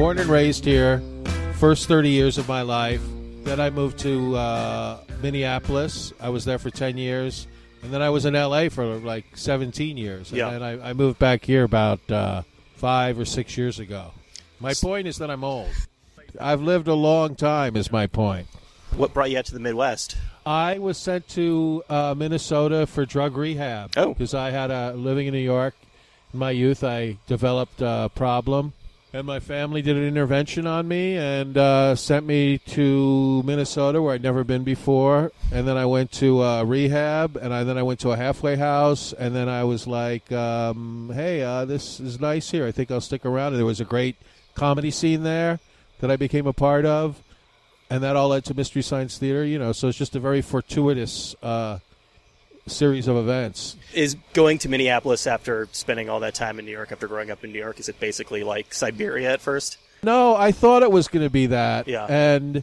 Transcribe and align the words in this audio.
born 0.00 0.18
and 0.18 0.30
raised 0.30 0.64
here, 0.64 1.02
first 1.58 1.86
30 1.86 2.08
years 2.08 2.38
of 2.38 2.48
my 2.48 2.62
life. 2.62 3.02
Then 3.44 3.60
I 3.60 3.68
moved 3.68 3.98
to 3.98 4.34
uh, 4.34 5.00
Minneapolis. 5.20 6.10
I 6.18 6.30
was 6.30 6.46
there 6.46 6.58
for 6.58 6.70
10 6.70 6.96
years. 6.96 7.46
And 7.82 7.92
then 7.92 8.00
I 8.00 8.08
was 8.08 8.24
in 8.24 8.32
LA 8.32 8.70
for 8.70 8.86
like 8.96 9.36
17 9.36 9.98
years. 9.98 10.30
And 10.30 10.38
Yeah. 10.38 10.50
then 10.52 10.62
I, 10.62 10.88
I 10.88 10.92
moved 10.94 11.18
back 11.18 11.44
here 11.44 11.64
about 11.64 12.00
uh, 12.10 12.44
five 12.76 13.18
or 13.18 13.26
six 13.26 13.58
years 13.58 13.78
ago. 13.78 14.12
My 14.58 14.72
point 14.72 15.06
is 15.06 15.18
that 15.18 15.30
I'm 15.30 15.44
old. 15.44 15.68
I've 16.40 16.62
lived 16.62 16.88
a 16.88 16.94
long 16.94 17.34
time, 17.36 17.76
is 17.76 17.92
my 17.92 18.06
point. 18.06 18.46
What 18.96 19.12
brought 19.12 19.30
you 19.30 19.36
out 19.36 19.44
to 19.46 19.52
the 19.52 19.60
Midwest? 19.60 20.16
I 20.46 20.78
was 20.78 20.96
sent 20.96 21.28
to 21.28 21.84
uh, 21.90 22.14
Minnesota 22.16 22.86
for 22.86 23.04
drug 23.04 23.36
rehab. 23.36 23.90
Oh. 23.98 24.14
because 24.14 24.32
I 24.32 24.50
had 24.50 24.70
a 24.70 24.94
living 24.94 25.26
in 25.26 25.34
New 25.34 25.40
York. 25.40 25.74
In 26.32 26.38
my 26.38 26.52
youth, 26.52 26.82
I 26.84 27.18
developed 27.26 27.82
a 27.82 28.10
problem, 28.14 28.72
and 29.12 29.26
my 29.26 29.40
family 29.40 29.82
did 29.82 29.96
an 29.96 30.06
intervention 30.06 30.66
on 30.66 30.86
me 30.86 31.16
and 31.16 31.56
uh, 31.56 31.96
sent 31.96 32.26
me 32.26 32.58
to 32.58 33.42
Minnesota, 33.44 34.00
where 34.00 34.14
I'd 34.14 34.22
never 34.22 34.44
been 34.44 34.62
before. 34.62 35.32
And 35.52 35.66
then 35.66 35.76
I 35.76 35.86
went 35.86 36.12
to 36.12 36.42
uh, 36.42 36.62
rehab, 36.64 37.36
and 37.36 37.52
I, 37.52 37.64
then 37.64 37.76
I 37.76 37.82
went 37.82 38.00
to 38.00 38.10
a 38.10 38.16
halfway 38.16 38.56
house, 38.56 39.12
and 39.12 39.34
then 39.34 39.48
I 39.48 39.64
was 39.64 39.86
like, 39.86 40.30
um, 40.30 41.10
"Hey, 41.14 41.42
uh, 41.42 41.64
this 41.64 41.98
is 41.98 42.20
nice 42.20 42.50
here. 42.50 42.66
I 42.66 42.72
think 42.72 42.90
I'll 42.90 43.00
stick 43.00 43.26
around." 43.26 43.48
And 43.48 43.58
there 43.58 43.66
was 43.66 43.80
a 43.80 43.84
great 43.84 44.16
comedy 44.54 44.90
scene 44.90 45.22
there 45.22 45.58
that 46.00 46.10
I 46.10 46.16
became 46.16 46.46
a 46.46 46.52
part 46.52 46.84
of 46.86 47.22
and 47.90 48.04
that 48.04 48.14
all 48.16 48.28
led 48.28 48.44
to 48.44 48.54
Mystery 48.54 48.82
Science 48.82 49.18
Theater. 49.18 49.44
You 49.44 49.58
know, 49.58 49.72
so 49.72 49.88
it's 49.88 49.98
just 49.98 50.14
a 50.14 50.20
very 50.20 50.40
fortuitous 50.40 51.34
uh, 51.42 51.80
series 52.70 53.08
of 53.08 53.16
events. 53.16 53.76
Is 53.94 54.16
going 54.32 54.58
to 54.58 54.68
Minneapolis 54.68 55.26
after 55.26 55.68
spending 55.72 56.08
all 56.08 56.20
that 56.20 56.34
time 56.34 56.58
in 56.58 56.64
New 56.64 56.70
York, 56.72 56.92
after 56.92 57.06
growing 57.08 57.30
up 57.30 57.44
in 57.44 57.52
New 57.52 57.58
York, 57.58 57.78
is 57.80 57.88
it 57.88 57.98
basically 58.00 58.42
like 58.44 58.72
Siberia 58.72 59.32
at 59.32 59.40
first? 59.40 59.78
No, 60.02 60.34
I 60.36 60.52
thought 60.52 60.82
it 60.82 60.90
was 60.90 61.08
going 61.08 61.24
to 61.26 61.30
be 61.30 61.46
that, 61.46 61.86
Yeah. 61.86 62.06
and 62.06 62.62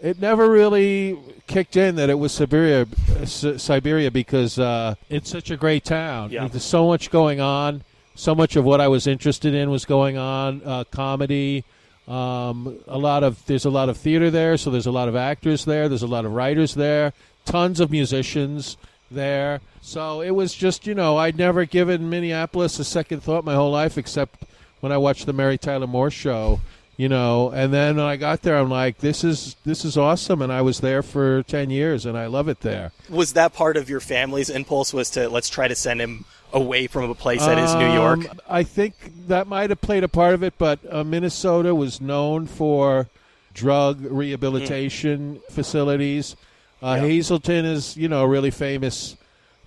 it 0.00 0.20
never 0.20 0.50
really 0.50 1.16
kicked 1.46 1.76
in 1.76 1.94
that 1.96 2.10
it 2.10 2.18
was 2.18 2.32
Siberia, 2.32 2.86
S- 3.20 3.44
Siberia 3.62 4.10
because 4.10 4.58
uh, 4.58 4.94
it's 5.08 5.30
such 5.30 5.50
a 5.50 5.56
great 5.56 5.84
town. 5.84 6.30
Yeah. 6.32 6.48
There's 6.48 6.64
so 6.64 6.86
much 6.88 7.10
going 7.10 7.40
on. 7.40 7.82
So 8.14 8.34
much 8.34 8.56
of 8.56 8.64
what 8.64 8.80
I 8.80 8.88
was 8.88 9.06
interested 9.06 9.54
in 9.54 9.70
was 9.70 9.84
going 9.84 10.16
on. 10.16 10.62
Uh, 10.64 10.84
comedy. 10.90 11.64
Um, 12.08 12.78
a 12.86 12.96
lot 12.98 13.24
of 13.24 13.44
there's 13.46 13.64
a 13.64 13.70
lot 13.70 13.88
of 13.88 13.96
theater 13.96 14.30
there, 14.30 14.56
so 14.56 14.70
there's 14.70 14.86
a 14.86 14.92
lot 14.92 15.08
of 15.08 15.16
actors 15.16 15.64
there. 15.64 15.88
There's 15.88 16.02
a 16.02 16.06
lot 16.06 16.24
of 16.24 16.32
writers 16.32 16.74
there. 16.74 17.12
Tons 17.44 17.78
of 17.80 17.90
musicians 17.90 18.76
there. 19.10 19.60
So 19.80 20.20
it 20.20 20.30
was 20.30 20.54
just 20.54 20.86
you 20.86 20.94
know 20.94 21.16
I'd 21.16 21.38
never 21.38 21.64
given 21.64 22.10
Minneapolis 22.10 22.78
a 22.78 22.84
second 22.84 23.22
thought 23.22 23.44
my 23.44 23.54
whole 23.54 23.70
life, 23.70 23.96
except 23.98 24.44
when 24.80 24.92
I 24.92 24.98
watched 24.98 25.26
the 25.26 25.32
Mary 25.32 25.58
Tyler 25.58 25.86
Moore 25.86 26.10
show. 26.10 26.60
You 26.98 27.10
know, 27.10 27.50
and 27.50 27.74
then 27.74 27.96
when 27.96 28.06
I 28.06 28.16
got 28.16 28.40
there, 28.40 28.56
I'm 28.56 28.70
like, 28.70 28.98
"This 28.98 29.22
is 29.22 29.56
this 29.66 29.84
is 29.84 29.98
awesome," 29.98 30.40
and 30.40 30.50
I 30.50 30.62
was 30.62 30.80
there 30.80 31.02
for 31.02 31.42
ten 31.42 31.68
years, 31.68 32.06
and 32.06 32.16
I 32.16 32.24
love 32.24 32.48
it 32.48 32.60
there. 32.60 32.92
Was 33.10 33.34
that 33.34 33.52
part 33.52 33.76
of 33.76 33.90
your 33.90 34.00
family's 34.00 34.48
impulse? 34.48 34.94
Was 34.94 35.10
to 35.10 35.28
let's 35.28 35.50
try 35.50 35.68
to 35.68 35.74
send 35.74 36.00
him 36.00 36.24
away 36.54 36.86
from 36.86 37.10
a 37.10 37.14
place 37.14 37.44
that 37.44 37.58
is 37.58 37.74
New 37.74 37.92
York? 37.92 38.30
Um, 38.30 38.40
I 38.48 38.62
think 38.62 38.94
that 39.26 39.46
might 39.46 39.68
have 39.68 39.82
played 39.82 40.04
a 40.04 40.08
part 40.08 40.32
of 40.32 40.42
it, 40.42 40.54
but 40.56 40.78
uh, 40.90 41.04
Minnesota 41.04 41.74
was 41.74 42.00
known 42.00 42.46
for 42.46 43.08
drug 43.52 44.00
rehabilitation 44.00 45.40
facilities. 45.50 46.34
Uh, 46.82 46.96
Yeah. 46.98 47.06
Hazelden 47.06 47.64
is, 47.64 47.96
you 47.96 48.08
know, 48.08 48.22
a 48.22 48.28
really 48.28 48.50
famous 48.50 49.16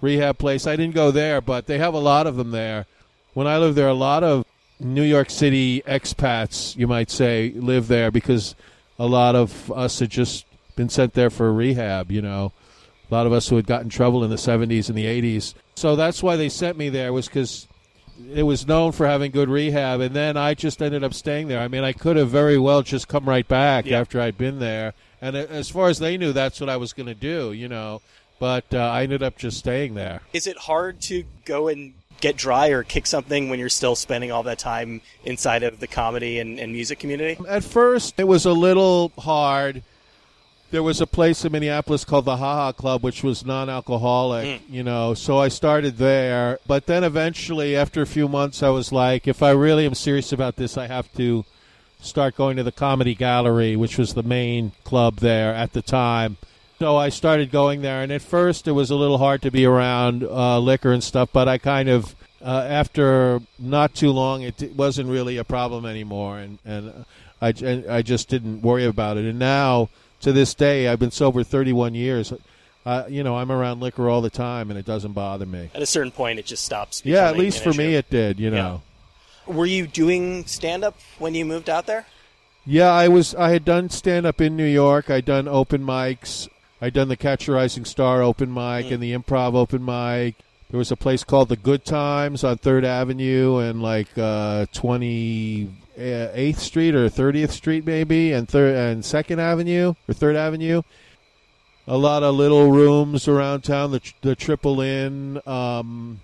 rehab 0.01 0.37
place. 0.37 0.67
I 0.67 0.75
didn't 0.75 0.95
go 0.95 1.11
there, 1.11 1.41
but 1.41 1.67
they 1.67 1.77
have 1.77 1.93
a 1.93 1.99
lot 1.99 2.27
of 2.27 2.35
them 2.35 2.51
there. 2.51 2.85
When 3.33 3.47
I 3.47 3.57
lived 3.57 3.75
there, 3.75 3.87
a 3.87 3.93
lot 3.93 4.23
of 4.23 4.45
New 4.79 5.03
York 5.03 5.29
City 5.29 5.81
expats, 5.85 6.75
you 6.77 6.87
might 6.87 7.11
say, 7.11 7.51
live 7.55 7.87
there 7.87 8.11
because 8.11 8.55
a 8.97 9.05
lot 9.05 9.35
of 9.35 9.71
us 9.71 9.99
had 9.99 10.09
just 10.09 10.45
been 10.75 10.89
sent 10.89 11.13
there 11.13 11.29
for 11.29 11.51
rehab, 11.53 12.11
you 12.11 12.21
know 12.21 12.53
a 13.09 13.13
lot 13.13 13.25
of 13.25 13.33
us 13.33 13.49
who 13.49 13.55
had 13.55 13.65
gotten 13.65 13.89
trouble 13.89 14.23
in 14.23 14.29
the 14.29 14.35
70s 14.35 14.89
and 14.89 14.97
the 14.97 15.05
80s. 15.05 15.53
So 15.75 15.95
that's 15.95 16.21
why 16.21 16.35
they 16.35 16.49
sent 16.49 16.77
me 16.77 16.89
there 16.89 17.11
was 17.11 17.27
because 17.27 17.67
it 18.33 18.43
was 18.43 18.67
known 18.67 18.91
for 18.91 19.07
having 19.07 19.31
good 19.31 19.49
rehab, 19.49 20.01
and 20.01 20.15
then 20.15 20.37
I 20.37 20.53
just 20.53 20.81
ended 20.81 21.03
up 21.03 21.13
staying 21.13 21.47
there. 21.47 21.59
I 21.59 21.67
mean, 21.67 21.83
I 21.83 21.93
could 21.93 22.15
have 22.17 22.29
very 22.29 22.57
well 22.57 22.81
just 22.81 23.07
come 23.07 23.25
right 23.27 23.47
back 23.47 23.85
Yeah. 23.85 23.99
after 23.99 24.19
I'd 24.21 24.37
been 24.37 24.59
there, 24.59 24.93
and 25.21 25.35
as 25.35 25.69
far 25.69 25.89
as 25.89 25.99
they 25.99 26.17
knew, 26.17 26.33
that's 26.33 26.59
what 26.59 26.69
I 26.69 26.77
was 26.77 26.93
going 26.93 27.07
to 27.07 27.15
do, 27.15 27.51
you 27.53 27.67
know. 27.67 28.01
But 28.39 28.65
uh, 28.73 28.77
I 28.77 29.03
ended 29.03 29.21
up 29.21 29.37
just 29.37 29.57
staying 29.57 29.95
there. 29.95 30.21
Is 30.31 30.47
it 30.47 30.57
hard 30.57 31.01
to 31.01 31.25
go 31.45 31.67
and 31.67 31.93
get 32.21 32.37
dry 32.37 32.67
or 32.69 32.83
kick 32.83 33.05
something 33.05 33.49
when 33.49 33.59
you're 33.59 33.67
still 33.69 33.95
spending 33.95 34.31
all 34.31 34.43
that 34.43 34.59
time 34.59 35.01
inside 35.25 35.63
of 35.63 35.79
the 35.79 35.87
comedy 35.87 36.39
and, 36.39 36.57
and 36.59 36.71
music 36.71 36.99
community? 36.99 37.37
At 37.47 37.63
first, 37.63 38.13
it 38.17 38.25
was 38.25 38.45
a 38.45 38.53
little 38.53 39.11
hard. 39.17 39.83
There 40.71 40.83
was 40.83 41.01
a 41.01 41.07
place 41.07 41.43
in 41.43 41.51
Minneapolis 41.51 42.05
called 42.05 42.25
the 42.25 42.37
Haha 42.37 42.73
Club, 42.73 43.03
which 43.03 43.23
was 43.23 43.43
non-alcoholic, 43.43 44.61
you 44.69 44.83
know. 44.83 45.15
So 45.15 45.39
I 45.39 45.47
started 45.47 45.97
there, 45.97 46.59
but 46.67 46.85
then 46.85 47.03
eventually, 47.03 47.75
after 47.75 48.03
a 48.03 48.05
few 48.05 48.27
months, 48.27 48.61
I 48.61 48.69
was 48.69 48.91
like, 48.91 49.27
if 49.27 49.41
I 49.41 49.49
really 49.51 49.85
am 49.85 49.95
serious 49.95 50.31
about 50.31 50.57
this, 50.57 50.77
I 50.77 50.85
have 50.85 51.11
to 51.13 51.43
start 52.01 52.35
going 52.35 52.57
to 52.57 52.63
the 52.63 52.71
Comedy 52.71 53.15
Gallery, 53.15 53.75
which 53.75 53.97
was 53.97 54.13
the 54.13 54.23
main 54.23 54.71
club 54.83 55.17
there 55.17 55.53
at 55.55 55.73
the 55.73 55.81
time. 55.81 56.37
So 56.77 56.95
I 56.95 57.09
started 57.09 57.51
going 57.51 57.81
there, 57.81 58.01
and 58.03 58.11
at 58.11 58.21
first 58.21 58.67
it 58.67 58.71
was 58.71 58.89
a 58.89 58.95
little 58.95 59.17
hard 59.17 59.41
to 59.41 59.51
be 59.51 59.65
around 59.65 60.23
uh, 60.23 60.59
liquor 60.59 60.93
and 60.93 61.03
stuff, 61.03 61.29
but 61.33 61.47
I 61.47 61.57
kind 61.57 61.89
of, 61.89 62.15
uh, 62.41 62.65
after 62.69 63.41
not 63.57 63.95
too 63.95 64.11
long, 64.11 64.43
it, 64.43 64.75
wasn't 64.75 65.09
really 65.09 65.37
a 65.37 65.43
problem 65.43 65.85
anymore, 65.85 66.39
and 66.39 66.57
and 66.63 67.05
I, 67.41 67.49
and 67.49 67.85
I 67.89 68.01
just 68.01 68.29
didn't 68.29 68.61
worry 68.61 68.85
about 68.85 69.17
it. 69.17 69.25
And 69.25 69.39
now, 69.39 69.89
to 70.21 70.31
this 70.31 70.53
day, 70.53 70.87
I've 70.87 70.99
been 70.99 71.11
sober 71.11 71.43
31 71.43 71.95
years. 71.95 72.33
Uh, 72.85 73.03
you 73.09 73.23
know, 73.23 73.37
I'm 73.37 73.51
around 73.51 73.81
liquor 73.81 74.09
all 74.09 74.21
the 74.21 74.29
time, 74.29 74.69
and 74.69 74.79
it 74.79 74.85
doesn't 74.85 75.13
bother 75.13 75.45
me. 75.45 75.69
At 75.73 75.81
a 75.81 75.85
certain 75.85 76.11
point, 76.11 76.39
it 76.39 76.45
just 76.45 76.63
stops. 76.63 77.01
Yeah, 77.05 77.27
at 77.27 77.37
least 77.37 77.63
for 77.63 77.73
me, 77.73 77.95
it 77.95 78.09
did. 78.09 78.39
You 78.39 78.51
know. 78.51 78.81
Were 79.45 79.65
you 79.65 79.87
doing 79.87 80.45
stand 80.45 80.83
up 80.83 80.97
when 81.17 81.33
you 81.33 81.43
moved 81.43 81.69
out 81.69 81.85
there? 81.85 82.05
Yeah, 82.65 82.91
I 82.91 83.07
was. 83.07 83.35
I 83.35 83.49
had 83.49 83.65
done 83.65 83.89
stand 83.89 84.25
up 84.25 84.39
in 84.39 84.55
New 84.55 84.65
York. 84.65 85.09
I'd 85.09 85.25
done 85.25 85.47
open 85.47 85.83
mics. 85.83 86.47
I'd 86.81 86.93
done 86.93 87.09
the 87.09 87.17
Catch 87.17 87.47
a 87.47 87.51
Rising 87.51 87.83
Star 87.85 88.21
open 88.21 88.53
mic 88.53 88.91
and 88.91 89.03
the 89.03 89.13
Improv 89.13 89.55
open 89.55 89.83
mic. 89.83 90.35
There 90.69 90.77
was 90.77 90.91
a 90.91 90.95
place 90.95 91.23
called 91.23 91.49
the 91.49 91.57
Good 91.57 91.83
Times 91.83 92.43
on 92.43 92.57
Third 92.57 92.85
Avenue 92.85 93.57
and 93.57 93.81
like 93.81 94.13
Twenty 94.71 95.69
Eighth 95.99 96.59
Street 96.59 96.95
or 96.95 97.09
Thirtieth 97.09 97.51
Street, 97.51 97.85
maybe, 97.85 98.31
and 98.31 98.47
Third 98.47 98.75
and 98.75 99.03
Second 99.03 99.39
Avenue 99.39 99.93
or 100.07 100.13
Third 100.13 100.35
Avenue. 100.35 100.81
A 101.87 101.97
lot 101.97 102.21
of 102.23 102.35
little 102.35 102.71
rooms 102.71 103.27
around 103.27 103.61
town. 103.63 103.91
The 103.91 104.01
the 104.21 104.35
Triple 104.35 104.79
Inn. 104.81 105.41
Um, 105.45 106.19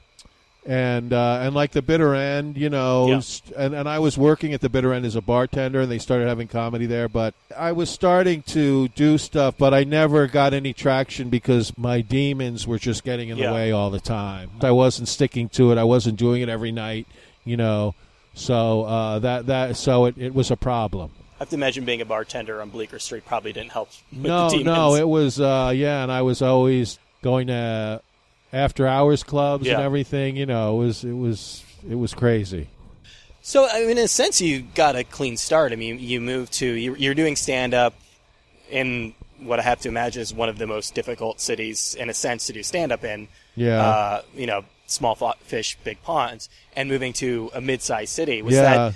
and 0.68 1.14
uh, 1.14 1.42
and 1.44 1.54
like 1.54 1.74
the 1.74 1.82
bitter 1.84 2.16
end, 2.16 2.58
you 2.58 2.72
know, 2.72 3.08
Yeah. 3.08 3.20
st- 3.20 3.56
and 3.56 3.76
and 3.76 3.88
I 3.88 4.00
was 4.00 4.18
working 4.18 4.52
at 4.54 4.62
the 4.62 4.70
bitter 4.70 4.94
end 4.94 5.06
as 5.06 5.16
a 5.16 5.22
bartender, 5.22 5.82
and 5.82 5.92
they 5.92 6.00
started 6.00 6.28
having 6.28 6.48
comedy 6.48 6.88
there. 6.88 7.08
But 7.08 7.36
I 7.56 7.72
was 7.72 7.88
starting 7.90 8.42
to 8.48 8.88
do 8.90 9.20
stuff, 9.20 9.56
but 9.60 9.76
I 9.76 9.84
never 9.84 10.26
got 10.26 10.56
any 10.56 10.74
traction 10.74 11.30
because 11.30 11.78
my 11.78 12.02
demons 12.02 12.66
were 12.66 12.80
just 12.80 13.04
getting 13.04 13.30
in 13.30 13.38
Yeah. 13.38 13.50
the 13.50 13.54
way 13.54 13.72
all 13.72 13.92
the 13.92 14.00
time. 14.00 14.50
I 14.62 14.72
wasn't 14.72 15.08
sticking 15.08 15.50
to 15.50 15.72
it. 15.72 15.78
I 15.78 15.84
wasn't 15.84 16.18
doing 16.18 16.42
it 16.42 16.50
every 16.50 16.72
night, 16.72 17.06
you 17.44 17.58
know. 17.58 17.94
So 18.36 18.84
uh, 18.84 19.20
that 19.20 19.48
that 19.48 19.78
so 19.78 20.06
it, 20.06 20.16
it 20.18 20.34
was 20.36 20.52
a 20.52 20.58
problem. 20.58 21.12
I 21.36 21.40
have 21.40 21.50
to 21.50 21.56
imagine 21.56 21.84
being 21.86 22.02
a 22.02 22.06
bartender 22.06 22.62
on 22.62 22.70
Bleecker 22.70 23.00
Street 23.00 23.26
probably 23.26 23.52
didn't 23.54 23.72
help 23.72 23.90
with 24.12 24.22
no, 24.26 24.48
no, 24.50 24.96
it 24.96 25.08
was 25.08 25.40
uh, 25.40 25.72
yeah, 25.76 26.04
and 26.04 26.12
I 26.12 26.22
was 26.22 26.42
always 26.42 27.00
going 27.22 27.48
to 27.48 28.02
after 28.54 28.88
hours 28.88 29.24
clubs 29.24 29.68
and 29.68 29.82
everything. 29.82 30.38
You 30.38 30.46
know, 30.46 30.82
it 30.82 30.86
was 30.86 31.04
it 31.04 31.14
was 31.14 31.64
it 31.90 31.96
was 31.96 32.14
crazy. 32.14 32.68
So, 33.42 33.68
I 33.70 33.82
mean, 33.82 33.92
in 33.92 34.00
a 34.00 34.08
sense, 34.08 34.42
you 34.42 34.62
got 34.74 34.96
a 34.96 35.04
clean 35.04 35.38
start. 35.38 35.72
I 35.72 35.76
mean, 35.76 36.00
you 36.00 36.20
moved 36.20 36.54
to 36.54 36.66
you- 36.66 36.96
you're 36.96 37.14
doing 37.14 37.36
stand 37.36 37.74
up 37.74 37.94
in 38.72 39.14
what 39.40 39.60
I 39.60 39.64
have 39.64 39.82
to 39.82 39.90
imagine 39.90 40.22
is 40.22 40.34
one 40.34 40.50
of 40.50 40.58
the 40.58 40.66
most 40.66 40.96
difficult 40.96 41.40
cities, 41.40 41.96
in 42.00 42.10
a 42.10 42.14
sense, 42.14 42.48
to 42.48 42.54
do 42.54 42.64
stand 42.64 42.92
up 42.92 43.04
in. 43.04 43.28
Yeah. 43.56 43.82
Uh, 43.86 44.22
you 44.36 44.48
know, 44.48 44.64
small 44.86 45.16
fish, 45.16 45.78
big 45.84 46.02
ponds, 46.04 46.50
and 46.76 46.90
moving 46.90 47.14
to 47.14 47.52
a 47.54 47.62
mid-sized 47.62 48.12
city. 48.12 48.42
Was 48.42 48.56
yeah. 48.56 48.62
that 48.62 48.96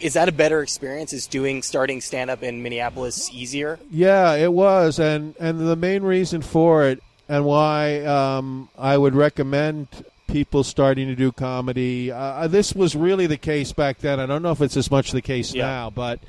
is 0.00 0.14
that 0.14 0.28
a 0.28 0.32
better 0.32 0.62
experience? 0.62 1.12
Is 1.12 1.26
doing 1.26 1.62
starting 1.62 2.00
stand 2.00 2.30
up 2.30 2.42
in 2.42 2.62
Minneapolis 2.62 3.30
easier? 3.32 3.78
Yeah, 3.90 4.34
it 4.34 4.52
was, 4.52 4.98
and 4.98 5.34
and 5.38 5.60
the 5.60 5.76
main 5.76 6.02
reason 6.02 6.42
for 6.42 6.84
it, 6.84 7.02
and 7.28 7.44
why 7.44 8.00
um, 8.04 8.68
I 8.78 8.96
would 8.96 9.14
recommend 9.14 9.88
people 10.26 10.64
starting 10.64 11.08
to 11.08 11.16
do 11.16 11.32
comedy. 11.32 12.10
Uh, 12.10 12.46
this 12.48 12.74
was 12.74 12.94
really 12.94 13.26
the 13.26 13.36
case 13.36 13.72
back 13.72 13.98
then. 13.98 14.20
I 14.20 14.26
don't 14.26 14.42
know 14.42 14.52
if 14.52 14.60
it's 14.60 14.76
as 14.76 14.90
much 14.90 15.12
the 15.12 15.22
case 15.22 15.54
Yeah. 15.54 15.66
now, 15.66 15.90
but 15.90 16.20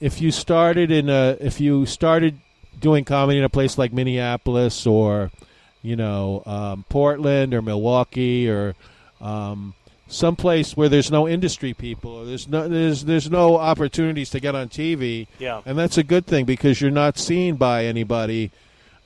if 0.00 0.20
you 0.20 0.30
started 0.30 0.90
in 0.90 1.08
a, 1.08 1.36
if 1.40 1.60
you 1.60 1.84
started 1.86 2.38
doing 2.78 3.04
comedy 3.04 3.38
in 3.38 3.44
a 3.44 3.48
place 3.48 3.76
like 3.76 3.92
Minneapolis 3.92 4.86
or, 4.86 5.30
you 5.82 5.96
know, 5.96 6.42
um, 6.46 6.84
Portland 6.88 7.54
or 7.54 7.62
Milwaukee 7.62 8.48
or 8.48 8.74
um, 9.20 9.74
someplace 10.08 10.76
where 10.76 10.88
there's 10.88 11.10
no 11.10 11.28
industry 11.28 11.74
people, 11.74 12.10
or 12.10 12.24
there's 12.24 12.48
no 12.48 12.68
there's 12.68 13.04
there's 13.04 13.30
no 13.30 13.56
opportunities 13.56 14.30
to 14.30 14.40
get 14.40 14.54
on 14.54 14.68
TV. 14.68 15.26
Yeah. 15.38 15.62
and 15.64 15.78
that's 15.78 15.98
a 15.98 16.02
good 16.02 16.26
thing 16.26 16.44
because 16.44 16.80
you're 16.80 16.90
not 16.90 17.18
seen 17.18 17.56
by 17.56 17.84
anybody. 17.84 18.50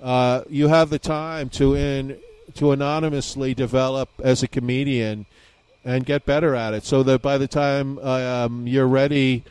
Uh, 0.00 0.42
you 0.48 0.68
have 0.68 0.90
the 0.90 0.98
time 0.98 1.48
to 1.50 1.74
in 1.74 2.18
to 2.54 2.72
anonymously 2.72 3.54
develop 3.54 4.08
as 4.22 4.42
a 4.42 4.48
comedian 4.48 5.26
and 5.84 6.06
get 6.06 6.24
better 6.24 6.54
at 6.54 6.74
it, 6.74 6.84
so 6.84 7.02
that 7.02 7.22
by 7.22 7.38
the 7.38 7.48
time 7.48 7.98
um, 7.98 8.66
you're 8.66 8.86
ready, 8.86 9.42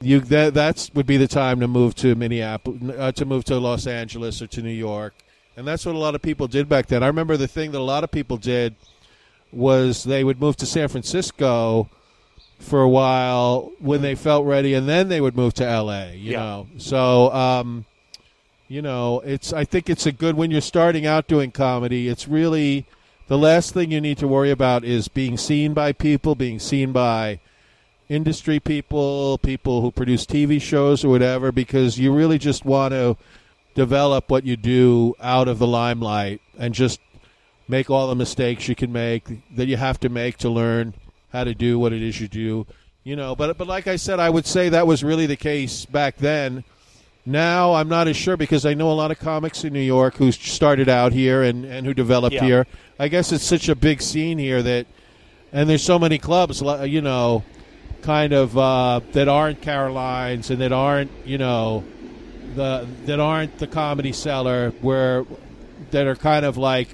you 0.00 0.20
that 0.20 0.54
that's 0.54 0.92
would 0.94 1.06
be 1.06 1.16
the 1.16 1.28
time 1.28 1.60
to 1.60 1.68
move 1.68 1.94
to 1.96 2.14
Minneapolis, 2.14 2.96
uh, 2.98 3.12
to 3.12 3.24
move 3.24 3.44
to 3.44 3.58
Los 3.58 3.86
Angeles 3.86 4.42
or 4.42 4.46
to 4.48 4.62
New 4.62 4.70
York, 4.70 5.14
and 5.56 5.66
that's 5.66 5.86
what 5.86 5.94
a 5.94 5.98
lot 5.98 6.14
of 6.14 6.22
people 6.22 6.46
did 6.46 6.68
back 6.68 6.86
then. 6.86 7.02
I 7.02 7.06
remember 7.06 7.36
the 7.36 7.48
thing 7.48 7.72
that 7.72 7.78
a 7.78 7.80
lot 7.80 8.04
of 8.04 8.10
people 8.10 8.36
did 8.36 8.74
was 9.52 10.04
they 10.04 10.22
would 10.22 10.40
move 10.40 10.56
to 10.56 10.66
San 10.66 10.88
Francisco 10.88 11.88
for 12.58 12.82
a 12.82 12.88
while 12.88 13.72
when 13.78 14.02
they 14.02 14.14
felt 14.14 14.44
ready, 14.46 14.74
and 14.74 14.88
then 14.88 15.08
they 15.08 15.20
would 15.20 15.36
move 15.36 15.54
to 15.54 15.66
L.A. 15.66 16.14
You 16.14 16.32
Yeah. 16.32 16.38
know, 16.40 16.66
so 16.76 17.32
um, 17.32 17.84
you 18.68 18.82
know, 18.82 19.20
it's 19.24 19.52
I 19.52 19.64
think 19.64 19.88
it's 19.88 20.06
a 20.06 20.12
good 20.12 20.36
when 20.36 20.50
you're 20.50 20.60
starting 20.60 21.06
out 21.06 21.26
doing 21.26 21.50
comedy. 21.50 22.08
It's 22.08 22.26
really 22.28 22.86
the 23.28 23.38
last 23.38 23.72
thing 23.74 23.90
you 23.90 24.00
need 24.00 24.18
to 24.18 24.28
worry 24.28 24.50
about 24.50 24.84
is 24.84 25.08
being 25.08 25.36
seen 25.36 25.72
by 25.74 25.92
people, 25.92 26.34
being 26.34 26.58
seen 26.58 26.92
by 26.92 27.40
industry 28.08 28.60
people, 28.60 29.38
people 29.38 29.80
who 29.82 29.90
produce 29.90 30.24
TV 30.26 30.60
shows 30.60 31.04
or 31.04 31.08
whatever, 31.08 31.50
because 31.52 31.98
you 31.98 32.12
really 32.12 32.38
just 32.38 32.64
want 32.64 32.92
to 32.92 33.16
develop 33.76 34.28
what 34.30 34.44
you 34.44 34.56
do 34.56 35.14
out 35.20 35.46
of 35.46 35.60
the 35.60 35.66
limelight 35.66 36.40
and 36.58 36.74
just 36.74 36.98
make 37.68 37.90
all 37.90 38.08
the 38.08 38.14
mistakes 38.16 38.66
you 38.68 38.74
can 38.74 38.90
make 38.92 39.24
that 39.54 39.66
you 39.66 39.76
have 39.76 40.00
to 40.00 40.08
make 40.08 40.38
to 40.38 40.48
learn 40.48 40.94
how 41.32 41.44
to 41.44 41.54
do 41.54 41.78
what 41.78 41.92
it 41.92 42.02
is 42.02 42.20
you 42.20 42.26
do. 42.26 42.66
You 43.04 43.14
know, 43.14 43.36
but 43.36 43.56
but 43.56 43.68
like 43.68 43.86
I 43.86 43.94
said, 43.96 44.18
I 44.18 44.30
would 44.30 44.46
say 44.46 44.70
that 44.70 44.86
was 44.86 45.04
really 45.04 45.26
the 45.26 45.36
case 45.36 45.84
back 45.84 46.16
then. 46.16 46.64
Now 47.24 47.74
I'm 47.74 47.88
not 47.88 48.08
as 48.08 48.16
sure 48.16 48.36
because 48.36 48.64
I 48.66 48.74
know 48.74 48.90
a 48.90 48.94
lot 48.94 49.10
of 49.10 49.18
comics 49.18 49.62
in 49.62 49.72
New 49.72 49.80
York 49.80 50.16
who 50.16 50.32
started 50.32 50.88
out 50.88 51.12
here 51.12 51.42
and, 51.42 51.64
and 51.64 51.86
who 51.86 51.94
developed 51.94 52.34
Yeah. 52.34 52.44
here. 52.44 52.66
I 52.98 53.08
guess 53.08 53.30
it's 53.30 53.44
such 53.44 53.68
a 53.68 53.74
big 53.76 54.00
scene 54.00 54.38
here 54.38 54.62
that, 54.62 54.86
and 55.52 55.68
there's 55.68 55.82
so 55.82 55.98
many 55.98 56.18
clubs, 56.18 56.62
you 56.62 57.00
know, 57.02 57.44
kind 58.02 58.32
of 58.32 58.56
uh, 58.56 59.00
that 59.12 59.28
aren't 59.28 59.60
Carolines 59.60 60.50
and 60.50 60.60
that 60.60 60.72
aren't 60.72 61.10
you 61.24 61.38
know 61.38 61.84
the 62.56 62.86
that 63.04 63.20
aren't 63.20 63.58
the 63.58 63.66
comedy 63.66 64.12
cellar 64.12 64.70
where 64.80 65.24
that 65.92 66.06
are 66.06 66.16
kind 66.16 66.44
of 66.44 66.56
like 66.56 66.88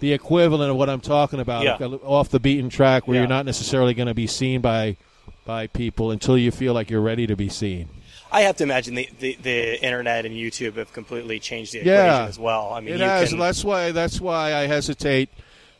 the 0.00 0.12
equivalent 0.12 0.70
of 0.70 0.76
what 0.76 0.88
I'm 0.90 1.00
talking 1.00 1.40
about 1.40 1.64
Yeah. 1.64 1.76
off 2.04 2.28
the 2.28 2.38
beaten 2.38 2.68
track 2.68 3.08
where 3.08 3.14
Yeah. 3.16 3.22
you're 3.22 3.28
not 3.28 3.46
necessarily 3.46 3.94
going 3.94 4.08
to 4.08 4.14
be 4.14 4.26
seen 4.26 4.60
by 4.60 4.96
by 5.44 5.66
people 5.68 6.10
until 6.10 6.36
you 6.36 6.50
feel 6.50 6.74
like 6.74 6.90
you're 6.90 7.00
ready 7.00 7.26
to 7.26 7.36
be 7.36 7.48
seen. 7.48 7.88
I 8.32 8.40
have 8.42 8.56
to 8.56 8.64
imagine 8.64 8.96
the, 8.96 9.08
the, 9.20 9.38
the 9.40 9.82
internet 9.84 10.26
and 10.26 10.34
YouTube 10.34 10.74
have 10.76 10.92
completely 10.92 11.38
changed 11.38 11.72
the 11.72 11.78
equation 11.78 12.04
Yeah. 12.04 12.26
as 12.26 12.38
well. 12.38 12.72
I 12.72 12.80
mean, 12.80 12.94
It 12.94 13.00
has. 13.00 13.30
can, 13.30 13.38
That's 13.38 13.64
why. 13.64 13.92
That's 13.92 14.20
why 14.20 14.52
I 14.52 14.66
hesitate 14.66 15.28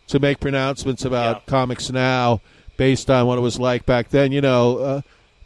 to 0.06 0.20
make 0.20 0.38
pronouncements 0.38 1.04
about 1.04 1.46
comics 1.46 1.90
now, 1.90 2.40
based 2.76 3.10
on 3.10 3.26
what 3.26 3.38
it 3.38 3.40
was 3.40 3.58
like 3.58 3.84
back 3.84 4.10
then. 4.10 4.30
You 4.30 4.40
know, 4.40 4.78
uh, 4.78 5.00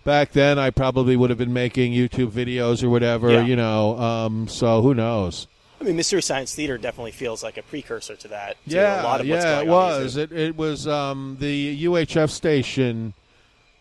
back 0.05 0.33
then 0.33 0.59
I 0.59 0.71
probably 0.71 1.17
would 1.17 1.31
have 1.31 1.39
been 1.39 1.53
making 1.53 1.93
YouTube 1.93 2.31
videos 2.31 2.83
or 2.83 2.91
whatever. 2.91 3.31
Yeah. 3.33 3.45
You 3.45 3.57
know, 3.57 3.99
um, 3.99 4.49
so 4.49 4.83
who 4.83 4.95
knows? 4.95 5.47
I 5.81 5.85
mean, 5.85 5.97
Mystery 5.97 6.21
Science 6.23 6.55
Theater 6.55 6.77
definitely 6.77 7.13
feels 7.13 7.43
like 7.43 7.57
a 7.57 7.63
precursor 7.63 8.15
to 8.17 8.29
that. 8.29 8.57
to 8.69 8.75
yeah, 8.77 9.03
a 9.03 9.05
lot 9.05 9.21
of 9.21 9.29
what's 9.29 9.45
yeah, 9.45 9.55
going 9.57 9.69
it 9.69 9.71
on 9.71 9.77
was. 10.03 10.17
It 10.17 10.33
it 10.33 10.57
was 10.57 10.87
um, 10.87 11.37
the 11.41 11.85
UHF 11.85 12.29
station 12.31 13.15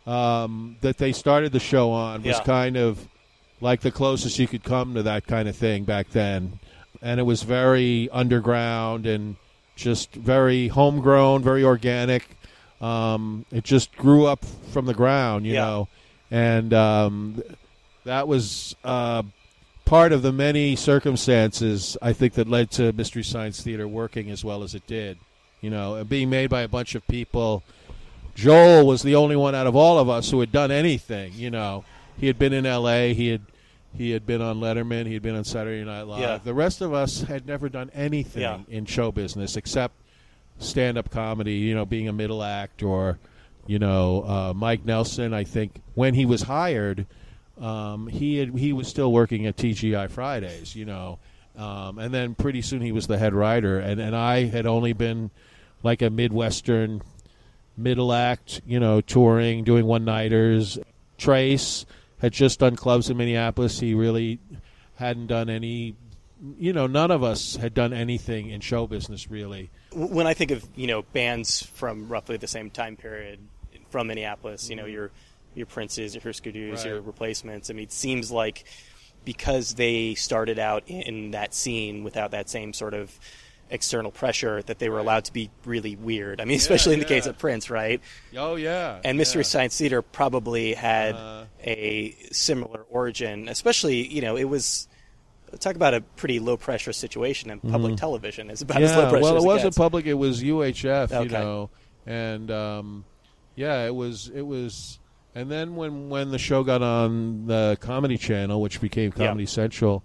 um, 0.08 0.78
that 0.82 0.98
they 0.98 1.12
started 1.12 1.52
the 1.52 1.60
show 1.60 1.92
on 1.92 2.24
was 2.24 2.38
Yeah. 2.38 2.44
kind 2.44 2.78
of 2.78 3.08
like 3.62 3.82
the 3.82 3.92
closest 3.92 4.40
you 4.40 4.48
could 4.48 4.64
come 4.64 4.94
to 4.94 5.04
that 5.04 5.28
kind 5.28 5.50
of 5.50 5.56
thing 5.56 5.84
back 5.84 6.10
then, 6.12 6.60
and 7.02 7.20
it 7.20 7.24
was 7.24 7.44
very 7.44 8.10
underground 8.12 9.06
and 9.06 9.36
just 9.76 10.14
very 10.14 10.70
homegrown, 10.70 11.44
very 11.44 11.64
organic. 11.64 12.26
Um, 12.82 13.46
it 13.52 13.66
just 13.66 13.96
grew 13.98 14.26
up 14.26 14.46
from 14.72 14.86
the 14.86 14.94
ground, 14.94 15.46
you 15.46 15.54
Yeah. 15.54 15.66
know, 15.66 15.88
and 16.32 16.74
um, 16.74 17.42
that 18.06 18.28
was. 18.28 18.76
Uh, 18.84 19.24
part 19.86 20.12
of 20.12 20.22
the 20.22 20.32
many 20.32 20.76
circumstances 20.76 21.98
I 22.00 22.14
think 22.14 22.34
that 22.34 22.48
led 22.48 22.70
to 22.72 22.94
Mystery 22.94 23.24
Science 23.24 23.60
Theater 23.64 23.88
working 23.88 24.30
as 24.30 24.46
well 24.46 24.62
as 24.62 24.76
it 24.76 24.86
did. 24.86 25.18
You 25.62 25.72
know, 25.72 26.04
being 26.04 26.30
made 26.30 26.52
by 26.52 26.62
a 26.62 26.68
bunch 26.68 26.94
of 26.94 27.06
people. 27.08 27.64
Joel 28.36 28.86
was 28.86 29.02
the 29.02 29.16
only 29.16 29.36
one 29.36 29.56
out 29.56 29.66
of 29.68 29.76
all 29.76 29.98
of 29.98 30.08
us 30.08 30.30
who 30.30 30.40
had 30.42 30.52
done 30.52 30.70
anything. 30.72 31.34
You 31.34 31.50
know, 31.50 31.84
he 32.20 32.28
had 32.28 32.38
been 32.38 32.54
in 32.54 32.66
L.A. 32.68 33.14
He 33.16 33.30
had 33.30 33.42
he 33.98 34.12
had 34.12 34.26
been 34.28 34.42
on 34.44 34.60
Letterman. 34.60 35.08
He 35.08 35.14
had 35.14 35.24
been 35.24 35.36
on 35.36 35.44
Saturday 35.44 35.84
Night 35.84 36.04
Live. 36.04 36.22
Yeah. 36.22 36.38
The 36.38 36.54
rest 36.54 36.82
of 36.82 36.94
us 36.94 37.22
had 37.22 37.48
never 37.48 37.68
done 37.68 37.90
anything 37.94 38.44
Yeah. 38.44 38.60
in 38.70 38.86
show 38.86 39.12
business 39.12 39.58
except 39.58 39.96
stand-up 40.60 41.10
comedy. 41.10 41.54
You 41.56 41.74
know, 41.74 41.86
being 41.86 42.08
a 42.08 42.14
middle 42.14 42.44
act 42.44 42.84
or 42.84 43.18
you 43.70 43.78
know, 43.78 44.24
uh, 44.24 44.54
Mike 44.56 44.84
Nelson. 44.84 45.32
I 45.32 45.44
think 45.44 45.80
when 45.94 46.16
he 46.16 46.26
was 46.26 46.42
hired, 46.42 47.06
um, 47.62 48.08
he 48.08 48.38
had, 48.38 48.58
he 48.58 48.74
was 48.74 48.88
still 48.88 49.12
working 49.12 49.46
at 49.46 49.58
TGI 49.58 50.10
Fridays, 50.10 50.76
you 50.76 50.86
know, 50.86 51.20
um, 51.56 52.00
and 52.00 52.12
then 52.12 52.34
pretty 52.34 52.64
soon 52.64 52.82
he 52.82 52.92
was 52.92 53.06
the 53.06 53.20
head 53.20 53.32
writer, 53.32 53.78
and 53.78 54.02
and 54.02 54.16
I 54.16 54.46
had 54.46 54.66
only 54.66 54.94
been 54.94 55.30
like 55.84 56.02
a 56.02 56.10
midwestern 56.10 57.04
middle 57.78 58.12
act, 58.12 58.60
you 58.66 58.80
know, 58.80 59.02
touring, 59.02 59.66
doing 59.66 59.86
one 59.86 60.04
nighters. 60.04 60.80
Trace 61.20 61.86
had 62.22 62.34
just 62.34 62.58
done 62.62 62.76
clubs 62.76 63.12
in 63.12 63.18
Minneapolis. 63.18 63.80
He 63.80 63.94
really 63.94 64.40
hadn't 64.96 65.28
done 65.28 65.48
any. 65.48 65.96
You 66.58 66.74
know, 66.74 66.88
none 66.88 67.12
of 67.12 67.22
us 67.22 67.58
had 67.58 67.76
done 67.76 67.94
anything 67.94 68.50
in 68.50 68.62
show 68.62 68.88
business 68.88 69.30
really. 69.30 69.70
When 69.94 70.26
I 70.26 70.34
think 70.34 70.50
of 70.50 70.68
you 70.76 70.88
know 70.88 71.04
bands 71.04 71.68
from 71.76 72.10
roughly 72.10 72.38
the 72.38 72.48
same 72.48 72.72
time 72.72 72.96
period 72.96 73.38
from 73.90 74.08
Minneapolis, 74.08 74.70
you 74.70 74.76
know 74.76 74.86
your 74.86 75.12
your 75.56 75.66
Princes, 75.66 76.14
your 76.16 76.22
Husker 76.24 76.52
Du's, 76.52 76.80
Right. 76.80 76.88
your 76.88 77.02
replacements. 77.02 77.70
I 77.70 77.74
mean, 77.74 77.84
it 77.84 77.92
seems 77.92 78.32
like 78.32 78.64
because 79.26 79.76
they 79.76 80.16
started 80.16 80.60
out 80.60 80.84
in 80.88 81.32
that 81.32 81.54
scene 81.54 82.04
without 82.04 82.32
that 82.32 82.50
same 82.50 82.72
sort 82.74 82.94
of 82.94 83.20
external 83.72 84.10
pressure 84.12 84.62
that 84.64 84.80
they 84.80 84.90
were 84.90 84.98
allowed 85.00 85.26
to 85.26 85.34
be 85.34 85.50
really 85.66 85.96
weird. 85.96 86.42
I 86.42 86.46
mean, 86.46 86.58
especially 86.58 86.94
in 86.96 87.00
the 87.00 87.06
case 87.06 87.26
of 87.28 87.38
Prince, 87.38 87.70
right? 87.70 88.02
Oh 88.36 88.56
yeah, 88.56 89.00
And 89.04 89.18
Mystery 89.18 89.42
yeah. 89.42 89.48
Science 89.48 89.78
Theater 89.78 90.02
probably 90.02 90.74
had 90.74 91.14
Uh. 91.16 91.44
a 91.64 92.16
similar 92.32 92.82
origin, 92.90 93.48
especially, 93.48 94.08
you 94.08 94.22
know, 94.22 94.36
it 94.38 94.46
was 94.46 94.88
talk 95.60 95.76
about 95.76 95.94
a 95.96 96.02
pretty 96.02 96.40
low 96.40 96.58
pressure 96.58 96.94
situation 96.94 97.50
and 97.50 97.62
public 97.62 97.98
television 97.98 98.50
is 98.52 98.62
about 98.62 98.82
as 98.82 98.92
low 98.96 99.02
Mm-hmm. 99.02 99.10
Pressure 99.10 99.24
well, 99.24 99.38
as 99.38 99.44
it 99.44 99.48
wasn't 99.48 99.66
gets. 99.72 99.78
public; 99.78 100.06
it 100.06 100.14
was 100.14 100.44
UHF, 100.44 101.24
you 101.24 101.30
know, 101.30 101.70
and 102.08 102.50
um, 102.52 103.06
yeah, 103.60 103.86
it 103.86 103.94
was 103.94 104.30
it 104.34 104.42
was. 104.44 105.00
And 105.36 105.52
then 105.52 105.76
when 105.76 106.10
when 106.10 106.32
the 106.32 106.40
show 106.40 106.64
got 106.64 106.82
on 106.82 107.46
the 107.48 107.78
Comedy 107.82 108.18
Channel, 108.18 108.62
which 108.62 108.80
became 108.82 109.12
Yeah. 109.16 109.28
Comedy 109.28 109.46
Central, 109.46 110.04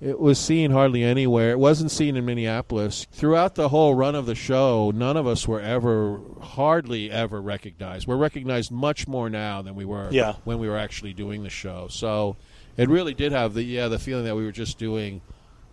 it 0.00 0.18
was 0.18 0.38
seen 0.38 0.70
hardly 0.70 1.02
anywhere. 1.04 1.50
It 1.50 1.58
wasn't 1.58 1.90
seen 1.90 2.16
in 2.16 2.24
Minneapolis. 2.24 3.06
Throughout 3.12 3.54
the 3.56 3.68
whole 3.68 3.94
run 3.94 4.14
of 4.14 4.26
the 4.26 4.34
show, 4.34 4.90
none 4.94 5.16
of 5.16 5.26
us 5.26 5.46
were 5.46 5.60
ever, 5.60 6.20
hardly 6.40 7.10
ever 7.10 7.40
recognized. 7.40 8.06
We're 8.06 8.16
recognized 8.16 8.70
much 8.72 9.06
more 9.06 9.28
now 9.28 9.62
than 9.62 9.74
we 9.74 9.84
were 9.84 10.08
Yeah. 10.10 10.34
when 10.44 10.58
we 10.58 10.68
were 10.68 10.78
actually 10.78 11.12
doing 11.12 11.42
the 11.42 11.50
show. 11.50 11.88
So 11.90 12.36
it 12.76 12.88
really 12.88 13.14
did 13.14 13.32
have 13.32 13.52
the 13.54 13.62
yeah 13.64 13.88
the 13.88 13.98
feeling 13.98 14.24
that 14.24 14.36
we 14.36 14.44
were 14.44 14.52
just 14.52 14.78
doing 14.78 15.20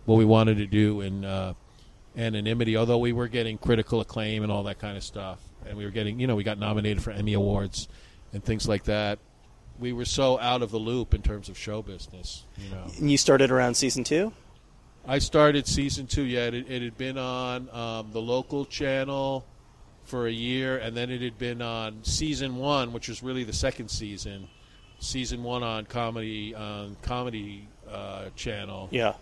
what 0.05 0.15
we 0.17 0.25
wanted 0.25 0.57
to 0.57 0.65
do 0.67 1.01
in 1.01 1.23
uh, 1.23 1.53
anonymity. 2.17 2.75
Although 2.75 2.97
we 2.97 3.13
were 3.13 3.27
getting 3.27 3.57
critical 3.57 4.01
acclaim 4.01 4.43
and 4.43 4.51
all 4.51 4.63
that 4.63 4.79
kind 4.79 4.97
of 4.97 5.03
stuff, 5.03 5.39
and 5.69 5.77
we 5.77 5.85
were 5.85 5.91
getting 5.91 6.19
you 6.19 6.27
know 6.27 6.35
we 6.35 6.43
got 6.43 6.57
nominated 6.59 7.01
for 7.01 7.11
Emmy 7.11 7.33
awards 7.33 7.87
and 8.33 8.43
things 8.43 8.67
like 8.67 8.83
that. 8.85 9.19
We 9.79 9.93
were 9.93 10.03
so 10.05 10.37
out 10.39 10.61
of 10.61 10.71
the 10.71 10.77
loop 10.77 11.13
in 11.13 11.21
terms 11.21 11.47
of 11.47 11.57
show 11.57 11.81
business, 11.81 12.43
you 12.57 12.69
know. 12.69 12.83
And 12.97 13.09
you 13.09 13.17
started 13.17 13.49
around 13.49 13.75
season 13.75 14.03
two? 14.03 14.33
I 15.07 15.19
started 15.19 15.65
season 15.67 16.05
two. 16.05 16.23
Yeah, 16.23 16.47
it, 16.47 16.69
it 16.69 16.81
had 16.81 16.97
been 16.97 17.17
on 17.17 17.69
um, 17.73 18.09
the 18.11 18.21
local 18.21 18.65
channel 18.65 19.45
for 20.03 20.27
a 20.27 20.31
year, 20.31 20.77
and 20.77 20.97
then 20.97 21.09
it 21.09 21.21
had 21.21 21.37
been 21.37 21.61
on 21.61 22.03
season 22.03 22.57
one, 22.57 22.91
which 22.91 23.07
was 23.07 23.23
really 23.23 23.45
the 23.45 23.53
second 23.53 23.87
season. 23.89 24.49
Season 24.99 25.43
one 25.43 25.63
on 25.63 25.85
comedy 25.85 26.53
on 26.53 26.97
comedy 27.01 27.69
uh, 27.89 28.25
channel, 28.35 28.89
Yeah. 28.91 29.13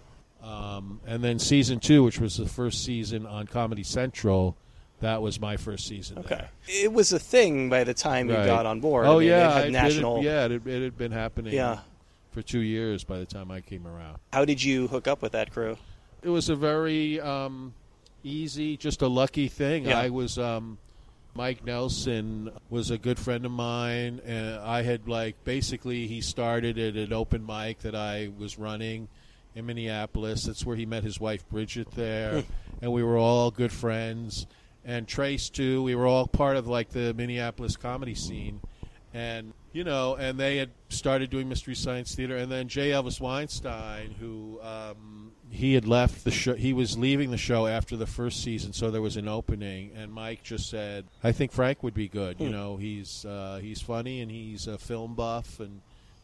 um, 0.42 1.00
and 1.06 1.24
then 1.24 1.38
season 1.38 1.80
two, 1.80 2.04
which 2.04 2.20
was 2.20 2.36
the 2.38 2.48
first 2.48 2.84
season 2.84 3.28
on 3.28 3.46
Comedy 3.46 3.84
Central. 3.84 4.58
That 5.00 5.22
was 5.22 5.40
my 5.40 5.58
first 5.58 5.88
season. 5.88 6.18
Okay. 6.20 6.36
there. 6.36 6.50
It 6.68 6.92
was 6.92 7.14
a 7.14 7.20
thing 7.20 7.70
by 7.70 7.84
the 7.84 7.94
time 7.94 8.30
you 8.30 8.36
got 8.36 8.66
on 8.66 8.80
board. 8.80 9.06
Oh 9.06 9.18
I 9.18 9.20
mean, 9.20 9.28
yeah, 9.30 9.50
It 9.50 9.54
had 9.54 9.68
it- 9.68 9.72
national. 9.72 10.24
yeah, 10.24 10.46
it, 10.46 10.66
it 10.68 10.84
had 10.84 10.98
been 10.98 11.12
happening. 11.12 11.54
Yeah. 11.54 11.80
for 12.32 12.42
two 12.42 12.60
years 12.62 13.04
by 13.04 13.20
the 13.20 13.26
time 13.26 13.52
I 13.52 13.62
came 13.62 13.86
around. 13.88 14.18
How 14.34 14.44
did 14.46 14.64
you 14.64 14.88
hook 14.88 15.08
up 15.08 15.22
with 15.22 15.32
that 15.34 15.52
crew? 15.52 15.78
it 16.24 16.30
was 16.30 16.50
a 16.50 16.56
very 16.56 17.22
um, 17.22 17.74
easy, 18.24 18.76
just 18.76 19.02
a 19.04 19.08
lucky 19.08 19.48
thing. 19.48 19.86
Yeah. 19.86 20.00
I 20.00 20.10
was 20.10 20.38
um, 20.40 20.78
Mike 21.36 21.64
Nelson 21.64 22.50
was 22.70 22.90
a 22.90 22.98
good 22.98 23.20
friend 23.20 23.46
of 23.46 23.52
mine, 23.52 24.20
and 24.26 24.56
I 24.60 24.82
had 24.82 25.08
like 25.08 25.36
basically 25.44 26.08
he 26.08 26.22
started 26.22 26.80
at 26.80 26.96
an 26.96 27.14
open 27.14 27.46
mic 27.46 27.80
that 27.82 27.94
I 27.96 28.30
was 28.38 28.58
running 28.58 29.08
in 29.56 29.68
Minneapolis. 29.68 30.44
That's 30.46 30.66
where 30.66 30.76
he 30.76 30.86
met 30.88 31.04
his 31.04 31.20
wife 31.20 31.48
Bridget 31.50 31.92
there, 31.92 32.44
and 32.82 32.92
we 32.92 33.04
were 33.04 33.18
all 33.18 33.52
good 33.52 33.72
friends. 33.72 34.48
And 34.88 35.08
Trace 35.08 35.50
too. 35.50 35.84
We 35.84 35.94
were 35.96 36.08
all 36.08 36.26
part 36.28 36.56
of 36.58 36.66
like 36.68 36.90
the 36.90 37.14
Minneapolis 37.14 37.76
comedy 37.76 38.16
scene, 38.16 38.62
and 39.14 39.54
you 39.74 39.84
know, 39.84 40.16
and 40.16 40.40
they 40.40 40.58
had 40.58 40.70
started 40.90 41.30
doing 41.30 41.50
Mystery 41.50 41.76
Science 41.76 42.16
Theater, 42.16 42.38
and 42.38 42.50
then 42.52 42.68
J. 42.70 42.92
Elvis 42.92 43.20
Weinstein, 43.20 44.12
who 44.20 44.60
um, 44.62 45.34
he 45.52 45.74
had 45.74 45.86
left 45.86 46.24
the 46.24 46.32
show, 46.32 46.54
he 46.56 46.72
was 46.72 46.98
leaving 46.98 47.32
the 47.32 47.38
show 47.38 47.68
after 47.68 47.98
the 47.98 48.08
first 48.08 48.42
season, 48.44 48.72
so 48.72 48.90
there 48.90 49.02
was 49.02 49.18
an 49.18 49.28
opening, 49.28 49.92
and 49.94 50.12
Mike 50.12 50.42
just 50.42 50.70
said, 50.70 51.04
"I 51.22 51.34
think 51.34 51.52
Frank 51.52 51.84
would 51.84 51.94
be 51.94 52.08
good. 52.08 52.40
You 52.40 52.48
Hmm. 52.48 52.54
know, 52.54 52.78
he's 52.78 53.26
uh, 53.26 53.60
he's 53.62 53.82
funny 53.82 54.22
and 54.22 54.32
he's 54.32 54.68
a 54.68 54.78
film 54.78 55.16
buff, 55.16 55.60
and 55.60 55.82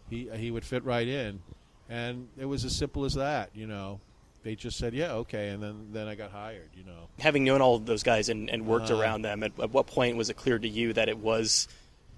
he 0.09 0.29
he 0.37 0.51
would 0.51 0.63
fit 0.65 0.85
right 0.85 1.07
in." 1.07 1.41
And 1.89 2.29
it 2.37 2.45
was 2.45 2.63
as 2.63 2.73
simple 2.75 3.03
as 3.03 3.13
that. 3.15 3.49
You 3.53 3.67
know, 3.67 3.99
they 4.43 4.55
just 4.55 4.77
said, 4.77 4.93
"Yeah, 4.93 5.13
okay," 5.13 5.49
and 5.49 5.63
then 5.63 5.87
then 5.91 6.07
I 6.07 6.15
got 6.15 6.31
hired. 6.31 6.69
You 6.75 6.83
know. 6.83 7.07
Having 7.19 7.45
known 7.45 7.61
all 7.61 7.75
of 7.75 7.85
those 7.85 8.03
guys 8.03 8.29
and, 8.29 8.49
and 8.49 8.65
worked 8.65 8.91
Uh. 8.91 8.97
around 8.97 9.23
them, 9.23 9.43
at, 9.43 9.57
at 9.59 9.71
what 9.71 9.87
point 9.87 10.17
was 10.17 10.29
it 10.29 10.35
clear 10.35 10.59
to 10.59 10.67
you 10.67 10.93
that 10.93 11.09
it 11.09 11.17
was 11.17 11.67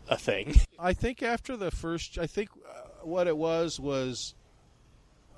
a 0.09 0.17
thing? 0.17 0.55
I 0.79 0.93
think 0.93 1.23
after 1.23 1.55
the 1.55 1.71
first, 1.71 2.17
I 2.17 2.27
think 2.27 2.49
uh, 2.67 2.81
what 3.03 3.27
it 3.27 3.37
was 3.37 3.79
was, 3.79 4.33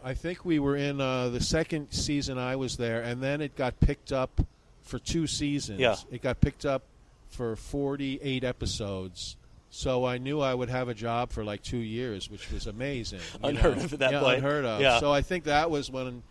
I 0.04 0.14
think 0.14 0.46
we 0.46 0.60
were 0.60 0.76
in 0.76 1.00
uh, 1.02 1.30
the 1.30 1.42
second 1.42 1.92
season 1.92 2.38
I 2.38 2.56
was 2.56 2.78
there, 2.78 3.02
and 3.02 3.22
then 3.22 3.42
it 3.42 3.56
got 3.56 3.80
picked 3.80 4.12
up 4.12 4.42
for 4.82 5.00
two 5.00 5.28
seasons. 5.28 5.80
Yeah. 5.80 5.96
It 6.10 6.22
got 6.22 6.40
picked 6.42 6.66
up 6.66 6.84
for 7.30 7.56
48 7.56 8.44
episodes. 8.44 9.36
So 9.70 10.06
I 10.06 10.18
knew 10.18 10.40
I 10.40 10.54
would 10.54 10.70
have 10.70 10.88
a 10.88 10.94
job 10.94 11.32
for 11.32 11.44
like 11.44 11.62
two 11.62 11.78
years, 11.78 12.30
which 12.30 12.50
was 12.52 12.68
amazing. 12.68 13.20
Unheard 13.44 13.78
know. 13.78 13.84
of 13.84 13.94
at 13.94 14.00
that 14.00 14.12
yeah, 14.14 14.20
point. 14.22 14.38
Unheard 14.38 14.66
of. 14.66 14.82
Yeah. 14.82 15.00
So 15.00 15.12
I 15.12 15.22
think 15.22 15.44
that 15.44 15.70
was 15.70 15.92
when 15.92 16.24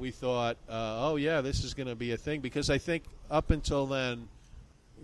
we 0.00 0.10
thought, 0.10 0.56
uh, 0.68 1.08
oh 1.10 1.16
yeah, 1.16 1.40
this 1.40 1.62
is 1.62 1.74
going 1.74 1.88
to 1.88 1.94
be 1.94 2.12
a 2.12 2.16
thing. 2.16 2.40
Because 2.40 2.70
I 2.70 2.78
think 2.78 3.04
up 3.30 3.50
until 3.50 3.86
then, 3.86 4.28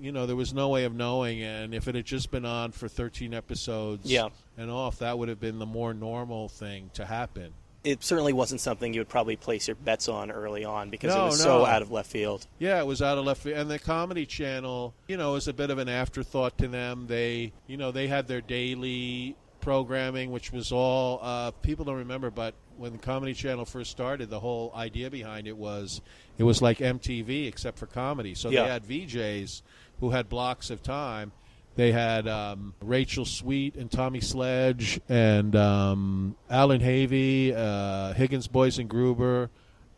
you 0.00 0.12
know, 0.12 0.26
there 0.26 0.36
was 0.36 0.52
no 0.52 0.68
way 0.68 0.84
of 0.84 0.94
knowing, 0.94 1.42
and 1.42 1.74
if 1.74 1.88
it 1.88 1.94
had 1.94 2.04
just 2.04 2.30
been 2.30 2.44
on 2.44 2.72
for 2.72 2.88
13 2.88 3.32
episodes 3.32 4.10
Yeah. 4.10 4.28
and 4.58 4.70
off, 4.70 4.98
that 4.98 5.18
would 5.18 5.28
have 5.28 5.40
been 5.40 5.58
the 5.58 5.66
more 5.66 5.94
normal 5.94 6.48
thing 6.48 6.90
to 6.94 7.04
happen. 7.06 7.52
It 7.84 8.02
certainly 8.02 8.32
wasn't 8.32 8.60
something 8.60 8.92
you 8.92 9.00
would 9.00 9.08
probably 9.08 9.36
place 9.36 9.68
your 9.68 9.76
bets 9.76 10.08
on 10.08 10.32
early 10.32 10.64
on 10.64 10.90
because 10.90 11.14
it 11.14 11.18
was 11.18 11.38
no. 11.38 11.60
so 11.60 11.64
out 11.66 11.82
of 11.82 11.92
left 11.92 12.10
field. 12.10 12.46
Yeah, 12.58 12.80
it 12.80 12.86
was 12.86 13.00
out 13.00 13.16
of 13.16 13.24
left 13.24 13.42
field, 13.42 13.58
and 13.58 13.70
the 13.70 13.78
Comedy 13.78 14.26
Channel, 14.26 14.92
you 15.06 15.16
know, 15.16 15.32
was 15.32 15.46
a 15.46 15.52
bit 15.52 15.70
of 15.70 15.78
an 15.78 15.88
afterthought 15.88 16.58
to 16.58 16.66
them. 16.68 17.06
They, 17.06 17.52
you 17.68 17.76
know, 17.76 17.92
they 17.92 18.08
had 18.08 18.26
their 18.26 18.40
daily 18.40 19.36
programming, 19.60 20.30
which 20.32 20.52
was 20.52 20.72
all 20.72 21.20
uh, 21.22 21.52
people 21.52 21.84
don't 21.84 21.96
remember, 21.98 22.30
but 22.30 22.54
when 22.78 22.92
the 22.92 22.98
Comedy 22.98 23.34
Channel 23.34 23.64
first 23.64 23.90
started, 23.90 24.30
the 24.30 24.40
whole 24.40 24.72
idea 24.74 25.10
behind 25.10 25.46
it 25.46 25.56
was 25.56 26.00
it 26.38 26.42
was 26.44 26.60
like 26.62 26.78
MTV 26.78 27.46
except 27.48 27.78
for 27.78 27.86
comedy. 27.86 28.34
So 28.34 28.50
Yeah. 28.50 28.62
they 28.64 28.68
had 28.68 28.84
VJs 28.84 29.62
who 30.00 30.10
had 30.10 30.28
blocks 30.28 30.70
of 30.70 30.82
time. 30.82 31.32
They 31.76 31.92
had 31.92 32.26
um, 32.26 32.72
Rachel 32.80 33.24
Sweet 33.26 33.76
and 33.76 33.90
Tommy 33.90 34.20
Sledge 34.20 34.98
and 35.10 35.54
um, 35.54 36.36
Allan 36.48 36.80
Havey, 36.80 37.54
uh, 37.54 38.14
Higgins 38.14 38.46
Boys 38.48 38.78
and 38.78 38.88
Gruber, 38.88 39.50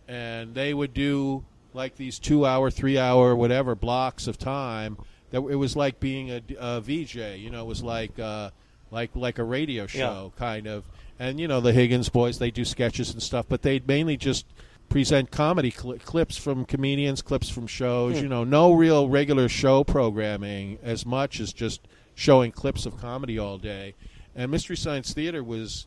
and 0.08 0.54
they 0.54 0.74
would 0.74 0.92
do 0.92 1.44
like 1.74 1.94
these 1.96 2.18
two-hour, 2.18 2.70
three-hour, 2.72 3.36
whatever 3.36 3.74
blocks 3.76 4.26
of 4.26 4.38
time. 4.38 4.96
That 5.30 5.42
it 5.42 5.54
was 5.56 5.76
like 5.76 6.00
being 6.00 6.30
a, 6.30 6.40
a 6.58 6.80
VJ. 6.80 7.16
You 7.38 7.50
know, 7.50 7.62
it 7.62 7.66
was 7.68 7.82
like 7.82 8.18
uh, 8.18 8.50
like 8.90 9.14
like 9.14 9.38
a 9.38 9.44
radio 9.44 9.86
show 9.86 10.32
kind 10.36 10.66
of. 10.66 10.84
And 11.18 11.40
you 11.40 11.48
know, 11.48 11.60
the 11.60 11.72
Higgins 11.72 12.08
Boys 12.08 12.38
they 12.38 12.50
do 12.50 12.64
sketches 12.64 13.12
and 13.12 13.22
stuff, 13.22 13.46
but 13.48 13.62
they'd 13.62 13.86
mainly 13.86 14.16
just 14.16 14.46
present 14.88 15.30
comedy 15.30 15.70
cl- 15.70 15.98
clips 15.98 16.36
from 16.36 16.64
comedians, 16.64 17.22
clips 17.22 17.48
from 17.48 17.66
shows. 17.66 18.16
Hmm. 18.16 18.22
You 18.22 18.28
know, 18.28 18.44
no 18.44 18.72
real 18.72 19.08
regular 19.08 19.48
show 19.48 19.84
programming 19.84 20.78
as 20.82 21.04
much 21.04 21.40
as 21.40 21.52
just 21.52 21.86
showing 22.14 22.52
clips 22.52 22.86
of 22.86 22.96
comedy 22.98 23.38
all 23.38 23.58
day. 23.58 23.94
And 24.34 24.50
Mystery 24.50 24.76
Science 24.76 25.12
Theater 25.12 25.42
was 25.42 25.86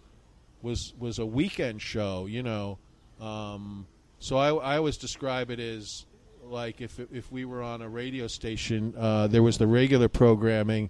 was 0.61 0.93
was 0.99 1.19
a 1.19 1.25
weekend 1.25 1.81
show. 1.81 2.25
You 2.25 2.43
know, 2.43 2.77
um, 3.19 3.87
so 4.19 4.37
I, 4.37 4.53
I 4.53 4.77
always 4.77 4.97
describe 4.97 5.49
it 5.49 5.59
as 5.59 6.05
like 6.43 6.81
if 6.81 6.99
if 7.11 7.31
we 7.31 7.45
were 7.45 7.61
on 7.61 7.81
a 7.81 7.89
radio 7.89 8.27
station, 8.27 8.93
uh, 8.97 9.27
there 9.27 9.43
was 9.43 9.57
the 9.57 9.67
regular 9.67 10.09
programming. 10.09 10.89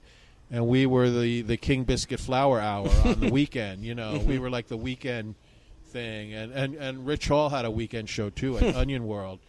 And 0.51 0.67
we 0.67 0.85
were 0.85 1.09
the, 1.09 1.41
the 1.43 1.55
King 1.55 1.85
Biscuit 1.85 2.19
Flower 2.19 2.59
Hour 2.59 2.89
on 3.05 3.21
the 3.21 3.29
weekend. 3.31 3.85
You 3.85 3.95
know, 3.95 4.21
we 4.25 4.37
were 4.37 4.49
like 4.49 4.67
the 4.67 4.77
weekend 4.77 5.35
thing, 5.87 6.33
and, 6.33 6.51
and, 6.51 6.75
and 6.75 7.05
Rich 7.05 7.29
Hall 7.29 7.49
had 7.49 7.65
a 7.65 7.71
weekend 7.71 8.09
show 8.09 8.29
too 8.29 8.57
at 8.57 8.75
Onion 8.75 9.07
World. 9.07 9.39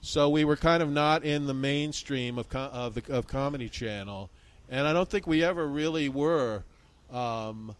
So 0.00 0.28
we 0.28 0.44
were 0.44 0.56
kind 0.56 0.82
of 0.82 0.90
not 0.90 1.24
in 1.24 1.46
the 1.46 1.54
mainstream 1.54 2.38
of 2.38 2.48
co- 2.48 2.70
of, 2.72 2.94
the, 2.94 3.12
of 3.12 3.26
Comedy 3.26 3.68
Channel, 3.68 4.30
and 4.68 4.86
I 4.86 4.92
don't 4.92 5.08
think 5.08 5.26
we 5.26 5.44
ever 5.44 5.66
really 5.66 6.08
were, 6.08 6.64
um, 7.12 7.76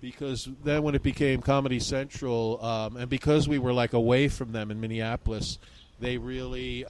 because 0.00 0.48
then 0.64 0.82
when 0.82 0.94
it 0.94 1.02
became 1.02 1.42
Comedy 1.42 1.80
Central, 1.80 2.64
um, 2.64 2.96
and 2.96 3.10
because 3.10 3.46
we 3.46 3.58
were 3.58 3.74
like 3.74 3.92
away 3.92 4.28
from 4.28 4.52
them 4.52 4.70
in 4.70 4.80
Minneapolis, 4.80 5.58
they 6.00 6.16
really 6.16 6.86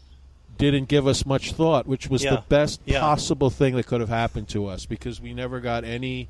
didn't 0.58 0.88
give 0.88 1.06
us 1.06 1.25
much 1.26 1.52
thought, 1.52 1.86
which 1.86 2.08
was 2.08 2.25
Yeah. 2.25 2.36
the 2.36 2.42
best 2.48 2.80
Yeah. 2.84 3.00
possible 3.00 3.50
thing 3.50 3.76
that 3.76 3.86
could 3.86 4.00
have 4.00 4.08
happened 4.08 4.48
to 4.48 4.66
us 4.66 4.86
because 4.86 5.20
we 5.20 5.34
never 5.34 5.60
got 5.60 5.84
any 5.84 6.28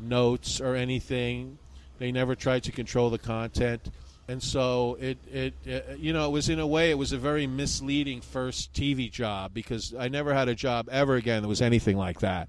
notes 0.00 0.60
or 0.60 0.74
anything. 0.74 1.58
They 1.98 2.12
never 2.12 2.34
tried 2.34 2.62
to 2.64 2.72
control 2.72 3.10
the 3.10 3.18
content. 3.18 3.90
And 4.26 4.42
so 4.42 4.96
it, 5.00 5.18
it, 5.32 5.54
uh 5.66 5.94
you 5.96 6.12
know, 6.12 6.26
it 6.26 6.32
was 6.32 6.48
in 6.48 6.58
a 6.58 6.66
way, 6.66 6.90
it 6.90 6.98
was 6.98 7.12
a 7.12 7.18
very 7.18 7.46
misleading 7.46 8.20
first 8.20 8.72
TV 8.72 9.10
job 9.10 9.52
because 9.52 9.94
I 9.98 10.08
never 10.08 10.32
had 10.34 10.48
a 10.48 10.54
job 10.54 10.88
ever 10.90 11.16
again 11.16 11.42
that 11.42 11.48
was 11.48 11.60
anything 11.60 11.96
like 11.96 12.20
that. 12.20 12.48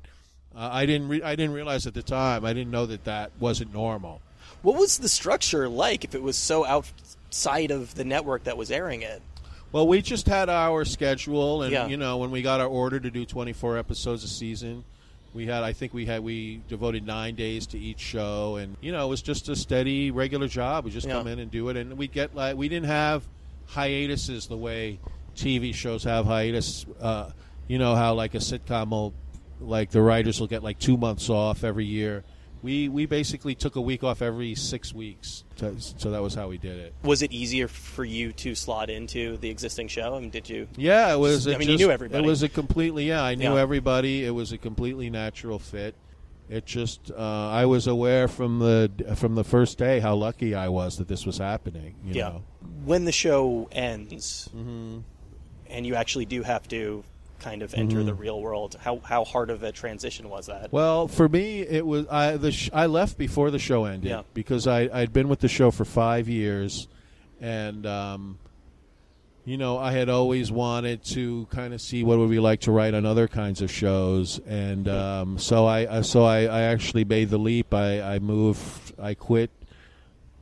Uh, 0.55 0.69
I 0.71 0.85
didn't, 0.85 1.09
re- 1.09 1.21
I 1.21 1.35
didn't 1.35 1.53
realize 1.53 1.85
at 1.85 1.93
the 1.93 2.01
time, 2.03 2.45
I 2.45 2.53
didn't 2.53 2.71
know 2.71 2.85
that 2.85 3.03
that 3.03 3.31
wasn't 3.39 3.73
normal. 3.73 4.21
What 4.61 4.77
was 4.79 4.97
the 4.99 5.09
structure 5.09 5.67
like 5.67 6.05
if 6.05 6.15
it 6.15 6.23
was 6.23 6.37
so 6.37 6.65
outside 6.65 7.71
of 7.71 7.95
the 7.95 8.05
network 8.05 8.45
that 8.45 8.55
was 8.57 8.71
airing 8.71 9.01
it? 9.01 9.21
Well, 9.75 9.87
we 9.87 10.01
just 10.01 10.25
had 10.25 10.47
our 10.47 10.85
schedule, 10.85 11.63
and 11.63 11.73
Yeah. 11.73 11.87
you 11.87 11.97
know, 11.97 12.15
when 12.15 12.31
we 12.31 12.41
got 12.41 12.61
our 12.61 12.67
order 12.67 12.97
to 12.97 13.11
do 13.11 13.25
24 13.25 13.77
episodes 13.77 14.23
a 14.23 14.27
season, 14.29 14.85
we 15.33 15.47
had, 15.47 15.63
I 15.63 15.73
think 15.73 15.93
we 15.93 16.05
had, 16.05 16.23
we 16.23 16.61
devoted 16.69 17.05
nine 17.05 17.35
days 17.35 17.67
to 17.67 17.77
each 17.77 17.99
show, 17.99 18.55
and 18.55 18.77
you 18.79 18.93
know, 18.93 19.05
it 19.05 19.09
was 19.09 19.21
just 19.21 19.49
a 19.49 19.55
steady, 19.57 20.11
regular 20.11 20.47
job. 20.47 20.85
We 20.85 20.91
just 20.91 21.05
Yeah. 21.05 21.15
come 21.15 21.27
in 21.27 21.39
and 21.39 21.51
do 21.51 21.67
it, 21.67 21.75
and 21.75 21.97
we 21.97 22.07
get 22.07 22.33
like, 22.33 22.55
we 22.55 22.69
didn't 22.69 22.85
have 22.85 23.23
hiatuses 23.65 24.47
the 24.47 24.55
way 24.55 24.97
TV 25.35 25.73
shows 25.73 26.05
have 26.05 26.25
hiatus. 26.25 26.85
Uh, 27.01 27.31
you 27.67 27.77
know 27.77 27.95
how 27.95 28.13
like 28.13 28.33
a 28.33 28.37
sitcom 28.37 28.91
will, 28.91 29.13
like 29.59 29.91
the 29.91 30.01
writers 30.01 30.39
will 30.39 30.47
get 30.47 30.63
like 30.63 30.79
two 30.79 30.95
months 30.95 31.29
off 31.29 31.65
every 31.65 31.83
year. 31.83 32.23
We 32.61 32.89
we 32.89 33.05
basically 33.05 33.53
took 33.55 33.75
a 33.75 33.81
week 33.81 34.03
off 34.03 34.21
every 34.21 34.55
six 34.55 34.93
weeks, 34.93 35.43
to, 35.57 35.79
so 35.79 36.11
that 36.11 36.21
was 36.23 36.33
how 36.33 36.47
we 36.47 36.57
did 36.57 36.77
it. 36.79 36.93
Was 37.03 37.21
it 37.21 37.31
easier 37.31 37.67
for 37.67 38.03
you 38.03 38.31
to 38.33 38.55
slot 38.55 38.89
into 38.89 39.37
the 39.37 39.49
existing 39.49 39.87
show? 39.87 40.15
I 40.15 40.19
mean, 40.19 40.31
did 40.31 40.49
you? 40.49 40.67
Yeah, 40.75 41.13
it 41.13 41.17
was. 41.19 41.47
I 41.47 41.51
it 41.51 41.59
mean, 41.59 41.69
you 41.69 41.77
knew 41.77 41.91
everybody. 41.91 42.23
It 42.23 42.27
was 42.27 42.41
a 42.43 42.49
completely. 42.49 43.07
Yeah, 43.07 43.23
I 43.23 43.35
knew 43.35 43.53
Yeah. 43.53 43.61
everybody. 43.61 44.25
It 44.25 44.31
was 44.31 44.51
a 44.51 44.57
completely 44.57 45.09
natural 45.11 45.59
fit. 45.59 45.93
It 46.49 46.65
just. 46.65 47.11
Uh, 47.11 47.49
I 47.49 47.65
was 47.65 47.85
aware 47.87 48.27
from 48.27 48.59
the 48.59 48.91
from 49.15 49.35
the 49.35 49.43
first 49.43 49.77
day 49.77 49.99
how 49.99 50.15
lucky 50.15 50.55
I 50.55 50.69
was 50.69 50.97
that 50.97 51.07
this 51.07 51.25
was 51.25 51.37
happening. 51.37 51.95
You 52.03 52.13
Yeah. 52.15 52.29
know. 52.29 52.43
When 52.83 53.05
the 53.05 53.11
show 53.11 53.67
ends, 53.71 54.49
Mm-hmm. 54.55 54.99
and 55.69 55.85
you 55.85 55.95
actually 55.95 56.25
do 56.25 56.41
have 56.43 56.67
to 56.69 57.03
kind 57.39 57.61
of 57.61 57.73
enter 57.73 58.03
the 58.03 58.13
real 58.13 58.41
world, 58.41 58.75
how 58.81 58.99
how 59.03 59.23
hard 59.23 59.49
of 59.49 59.63
a 59.63 59.71
transition 59.71 60.29
was 60.29 60.47
that? 60.47 60.71
Well, 60.71 61.07
for 61.07 61.27
me, 61.29 61.61
it 61.61 61.85
was 61.85 62.07
I 62.09 62.37
the 62.37 62.51
sh- 62.51 62.69
I 62.73 62.85
left 62.85 63.17
before 63.17 63.51
the 63.51 63.59
show 63.59 63.85
ended 63.85 64.09
Yeah. 64.09 64.21
because 64.33 64.67
I 64.67 64.89
I'd 64.93 65.13
been 65.13 65.27
with 65.29 65.39
the 65.39 65.47
show 65.47 65.71
for 65.71 65.85
five 65.85 66.27
years, 66.29 66.87
and 67.41 67.85
um, 67.85 68.37
you 69.43 69.57
know 69.57 69.77
I 69.77 69.91
had 69.91 70.09
always 70.09 70.51
wanted 70.51 71.03
to 71.05 71.47
kind 71.51 71.73
of 71.73 71.81
see 71.81 72.03
what 72.03 72.15
it 72.15 72.17
would 72.17 72.29
be 72.31 72.39
like 72.39 72.61
to 72.61 72.71
write 72.71 72.93
on 72.93 73.05
other 73.05 73.27
kinds 73.27 73.61
of 73.61 73.69
shows, 73.71 74.39
and 74.47 74.87
um, 74.87 75.37
so 75.37 75.65
I 75.65 75.97
I- 75.97 76.01
so 76.01 76.23
I, 76.23 76.43
I 76.45 76.61
actually 76.61 77.05
made 77.05 77.29
the 77.29 77.37
leap. 77.37 77.73
I 77.73 78.01
I 78.15 78.19
moved. 78.19 78.93
I 78.99 79.13
quit. 79.13 79.51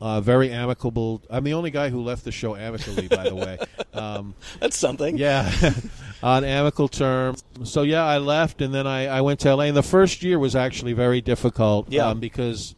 Uh, 0.03 0.19
very 0.19 0.51
amicable. 0.51 1.21
I'm 1.29 1.45
the 1.45 1.53
only 1.53 1.71
guy 1.71 1.87
who 1.87 2.01
left 2.01 2.25
the 2.25 2.31
show 2.33 2.57
amicably, 2.57 3.07
by 3.07 3.23
the 3.23 3.35
way. 3.35 3.57
Um, 3.93 4.33
That's 4.59 4.75
something. 4.75 5.17
yeah, 5.17 5.49
on 6.23 6.43
amicable 6.43 6.87
terms. 6.89 7.43
So 7.63 7.83
yeah, 7.83 8.03
I 8.03 8.17
left, 8.17 8.59
and 8.59 8.73
then 8.73 8.87
I, 8.87 9.05
I 9.05 9.21
went 9.21 9.39
to 9.41 9.55
LA. 9.55 9.65
And 9.65 9.77
the 9.77 9.83
first 9.83 10.23
year 10.23 10.39
was 10.39 10.55
actually 10.55 10.93
very 10.93 11.21
difficult, 11.21 11.89
Yeah. 11.91 12.07
um, 12.07 12.19
because 12.19 12.73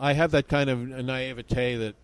I 0.00 0.14
have 0.14 0.30
that 0.30 0.48
kind 0.48 0.70
of 0.70 0.78
naivete 0.80 1.76
that 1.76 1.94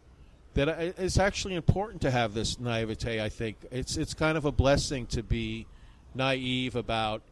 that 0.54 0.68
I, 0.68 0.92
it's 0.98 1.18
actually 1.18 1.54
important 1.54 2.02
to 2.02 2.10
have 2.10 2.34
this 2.34 2.60
naivete. 2.60 3.20
I 3.20 3.30
think 3.30 3.56
it's 3.72 3.96
it's 3.96 4.12
kind 4.12 4.36
of 4.36 4.44
a 4.44 4.52
blessing 4.52 5.06
to 5.06 5.22
be 5.22 5.66
naive 6.14 6.76
about 6.76 7.22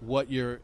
what 0.00 0.30
you're 0.30 0.60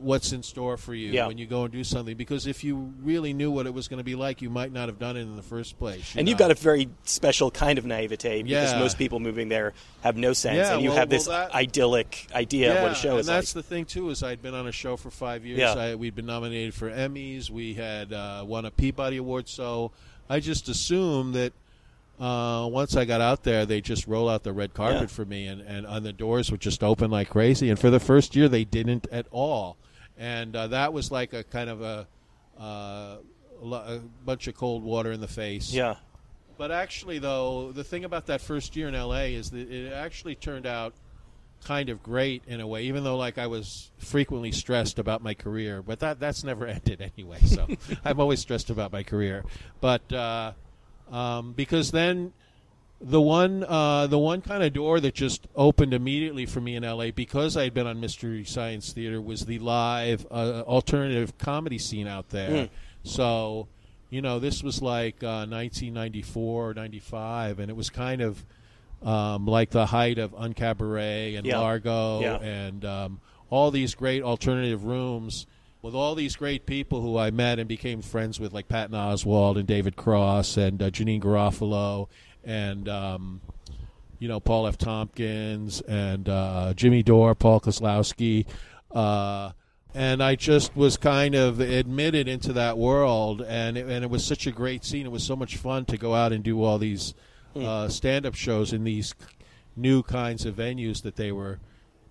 what's 0.00 0.32
in 0.32 0.42
store 0.42 0.76
for 0.76 0.94
you 0.94 1.10
Yeah. 1.10 1.26
when 1.26 1.38
you 1.38 1.46
go 1.46 1.64
and 1.64 1.72
do 1.72 1.82
something. 1.84 2.16
Because 2.16 2.46
if 2.46 2.62
you 2.64 2.92
really 3.02 3.32
knew 3.32 3.50
what 3.50 3.66
it 3.66 3.74
was 3.74 3.88
going 3.88 3.98
to 3.98 4.04
be 4.04 4.14
like, 4.14 4.42
you 4.42 4.50
might 4.50 4.72
not 4.72 4.88
have 4.88 4.98
done 4.98 5.16
it 5.16 5.20
in 5.22 5.36
the 5.36 5.42
first 5.42 5.78
place. 5.78 6.14
you 6.14 6.18
and 6.20 6.28
you've 6.28 6.38
got 6.38 6.50
a 6.50 6.54
very 6.54 6.88
special 7.04 7.50
kind 7.50 7.78
of 7.78 7.84
naivete 7.84 8.42
because 8.42 8.72
Yeah. 8.72 8.78
most 8.78 8.98
people 8.98 9.20
moving 9.20 9.48
there 9.48 9.72
have 10.02 10.16
no 10.16 10.32
sense, 10.32 10.56
Yeah, 10.56 10.74
and 10.74 10.82
you 10.82 10.90
well- 10.90 10.98
have 10.98 11.08
this 11.08 11.26
well, 11.28 11.48
that- 11.48 11.54
idyllic 11.54 12.26
idea 12.34 12.76
of 12.76 12.82
what 12.82 12.92
a 12.92 12.94
show 12.94 13.16
is. 13.18 13.28
and 13.28 13.36
that's 13.36 13.54
like. 13.54 13.64
the 13.64 13.68
thing 13.68 13.84
too 13.84 14.10
is 14.10 14.22
I'd 14.22 14.42
been 14.42 14.54
on 14.54 14.66
a 14.66 14.72
show 14.72 14.96
for 14.96 15.10
five 15.10 15.44
years. 15.44 15.58
Yeah. 15.58 15.72
I, 15.74 15.94
we'd 15.94 16.14
been 16.14 16.26
nominated 16.26 16.74
for 16.74 16.90
Emmys. 16.90 17.50
We 17.50 17.74
had 17.74 18.12
uh, 18.12 18.44
won 18.46 18.64
a 18.64 18.70
Peabody 18.70 19.16
Award. 19.18 19.48
So 19.48 19.92
I 20.28 20.40
just 20.40 20.68
assumed 20.68 21.34
that 21.34 21.52
uh, 22.18 22.66
once 22.70 22.96
I 22.96 23.04
got 23.04 23.20
out 23.20 23.42
there, 23.42 23.66
they 23.66 23.80
just 23.82 24.06
roll 24.06 24.28
out 24.30 24.42
the 24.42 24.52
red 24.52 24.72
carpet 24.72 25.02
Yeah. 25.02 25.06
for 25.08 25.24
me, 25.26 25.46
and, 25.46 25.60
and, 25.60 25.84
and 25.86 26.04
the 26.06 26.14
doors 26.14 26.50
would 26.50 26.60
just 26.60 26.82
open 26.82 27.10
like 27.10 27.28
crazy. 27.28 27.68
And 27.68 27.78
for 27.78 27.90
the 27.90 28.00
first 28.00 28.34
year, 28.34 28.48
they 28.48 28.64
didn't 28.64 29.06
at 29.12 29.26
all. 29.30 29.76
And 30.18 30.54
uh, 30.56 30.68
that 30.68 30.92
was 30.92 31.10
like 31.10 31.32
a 31.32 31.44
kind 31.44 31.68
of 31.68 31.82
a, 31.82 32.06
uh, 32.58 33.16
a 33.62 34.00
bunch 34.24 34.46
of 34.48 34.54
cold 34.56 34.82
water 34.82 35.12
in 35.12 35.20
the 35.20 35.28
face. 35.28 35.72
yeah, 35.72 35.96
But 36.56 36.70
actually, 36.70 37.18
though, 37.18 37.72
the 37.72 37.84
thing 37.84 38.04
about 38.04 38.26
that 38.26 38.40
first 38.40 38.76
year 38.76 38.88
in 38.88 38.94
LA 38.94 39.24
is 39.36 39.50
that 39.50 39.70
it 39.70 39.92
actually 39.92 40.34
turned 40.34 40.66
out 40.66 40.94
kind 41.64 41.88
of 41.88 42.02
great 42.02 42.42
in 42.46 42.60
a 42.60 42.66
way, 42.66 42.84
even 42.84 43.02
though 43.04 43.16
like 43.16 43.38
I 43.38 43.46
was 43.46 43.90
frequently 43.98 44.52
stressed 44.52 44.98
about 44.98 45.22
my 45.22 45.34
career. 45.34 45.82
But 45.82 46.00
that 46.00 46.20
that's 46.20 46.44
never 46.44 46.66
ended 46.76 47.00
anyway. 47.00 47.40
So 47.44 47.66
I'm 48.04 48.20
always 48.20 48.40
stressed 48.40 48.70
about 48.70 48.92
my 48.92 49.02
career. 49.02 49.44
But 49.80 50.10
uh, 50.12 50.52
um, 51.10 51.52
because 51.52 51.90
then 51.90 52.32
the 53.00 53.20
one 53.20 53.62
uh, 53.64 54.06
the 54.06 54.18
one 54.18 54.40
kind 54.40 54.62
of 54.62 54.72
door 54.72 55.00
that 55.00 55.14
just 55.14 55.46
opened 55.54 55.92
immediately 55.92 56.46
for 56.46 56.60
me 56.60 56.76
in 56.76 56.82
LA 56.82 57.10
because 57.10 57.56
I 57.56 57.64
had 57.64 57.74
been 57.74 57.86
on 57.86 58.00
Mystery 58.00 58.44
Science 58.44 58.92
Theater 58.92 59.20
was 59.20 59.44
the 59.46 59.58
live 59.58 60.26
uh, 60.30 60.62
alternative 60.66 61.36
comedy 61.38 61.78
scene 61.78 62.06
out 62.06 62.30
there. 62.30 62.66
Hmm. 62.66 62.74
So, 63.02 63.68
you 64.10 64.22
know, 64.22 64.38
this 64.38 64.62
was 64.62 64.80
like 64.82 65.22
uh, 65.22 65.46
1994 65.46 66.70
or 66.70 66.74
95, 66.74 67.58
and 67.60 67.70
it 67.70 67.76
was 67.76 67.90
kind 67.90 68.22
of 68.22 68.44
um, 69.02 69.46
like 69.46 69.70
the 69.70 69.86
height 69.86 70.18
of 70.18 70.32
Uncabaret 70.32 71.36
and 71.36 71.46
Yeah. 71.46 71.58
Largo 71.58 72.20
Yeah. 72.20 72.36
and 72.38 72.84
um, 72.84 73.20
all 73.50 73.70
these 73.70 73.94
great 73.94 74.22
alternative 74.22 74.84
rooms 74.84 75.46
with 75.82 75.94
all 75.94 76.14
these 76.16 76.34
great 76.34 76.66
people 76.66 77.00
who 77.02 77.16
I 77.16 77.30
met 77.30 77.58
and 77.60 77.68
became 77.68 78.02
friends 78.02 78.40
with, 78.40 78.52
like 78.52 78.66
Patton 78.68 78.94
Oswalt 78.96 79.56
and 79.56 79.66
David 79.68 79.94
Cross 79.94 80.56
and 80.56 80.82
uh, 80.82 80.90
Janeane 80.90 81.20
Garofalo 81.22 82.08
and 82.46 82.88
um, 82.88 83.40
you 84.18 84.28
know 84.28 84.40
Paul 84.40 84.66
F. 84.66 84.78
Tompkins 84.78 85.82
and 85.82 86.28
uh, 86.28 86.72
Jimmy 86.74 87.02
Dore, 87.02 87.34
Paul 87.34 87.60
Kozlowski, 87.60 88.46
uh, 88.92 89.50
and 89.94 90.22
I 90.22 90.36
just 90.36 90.74
was 90.76 90.96
kind 90.96 91.34
of 91.34 91.60
admitted 91.60 92.28
into 92.28 92.52
that 92.54 92.78
world, 92.78 93.42
and 93.42 93.76
it, 93.76 93.86
and 93.86 94.04
it 94.04 94.10
was 94.10 94.24
such 94.24 94.46
a 94.46 94.52
great 94.52 94.84
scene. 94.84 95.04
It 95.04 95.12
was 95.12 95.24
so 95.24 95.36
much 95.36 95.56
fun 95.56 95.84
to 95.86 95.98
go 95.98 96.14
out 96.14 96.32
and 96.32 96.42
do 96.42 96.62
all 96.62 96.78
these 96.78 97.12
uh, 97.54 97.88
stand-up 97.88 98.34
shows 98.34 98.72
in 98.72 98.84
these 98.84 99.14
new 99.74 100.02
kinds 100.02 100.46
of 100.46 100.54
venues 100.56 101.02
that 101.02 101.16
they 101.16 101.32
were 101.32 101.58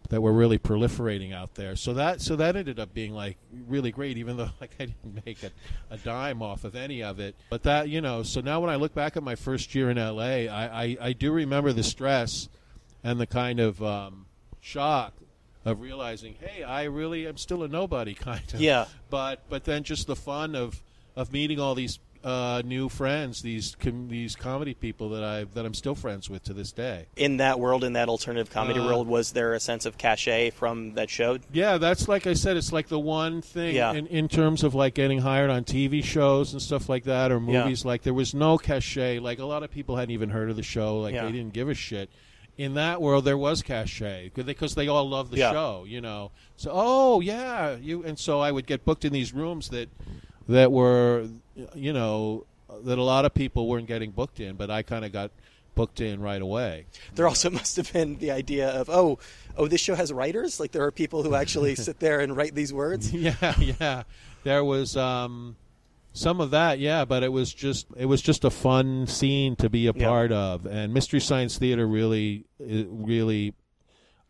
that 0.09 0.21
were 0.21 0.33
really 0.33 0.57
proliferating 0.57 1.33
out 1.33 1.55
there. 1.55 1.75
So 1.75 1.93
that 1.93 2.21
so 2.21 2.35
that 2.35 2.55
ended 2.55 2.79
up 2.79 2.93
being 2.93 3.13
like 3.13 3.37
really 3.67 3.91
great, 3.91 4.17
even 4.17 4.37
though 4.37 4.49
like 4.61 4.71
I 4.79 4.85
didn't 4.85 5.25
make 5.25 5.43
a, 5.43 5.51
a 5.89 5.97
dime 5.97 6.41
off 6.41 6.63
of 6.63 6.75
any 6.75 7.03
of 7.03 7.19
it. 7.19 7.35
But 7.49 7.63
that 7.63 7.89
you 7.89 8.01
know, 8.01 8.23
so 8.23 8.41
now 8.41 8.59
when 8.59 8.69
I 8.69 8.75
look 8.75 8.93
back 8.93 9.17
at 9.17 9.23
my 9.23 9.35
first 9.35 9.73
year 9.75 9.89
in 9.89 9.97
LA, 9.97 10.47
I 10.47 10.47
I, 10.83 10.97
I 11.01 11.13
do 11.13 11.31
remember 11.31 11.73
the 11.73 11.83
stress 11.83 12.49
and 13.03 13.19
the 13.19 13.27
kind 13.27 13.59
of 13.59 13.81
um, 13.83 14.25
shock 14.59 15.13
of 15.63 15.81
realizing, 15.81 16.35
hey, 16.39 16.63
I 16.63 16.83
really 16.83 17.27
am 17.27 17.37
still 17.37 17.63
a 17.63 17.67
nobody 17.67 18.13
kind 18.15 18.53
of. 18.53 18.61
Yeah. 18.61 18.85
But 19.09 19.43
but 19.49 19.63
then 19.63 19.83
just 19.83 20.07
the 20.07 20.15
fun 20.15 20.55
of 20.55 20.81
of 21.15 21.31
meeting 21.31 21.59
all 21.59 21.75
these 21.75 21.99
uh, 22.25 22.61
new 22.65 22.89
friends, 22.89 23.43
these 23.43 23.75
com- 23.79 24.07
these 24.09 24.35
comedy 24.35 24.73
people 24.73 25.09
that 25.09 25.23
I 25.23 25.43
that 25.53 25.63
I'm 25.65 25.75
still 25.75 25.93
friends 25.93 26.27
with 26.29 26.43
to 26.45 26.53
this 26.53 26.71
day. 26.71 27.05
in 27.15 27.37
that 27.37 27.59
world, 27.59 27.83
in 27.83 27.93
that 27.93 28.09
alternative 28.09 28.49
comedy 28.49 28.79
Uh, 28.79 28.85
world, 28.87 29.07
was 29.07 29.31
there 29.33 29.53
a 29.53 29.59
sense 29.59 29.85
of 29.85 29.97
cachet 29.99 30.49
from 30.49 30.95
that 30.95 31.09
show? 31.11 31.37
Yeah, 31.53 31.77
that's 31.77 32.07
like 32.07 32.25
I 32.25 32.33
said. 32.33 32.57
It's 32.57 32.73
like 32.73 32.87
the 32.87 32.99
one 32.99 33.41
thing 33.43 33.75
Yeah. 33.75 33.93
in, 33.93 34.07
in 34.07 34.27
terms 34.27 34.63
of 34.63 34.73
like 34.73 34.95
getting 34.95 35.19
hired 35.19 35.51
on 35.51 35.63
TV 35.65 36.03
shows 36.03 36.51
and 36.51 36.61
stuff 36.61 36.89
like 36.89 37.03
that, 37.03 37.31
or 37.31 37.35
Yeah. 37.35 37.63
movies. 37.63 37.85
Like 37.85 38.01
there 38.01 38.13
was 38.13 38.33
no 38.33 38.57
cachet. 38.57 39.19
Like 39.19 39.37
a 39.37 39.45
lot 39.45 39.61
of 39.61 39.69
people 39.69 39.95
hadn't 39.95 40.11
even 40.13 40.31
heard 40.31 40.49
of 40.49 40.55
the 40.55 40.63
show. 40.63 40.99
Like 40.99 41.13
Yeah. 41.13 41.25
they 41.25 41.31
didn't 41.31 41.53
give 41.53 41.69
a 41.69 41.75
shit. 41.75 42.09
In 42.57 42.73
that 42.75 43.01
world, 43.01 43.25
there 43.25 43.37
was 43.37 43.61
cachet 43.61 44.31
because 44.33 44.75
they 44.75 44.87
all 44.87 45.07
loved 45.07 45.31
the 45.31 45.37
Yeah. 45.37 45.51
show. 45.51 45.85
You 45.87 46.01
know, 46.01 46.31
so 46.55 46.71
oh 46.73 47.19
yeah, 47.19 47.75
you 47.75 48.03
and 48.03 48.17
so 48.17 48.39
I 48.39 48.51
would 48.51 48.65
get 48.65 48.83
booked 48.83 49.05
in 49.05 49.13
these 49.13 49.31
rooms 49.33 49.69
that 49.69 49.89
that 50.47 50.71
were 50.71 51.27
you 51.73 51.93
know 51.93 52.45
that 52.83 52.97
a 52.97 53.03
lot 53.03 53.25
of 53.25 53.33
people 53.33 53.67
weren't 53.67 53.87
getting 53.87 54.11
booked 54.11 54.39
in, 54.39 54.55
but 54.55 54.69
I 54.69 54.81
kind 54.81 55.05
of 55.05 55.11
got 55.11 55.31
booked 55.75 55.99
in 56.01 56.21
right 56.21 56.41
away. 56.41 56.85
There 57.15 57.27
also 57.27 57.49
must 57.59 57.75
have 57.77 57.91
been 57.91 58.17
the 58.17 58.31
idea 58.31 58.69
of 58.69 58.89
oh, 58.89 59.19
oh, 59.57 59.67
this 59.67 59.81
show 59.81 59.95
has 59.95 60.11
writers. 60.11 60.59
Like 60.59 60.71
there 60.71 60.83
are 60.83 60.91
people 60.91 61.23
who 61.23 61.35
actually 61.35 61.75
sit 61.87 61.99
there 61.99 62.19
and 62.19 62.35
write 62.35 62.55
these 62.55 62.73
words. 62.73 63.13
yeah, 63.13 63.55
yeah. 63.59 64.03
There 64.43 64.63
was 64.63 64.95
um, 64.95 65.55
some 66.13 66.39
of 66.39 66.51
that, 66.51 66.79
yeah, 66.79 67.03
but 67.05 67.23
it 67.23 67.31
was 67.31 67.53
just 67.53 67.87
it 67.97 68.05
was 68.05 68.21
just 68.21 68.43
a 68.43 68.49
fun 68.49 69.07
scene 69.07 69.55
to 69.57 69.69
be 69.69 69.87
a 69.87 69.93
Yeah. 69.95 70.07
part 70.07 70.31
of, 70.31 70.65
and 70.65 70.93
Mystery 70.93 71.19
Science 71.19 71.57
Theater 71.57 71.87
really 71.87 72.45
really 72.59 73.53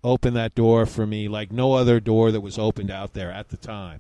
opened 0.04 0.36
that 0.36 0.54
door 0.54 0.86
for 0.86 1.08
me 1.08 1.28
like 1.28 1.52
no 1.52 1.74
other 1.74 2.00
door 2.00 2.32
that 2.32 2.42
was 2.42 2.60
opened 2.60 2.92
out 2.92 3.14
there 3.14 3.32
at 3.32 3.50
the 3.50 3.58
time. 3.58 4.00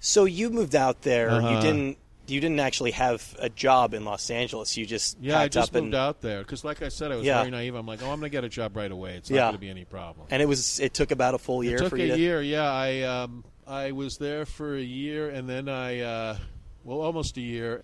So 0.00 0.24
you 0.24 0.50
moved 0.50 0.74
out 0.76 1.02
there. 1.02 1.30
You 1.30 1.36
Uh-huh. 1.36 1.60
didn't. 1.60 1.98
You 2.26 2.42
didn't 2.42 2.60
actually 2.60 2.90
have 2.90 3.34
a 3.38 3.48
job 3.48 3.94
in 3.94 4.04
Los 4.04 4.28
Angeles. 4.30 4.76
You 4.76 4.84
just 4.84 5.16
Yeah, 5.18 5.40
I 5.40 5.48
just 5.48 5.72
moved 5.72 5.86
and 5.86 5.94
out 5.94 6.20
there 6.20 6.40
because, 6.40 6.62
like 6.62 6.82
I 6.82 6.90
said, 6.90 7.10
I 7.10 7.16
was 7.16 7.24
Yeah. 7.24 7.38
very 7.38 7.50
naive. 7.50 7.74
I'm 7.74 7.86
like, 7.86 8.02
oh, 8.02 8.10
I'm 8.12 8.20
going 8.20 8.30
to 8.30 8.36
get 8.36 8.44
a 8.44 8.50
job 8.50 8.76
right 8.76 8.92
away. 8.92 9.14
It's 9.14 9.30
not 9.30 9.36
Yeah. 9.36 9.42
going 9.44 9.54
to 9.54 9.58
be 9.60 9.70
any 9.70 9.86
problem. 9.86 10.26
and 10.30 10.42
it 10.42 10.46
was. 10.46 10.78
It 10.78 10.92
took 10.92 11.10
about 11.10 11.32
a 11.34 11.38
full 11.38 11.64
year 11.64 11.76
It 11.76 11.78
took 11.78 11.90
for 11.90 11.96
a 11.96 12.00
you 12.00 12.12
to. 12.12 12.18
year. 12.18 12.42
Yeah, 12.42 12.70
I 12.70 13.00
um, 13.02 13.44
I 13.66 13.92
was 13.92 14.18
there 14.18 14.44
for 14.44 14.76
a 14.76 14.80
year, 14.82 15.30
and 15.30 15.48
then 15.48 15.70
I, 15.70 16.00
uh, 16.00 16.36
well, 16.84 17.00
almost 17.00 17.36
a 17.38 17.40
year. 17.40 17.82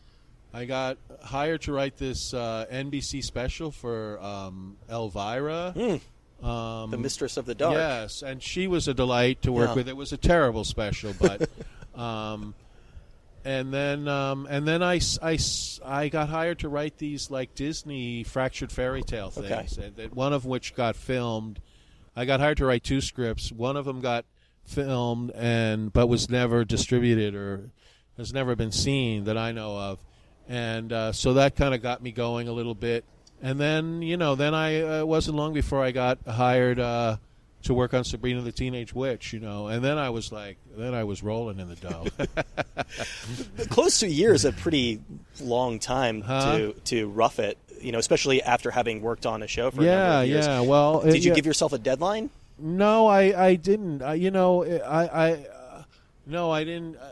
I 0.53 0.67
got 0.67 0.99
hired 1.23 1.63
to 1.63 1.73
write 1.73 1.97
this 1.97 2.33
uh, 2.35 2.67
NBC 2.71 3.25
special 3.25 3.71
for 3.73 4.21
um, 4.23 4.77
Elvira. 4.91 5.73
Hmm, 5.73 6.47
Um, 6.47 6.91
the 6.91 6.99
Mistress 6.99 7.37
of 7.39 7.47
the 7.47 7.55
Dark. 7.55 7.75
Yes, 7.77 8.23
and 8.23 8.43
she 8.43 8.67
was 8.67 8.87
a 8.89 8.95
delight 8.95 9.41
to 9.43 9.53
work 9.53 9.71
Yeah. 9.71 9.75
with. 9.75 9.89
It 9.89 9.97
was 9.97 10.13
a 10.13 10.19
terrible 10.19 10.65
special, 10.65 11.15
but. 11.19 11.49
um, 11.97 12.55
and 13.45 13.73
then, 13.75 14.09
um, 14.09 14.47
and 14.49 14.67
then 14.67 14.83
I, 14.83 15.01
I 15.23 15.39
I 15.85 16.09
got 16.09 16.29
hired 16.31 16.61
to 16.61 16.69
write 16.69 16.97
these 16.99 17.31
like 17.31 17.55
Disney 17.55 18.25
fractured 18.25 18.73
fairy 18.73 19.03
tale 19.03 19.31
Okay. 19.37 19.49
things, 19.49 19.77
and 19.79 19.95
that 19.97 20.15
one 20.15 20.33
of 20.33 20.47
which 20.47 20.75
got 20.75 20.97
filmed. 20.97 21.61
I 22.17 22.25
got 22.25 22.41
hired 22.41 22.57
to 22.59 22.65
write 22.67 22.85
two 22.85 23.01
scripts. 23.01 23.51
One 23.53 23.77
of 23.77 23.85
them 23.85 24.01
got 24.01 24.25
filmed 24.65 25.31
and 25.33 25.93
but 25.93 26.07
was 26.07 26.31
never 26.31 26.65
distributed 26.65 27.35
or 27.35 27.69
has 28.17 28.33
never 28.33 28.57
been 28.57 28.73
seen 28.73 29.25
that 29.25 29.37
I 29.37 29.53
know 29.53 29.77
of, 29.77 29.99
and 30.49 30.91
uh, 30.93 31.13
so 31.13 31.35
that 31.35 31.55
kind 31.55 31.75
of 31.75 31.83
got 31.83 32.03
me 32.03 32.13
going 32.13 32.49
a 32.49 32.53
little 32.53 32.75
bit. 32.75 33.05
And 33.43 33.61
then 33.61 34.01
you 34.01 34.17
know, 34.17 34.37
then 34.37 34.55
I 34.55 34.81
uh, 34.81 35.01
it 35.01 35.07
wasn't 35.09 35.37
long 35.37 35.53
before 35.53 35.83
I 35.83 35.91
got 35.91 36.19
hired 36.27 36.81
uh, 36.81 37.17
to 37.65 37.75
work 37.75 37.93
on 37.95 38.05
Sabrina 38.05 38.41
the 38.43 38.53
Teenage 38.53 38.95
Witch. 38.95 39.33
You 39.33 39.41
know, 39.41 39.69
and 39.69 39.85
then 39.85 39.99
I 39.99 40.11
was 40.11 40.31
like, 40.33 40.59
then 40.77 40.95
I 40.95 41.05
was 41.05 41.23
rolling 41.23 41.59
in 41.59 41.69
the 41.69 41.77
dough. 41.77 42.07
Close 43.71 44.01
to 44.01 44.07
a 44.07 44.09
year 44.09 44.33
is 44.35 44.45
a 44.45 44.53
pretty 44.53 45.01
long 45.41 45.79
time 45.79 46.21
Huh? 46.23 46.57
to 46.59 46.73
to 46.85 47.09
rough 47.09 47.39
it. 47.39 47.59
You 47.81 47.93
know, 47.93 47.99
especially 47.99 48.43
after 48.43 48.71
having 48.71 49.03
worked 49.03 49.27
on 49.27 49.43
a 49.43 49.47
show 49.47 49.71
for 49.71 49.83
a 49.83 49.85
yeah, 49.85 49.97
number 49.99 50.23
of 50.23 50.29
years. 50.29 50.47
yeah. 50.47 50.61
Well, 50.61 51.01
it- 51.03 51.13
Did 51.13 51.25
you 51.25 51.31
yeah. 51.31 51.35
give 51.35 51.47
yourself 51.47 51.73
a 51.75 51.79
deadline? 51.79 52.31
No, 52.59 53.09
I, 53.09 53.47
I 53.49 53.55
didn't. 53.57 54.01
I, 54.01 54.15
you 54.15 54.31
know, 54.31 54.65
I, 54.65 55.07
I, 55.07 55.33
uh, 55.33 55.83
no, 56.25 56.51
I 56.53 56.63
didn't. 56.65 56.97
Uh, 56.97 57.11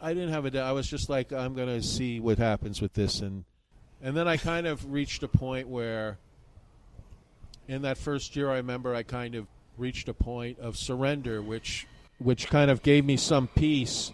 I 0.00 0.14
didn't 0.14 0.30
have 0.30 0.44
a. 0.46 0.50
de- 0.50 0.62
I 0.62 0.72
was 0.72 0.88
just 0.88 1.08
like, 1.10 1.30
I'm 1.32 1.54
going 1.54 1.68
to 1.68 1.82
see 1.86 2.18
what 2.18 2.38
happens 2.38 2.80
with 2.80 2.94
this, 2.94 3.20
and 3.20 3.44
and 4.02 4.16
then 4.16 4.26
I 4.26 4.36
kind 4.38 4.66
of 4.66 4.90
reached 4.90 5.22
a 5.24 5.28
point 5.28 5.68
where, 5.68 6.18
in 7.68 7.82
that 7.82 7.98
first 7.98 8.34
year, 8.34 8.50
I 8.50 8.56
remember 8.56 8.94
I 8.94 9.02
kind 9.02 9.34
of 9.34 9.46
reached 9.76 10.08
a 10.08 10.14
point 10.14 10.58
of 10.58 10.76
surrender, 10.76 11.40
which 11.42 11.86
which 12.18 12.48
kind 12.48 12.70
of 12.70 12.82
gave 12.82 13.04
me 13.04 13.16
some 13.16 13.46
peace. 13.48 14.12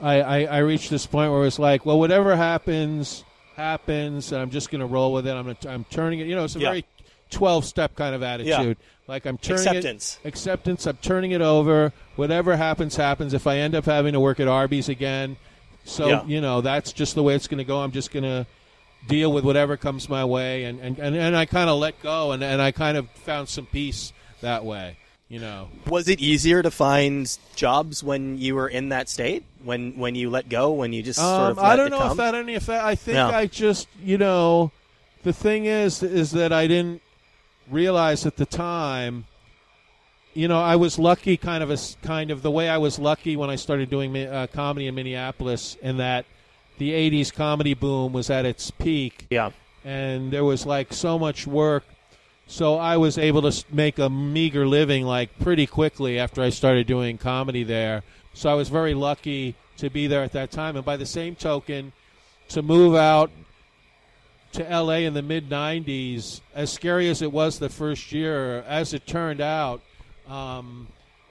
I, 0.00 0.20
I, 0.20 0.38
I 0.44 0.58
reached 0.58 0.88
this 0.88 1.04
point 1.06 1.32
where 1.32 1.40
it 1.40 1.44
was 1.44 1.58
like, 1.58 1.84
well, 1.84 1.98
whatever 1.98 2.36
happens, 2.36 3.24
happens, 3.56 4.30
and 4.32 4.40
I'm 4.40 4.50
just 4.50 4.70
going 4.70 4.80
to 4.80 4.86
roll 4.86 5.12
with 5.12 5.26
it. 5.26 5.32
I'm 5.32 5.44
gonna, 5.44 5.56
I'm 5.68 5.84
turning 5.84 6.20
it. 6.20 6.26
You 6.28 6.36
know, 6.36 6.44
it's 6.44 6.54
a 6.56 6.60
Yeah. 6.60 6.70
very 6.70 6.84
12 7.30 7.64
step 7.64 7.96
kind 7.96 8.14
of 8.14 8.22
attitude. 8.22 8.48
Yeah. 8.80 8.86
Like 9.08 9.26
I'm 9.26 9.36
turning 9.38 9.66
Acceptance. 9.66 10.18
it 10.22 10.28
acceptance. 10.28 10.86
I'm 10.86 10.96
turning 10.98 11.32
it 11.32 11.40
over. 11.42 11.92
Whatever 12.16 12.56
happens, 12.56 12.96
happens. 12.96 13.34
If 13.34 13.46
I 13.46 13.58
end 13.58 13.74
up 13.74 13.84
having 13.84 14.12
to 14.12 14.20
work 14.20 14.38
at 14.40 14.46
Arby's 14.48 14.88
again, 14.88 15.36
so 15.84 16.06
Yeah. 16.08 16.24
you 16.26 16.40
know 16.40 16.60
that's 16.60 16.92
just 16.92 17.14
the 17.16 17.22
way 17.22 17.34
it's 17.34 17.48
going 17.48 17.58
to 17.58 17.64
go. 17.64 17.80
I'm 17.80 17.90
just 17.92 18.12
going 18.12 18.22
to 18.22 18.46
deal 19.08 19.32
with 19.32 19.44
whatever 19.44 19.76
comes 19.76 20.08
my 20.08 20.24
way, 20.24 20.64
and 20.64 20.80
and 20.80 20.98
and, 20.98 21.16
and 21.16 21.36
I 21.36 21.46
kind 21.46 21.68
of 21.70 21.78
let 21.78 22.00
go, 22.02 22.32
and 22.32 22.42
and 22.42 22.60
I 22.60 22.70
kind 22.72 22.96
of 22.96 23.08
found 23.10 23.48
some 23.48 23.66
peace 23.66 24.12
that 24.40 24.64
way. 24.64 24.96
You 25.28 25.38
know, 25.38 25.68
Was 25.86 26.08
it 26.08 26.18
easier 26.18 26.60
to 26.60 26.72
find 26.72 27.38
jobs 27.54 28.02
when 28.02 28.36
you 28.38 28.56
were 28.56 28.66
in 28.68 28.88
that 28.88 29.08
state? 29.08 29.44
When 29.62 29.96
when 29.96 30.16
you 30.16 30.28
let 30.28 30.48
go? 30.48 30.72
When 30.72 30.92
you 30.92 31.02
just 31.04 31.20
sort 31.20 31.28
Um, 31.42 31.50
of 31.52 31.56
let 31.58 31.66
I 31.66 31.76
don't 31.76 31.90
know 31.90 31.98
come? 31.98 32.10
if 32.12 32.16
that 32.16 32.34
any 32.34 32.54
effect. 32.56 32.82
I 32.82 32.94
think 32.96 33.14
No. 33.14 33.30
I 33.30 33.46
just, 33.46 33.86
you 34.02 34.18
know, 34.18 34.72
the 35.22 35.32
thing 35.32 35.66
is, 35.66 36.02
is 36.02 36.32
that 36.32 36.52
I 36.52 36.66
didn't 36.66 37.00
realize 37.70 38.26
at 38.26 38.38
the 38.38 38.46
time. 38.46 39.26
You 40.34 40.48
know, 40.48 40.60
I 40.60 40.74
was 40.76 40.98
lucky, 40.98 41.36
kind 41.36 41.62
of 41.62 41.70
a 41.70 41.78
kind 42.02 42.30
of 42.32 42.42
the 42.42 42.50
way 42.50 42.68
I 42.68 42.78
was 42.78 42.98
lucky 42.98 43.36
when 43.36 43.50
I 43.50 43.56
started 43.56 43.88
doing 43.90 44.16
uh, 44.16 44.46
comedy 44.52 44.88
in 44.88 44.94
Minneapolis, 44.96 45.76
in 45.80 45.98
that 45.98 46.24
the 46.80 46.92
'80s 46.92 47.32
comedy 47.32 47.74
boom 47.74 48.12
was 48.14 48.30
at 48.30 48.46
its 48.46 48.70
peak, 48.70 49.26
yeah. 49.30 49.50
and 49.84 50.32
there 50.32 50.44
was 50.44 50.64
like 50.64 50.92
so 50.92 51.18
much 51.18 51.46
work. 51.46 51.84
So 52.46 52.78
I 52.78 52.96
was 52.96 53.18
able 53.18 53.42
to 53.48 53.64
make 53.70 53.98
a 53.98 54.08
meager 54.10 54.66
living 54.66 55.04
like 55.04 55.38
pretty 55.38 55.66
quickly 55.66 56.18
after 56.18 56.42
I 56.42 56.48
started 56.48 56.86
doing 56.88 57.18
comedy 57.18 57.62
there. 57.62 58.02
So 58.32 58.50
I 58.50 58.54
was 58.54 58.70
very 58.70 58.94
lucky 58.94 59.54
to 59.76 59.90
be 59.90 60.06
there 60.06 60.22
at 60.22 60.32
that 60.32 60.50
time. 60.50 60.74
And 60.74 60.84
by 60.84 60.96
the 60.96 61.06
same 61.06 61.36
token, 61.36 61.92
to 62.48 62.62
move 62.62 62.96
out 62.96 63.30
to 64.52 64.64
LA 64.64 65.04
in 65.06 65.14
the 65.14 65.22
mid 65.22 65.48
90s, 65.48 66.40
as 66.54 66.72
scary 66.72 67.08
as 67.08 67.22
it 67.22 67.30
was 67.30 67.58
the 67.58 67.68
first 67.68 68.10
year, 68.10 68.62
as 68.62 68.94
it 68.94 69.06
turned 69.06 69.40
out, 69.40 69.82
um, 70.26 70.88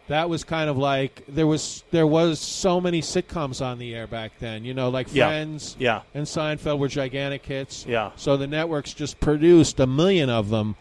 that 0.09 0.29
was 0.29 0.43
kind 0.43 0.69
of 0.69 0.77
like 0.77 1.23
there 1.27 1.47
was 1.47 1.83
there 1.91 2.05
was 2.07 2.39
so 2.39 2.81
many 2.81 3.01
sitcoms 3.01 3.65
on 3.65 3.79
the 3.79 3.95
air 3.95 4.05
back 4.07 4.33
then. 4.39 4.65
You 4.65 4.73
know, 4.73 4.89
like 4.89 5.07
Yeah. 5.13 5.27
Friends 5.27 5.75
Yeah. 5.79 6.01
and 6.13 6.25
Seinfeld 6.25 6.77
were 6.79 6.87
gigantic 6.89 7.45
hits. 7.45 7.85
Yeah. 7.87 8.11
So 8.17 8.35
the 8.35 8.47
networks 8.47 8.93
just 8.93 9.19
produced 9.19 9.79
a 9.79 9.87
million 9.87 10.29
of 10.29 10.49
them. 10.49 10.75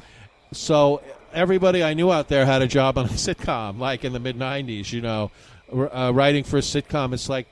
So 0.52 1.00
everybody 1.32 1.84
I 1.84 1.94
knew 1.94 2.10
out 2.10 2.28
there 2.28 2.44
had 2.46 2.62
a 2.62 2.66
job 2.66 2.98
on 2.98 3.04
a 3.04 3.08
sitcom, 3.26 3.78
like 3.78 4.04
in 4.04 4.12
the 4.12 4.20
mid 4.20 4.36
'90s. 4.36 4.92
You 4.92 5.02
know, 5.02 5.30
uh, 5.72 6.10
writing 6.14 6.42
for 6.44 6.56
a 6.56 6.62
sitcom. 6.62 7.12
It's 7.12 7.28
like 7.28 7.46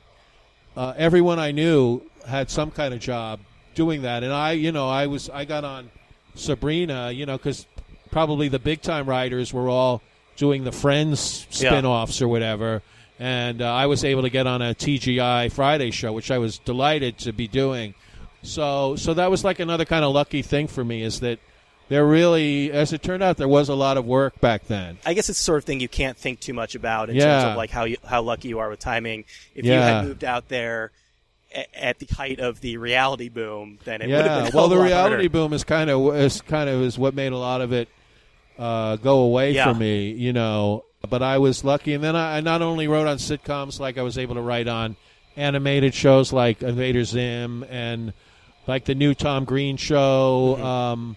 uh, 0.76 0.94
everyone 0.96 1.38
I 1.38 1.52
knew 1.52 2.00
had 2.26 2.50
some 2.50 2.70
kind 2.70 2.92
of 2.92 3.00
job 3.00 3.38
doing 3.74 4.02
that, 4.02 4.22
and 4.24 4.32
I, 4.32 4.52
you 4.52 4.72
know, 4.72 4.88
I 4.88 5.06
was 5.06 5.28
I 5.30 5.44
got 5.44 5.62
on 5.64 5.90
Sabrina, 6.34 7.10
you 7.12 7.26
know, 7.26 7.36
because 7.36 7.66
probably 8.10 8.48
the 8.48 8.58
big 8.58 8.80
time 8.80 9.06
writers 9.06 9.52
were 9.52 9.68
all 9.68 10.00
doing 10.37 10.64
the 10.64 10.72
Friends 10.72 11.46
Yeah. 11.51 11.70
spin-offs 11.70 12.20
or 12.22 12.29
whatever. 12.29 12.83
And 13.18 13.62
uh, 13.62 13.72
I 13.72 13.87
was 13.87 14.05
able 14.05 14.22
to 14.22 14.31
get 14.31 14.46
on 14.46 14.61
a 14.62 14.75
TGI 14.75 15.51
Friday 15.51 15.90
show, 15.90 16.12
which 16.12 16.31
I 16.31 16.38
was 16.38 16.59
delighted 16.59 17.18
to 17.20 17.33
be 17.33 17.49
doing. 17.49 17.94
So, 18.42 18.96
so 18.96 19.14
that 19.14 19.31
was 19.31 19.42
like 19.42 19.59
another 19.59 19.85
kind 19.85 20.05
of 20.05 20.12
lucky 20.12 20.42
thing 20.42 20.66
for 20.66 20.85
me 20.85 21.03
is 21.03 21.20
that 21.20 21.38
there 21.88 22.05
really, 22.07 22.70
as 22.70 22.92
it 22.92 23.03
turned 23.03 23.22
out, 23.22 23.37
there 23.38 23.49
was 23.49 23.68
a 23.68 23.75
lot 23.75 23.96
of 23.96 24.05
work 24.05 24.40
back 24.40 24.66
then. 24.66 24.99
I 25.07 25.14
guess 25.14 25.29
it's 25.29 25.38
the 25.38 25.44
sort 25.44 25.59
of 25.59 25.64
thing 25.64 25.81
you 25.81 25.88
can't 25.88 26.16
think 26.16 26.40
too 26.40 26.53
much 26.53 26.75
about 26.75 27.09
in 27.11 27.16
terms 27.18 27.44
of 27.44 27.57
like 27.57 27.70
how 27.70 27.85
you, 27.85 27.96
how 28.05 28.22
lucky 28.22 28.49
you 28.49 28.59
are 28.59 28.68
with 28.68 28.81
timing. 28.81 29.25
If 29.55 29.64
you 29.64 29.72
had 29.72 30.05
moved 30.05 30.22
out 30.25 30.49
there 30.49 30.90
a- 31.55 31.85
at 31.85 31.99
the 32.01 32.07
height 32.14 32.38
of 32.40 32.61
the 32.61 32.77
reality 32.77 33.29
boom, 33.29 33.79
then 33.85 34.03
it 34.03 34.09
would 34.09 34.16
have 34.16 34.27
yeah, 34.27 34.44
been 34.46 34.53
a 34.53 34.57
well, 34.57 34.68
the 34.68 34.77
reality 34.79 35.14
harder. 35.14 35.29
boom 35.31 35.53
is 35.53 35.64
kind 35.64 35.88
of 35.88 36.14
is 36.16 36.40
kind 36.42 36.68
of 36.68 36.83
is 36.83 36.99
what 36.99 37.14
made 37.14 37.33
a 37.33 37.38
lot 37.38 37.61
of 37.62 37.72
it 37.72 37.88
uh, 38.59 38.97
go 38.97 39.21
away 39.21 39.53
Yeah. 39.53 39.73
for 39.73 39.79
me, 39.79 40.11
you 40.11 40.33
know. 40.33 40.85
But 41.09 41.23
I 41.23 41.38
was 41.38 41.62
lucky, 41.64 41.95
and 41.95 42.03
then 42.03 42.16
I, 42.16 42.38
I 42.38 42.40
not 42.40 42.62
only 42.62 42.88
wrote 42.88 43.07
on 43.07 43.19
sitcoms, 43.19 43.79
like 43.79 43.97
I 43.99 44.03
was 44.03 44.19
able 44.19 44.35
to 44.35 44.40
write 44.40 44.66
on 44.69 44.97
animated 45.37 45.95
shows 45.95 46.33
like 46.33 46.62
Invader 46.62 47.05
Zim 47.05 47.62
and 47.71 48.12
like 48.66 48.87
the 48.87 48.95
new 48.95 49.14
Tom 49.14 49.45
Green 49.45 49.77
show, 49.77 50.55
Mm-hmm. 50.57 50.64
um, 50.64 51.16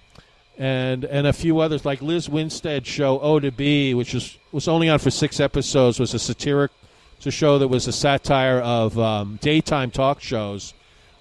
and 0.57 1.05
and 1.05 1.25
a 1.25 1.31
few 1.33 1.59
others 1.59 1.85
like 1.85 2.01
Lizz 2.01 2.27
Winstead 2.29 2.85
show 2.85 3.17
O2Be, 3.19 3.95
which 3.95 4.13
was 4.13 4.37
was 4.51 4.67
only 4.67 4.89
on 4.89 4.99
for 4.99 5.09
six 5.09 5.39
episodes, 5.39 5.99
was 5.99 6.13
a 6.13 6.19
satiric. 6.19 6.71
It's 7.17 7.25
a 7.27 7.31
show 7.31 7.57
that 7.59 7.67
was 7.69 7.87
a 7.87 7.91
satire 7.93 8.59
of 8.59 8.97
um, 8.99 9.39
daytime 9.41 9.89
talk 9.91 10.21
shows, 10.21 10.73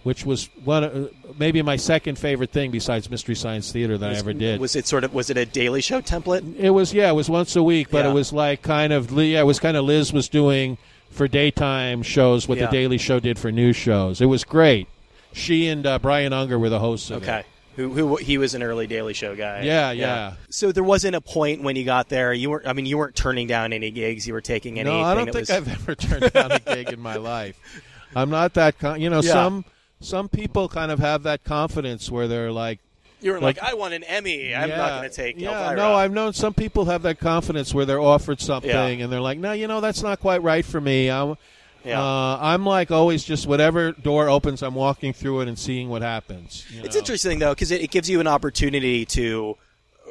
which 0.09 0.25
was 0.25 0.49
one 0.64 0.85
uh, 0.85 1.09
maybe 1.38 1.61
my 1.61 1.77
second 1.77 2.18
favorite 2.18 2.51
thing 2.51 2.71
besides 2.71 3.11
Mystery 3.11 3.35
Science 3.35 3.71
Theater 3.71 3.99
that 3.99 4.11
I 4.11 4.16
ever 4.16 4.33
did. 4.33 4.59
Was 4.59 4.75
it 4.75 4.87
sort 4.87 5.05
of 5.05 5.12
was 5.12 5.29
it 5.29 5.37
a 5.37 5.44
Daily 5.44 5.83
Show 5.83 6.01
template? 6.01 6.57
It 6.57 6.71
was 6.71 6.94
yeah, 6.94 7.11
it 7.11 7.12
was 7.12 7.29
once 7.29 7.55
a 7.57 7.62
week, 7.62 7.90
but 7.90 8.07
Yeah. 8.07 8.11
it 8.11 8.14
was 8.14 8.33
like 8.33 8.62
kind 8.62 8.94
of 8.94 9.12
yeah, 9.12 9.40
it 9.40 9.44
was 9.44 9.59
kind 9.61 9.77
of 9.77 9.85
Liz 9.85 10.11
was 10.11 10.27
doing 10.31 10.79
for 11.11 11.29
daytime 11.29 12.03
shows 12.03 12.49
what 12.49 12.57
Yeah. 12.57 12.66
the 12.66 12.73
Daily 12.73 12.97
Show 12.97 13.21
did 13.21 13.38
for 13.38 13.53
news 13.53 13.77
shows. 13.77 14.23
It 14.23 14.27
was 14.27 14.44
great. 14.44 14.88
She 15.35 15.68
and 15.68 15.87
uh, 15.87 15.99
Brian 15.99 16.33
Unger 16.33 16.59
were 16.59 16.71
the 16.71 16.79
hosts 16.79 17.11
of 17.11 17.23
Okay. 17.23 17.40
it. 17.40 17.47
Who, 17.77 17.90
who 17.92 18.16
he 18.16 18.38
was 18.38 18.55
an 18.55 18.62
early 18.62 18.87
Daily 18.87 19.12
Show 19.12 19.37
guy. 19.37 19.61
Yeah, 19.61 19.90
yeah. 19.90 20.37
So 20.49 20.73
there 20.73 20.83
wasn't 20.83 21.16
a 21.16 21.21
point 21.21 21.62
when 21.62 21.77
you 21.77 21.85
got 21.85 22.09
there. 22.09 22.33
You 22.33 22.49
weren't. 22.49 22.66
I 22.66 22.73
mean, 22.73 22.87
you 22.87 22.97
weren't 22.97 23.14
turning 23.14 23.47
down 23.47 23.75
any 23.75 23.90
gigs. 23.90 24.27
You 24.27 24.33
were 24.33 24.40
taking 24.40 24.81
anything 24.81 24.99
No, 25.01 25.05
I 25.05 25.14
don't 25.14 25.27
think 25.27 25.49
was... 25.49 25.51
I've 25.51 25.68
ever 25.68 25.94
turned 25.94 26.33
down 26.33 26.51
a 26.53 26.61
gig 26.61 26.88
in 26.94 26.99
my 26.99 27.16
life. 27.16 27.61
I'm 28.16 28.31
not 28.31 28.55
that. 28.55 28.79
Con- 28.79 29.01
you 29.03 29.11
know, 29.11 29.21
Yeah. 29.21 29.33
some 29.33 29.64
some 30.01 30.29
people 30.29 30.69
kind 30.69 30.91
of 30.93 30.99
have 30.99 31.23
that 31.25 31.45
confidence 31.45 32.11
where 32.11 32.29
they're 32.29 32.53
like, 32.53 32.79
you're 33.21 33.41
like, 33.41 33.61
like- 33.61 33.73
I 33.73 33.75
won 33.75 33.93
an 33.93 34.05
Emmy. 34.05 34.55
I'm 34.55 34.69
yeah, 34.69 34.77
not 34.77 34.99
going 35.01 35.11
to 35.11 35.17
take 35.17 35.41
Yeah, 35.41 35.51
Elvira. 35.71 35.77
no, 35.77 35.95
I've 35.95 36.13
known 36.13 36.33
some 36.33 36.55
people 36.55 36.85
have 36.85 37.03
that 37.03 37.19
confidence 37.19 37.75
where 37.75 37.85
they're 37.85 38.01
offered 38.01 38.41
something 38.41 38.71
Yeah. 38.71 38.87
and 38.87 39.13
they're 39.13 39.21
like, 39.21 39.39
no, 39.39 39.53
you 39.53 39.67
know, 39.67 39.81
that's 39.81 40.03
not 40.03 40.21
quite 40.21 40.41
right 40.43 40.65
for 40.65 40.81
me. 40.81 41.11
I'm, 41.11 41.37
Yeah. 41.85 42.01
uh, 42.01 42.39
I'm 42.41 42.65
like 42.65 42.93
always 42.93 43.25
just 43.25 43.47
whatever 43.49 43.91
door 43.91 44.29
opens, 44.29 44.63
I'm 44.63 44.77
walking 44.77 45.13
through 45.13 45.41
it 45.41 45.49
and 45.49 45.59
seeing 45.59 45.89
what 45.89 46.03
happens. 46.03 46.65
you 46.71 46.83
It's 46.85 46.95
know? 46.95 47.01
interesting 47.01 47.41
though 47.41 47.55
because 47.55 47.73
it, 47.73 47.81
it 47.81 47.91
gives 47.91 48.09
you 48.09 48.21
an 48.21 48.29
opportunity 48.29 49.05
to 49.07 49.57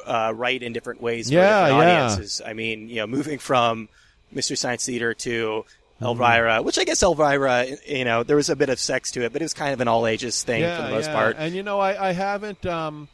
uh, 0.05 0.33
write 0.35 0.61
in 0.61 0.73
different 0.73 1.01
ways 1.01 1.29
for 1.29 1.35
Yeah, 1.35 1.67
different 1.69 1.87
yeah. 1.87 2.03
audiences. 2.05 2.41
I 2.45 2.51
mean, 2.53 2.89
you 2.89 2.95
know, 2.97 3.07
moving 3.07 3.39
from 3.39 3.87
Mystery 4.33 4.57
Science 4.57 4.85
Theater 4.85 5.13
to. 5.13 5.63
Elvira, 6.01 6.61
which 6.61 6.77
I 6.77 6.83
guess 6.83 7.01
Elvira, 7.01 7.65
you 7.87 8.05
know, 8.05 8.23
there 8.23 8.35
was 8.35 8.49
a 8.49 8.55
bit 8.55 8.69
of 8.69 8.79
sex 8.79 9.11
to 9.11 9.23
it, 9.23 9.33
but 9.33 9.41
it 9.41 9.45
was 9.45 9.53
kind 9.53 9.73
of 9.73 9.81
an 9.81 9.87
all 9.87 10.05
ages 10.05 10.43
thing 10.43 10.61
yeah, 10.61 10.77
for 10.77 10.83
the 10.83 10.89
most 10.89 11.07
yeah. 11.07 11.13
part. 11.13 11.35
And 11.39 11.55
you 11.55 11.63
know, 11.63 11.79
I, 11.79 12.09
I 12.09 12.11
haven't. 12.13 12.65
Um, 12.65 13.07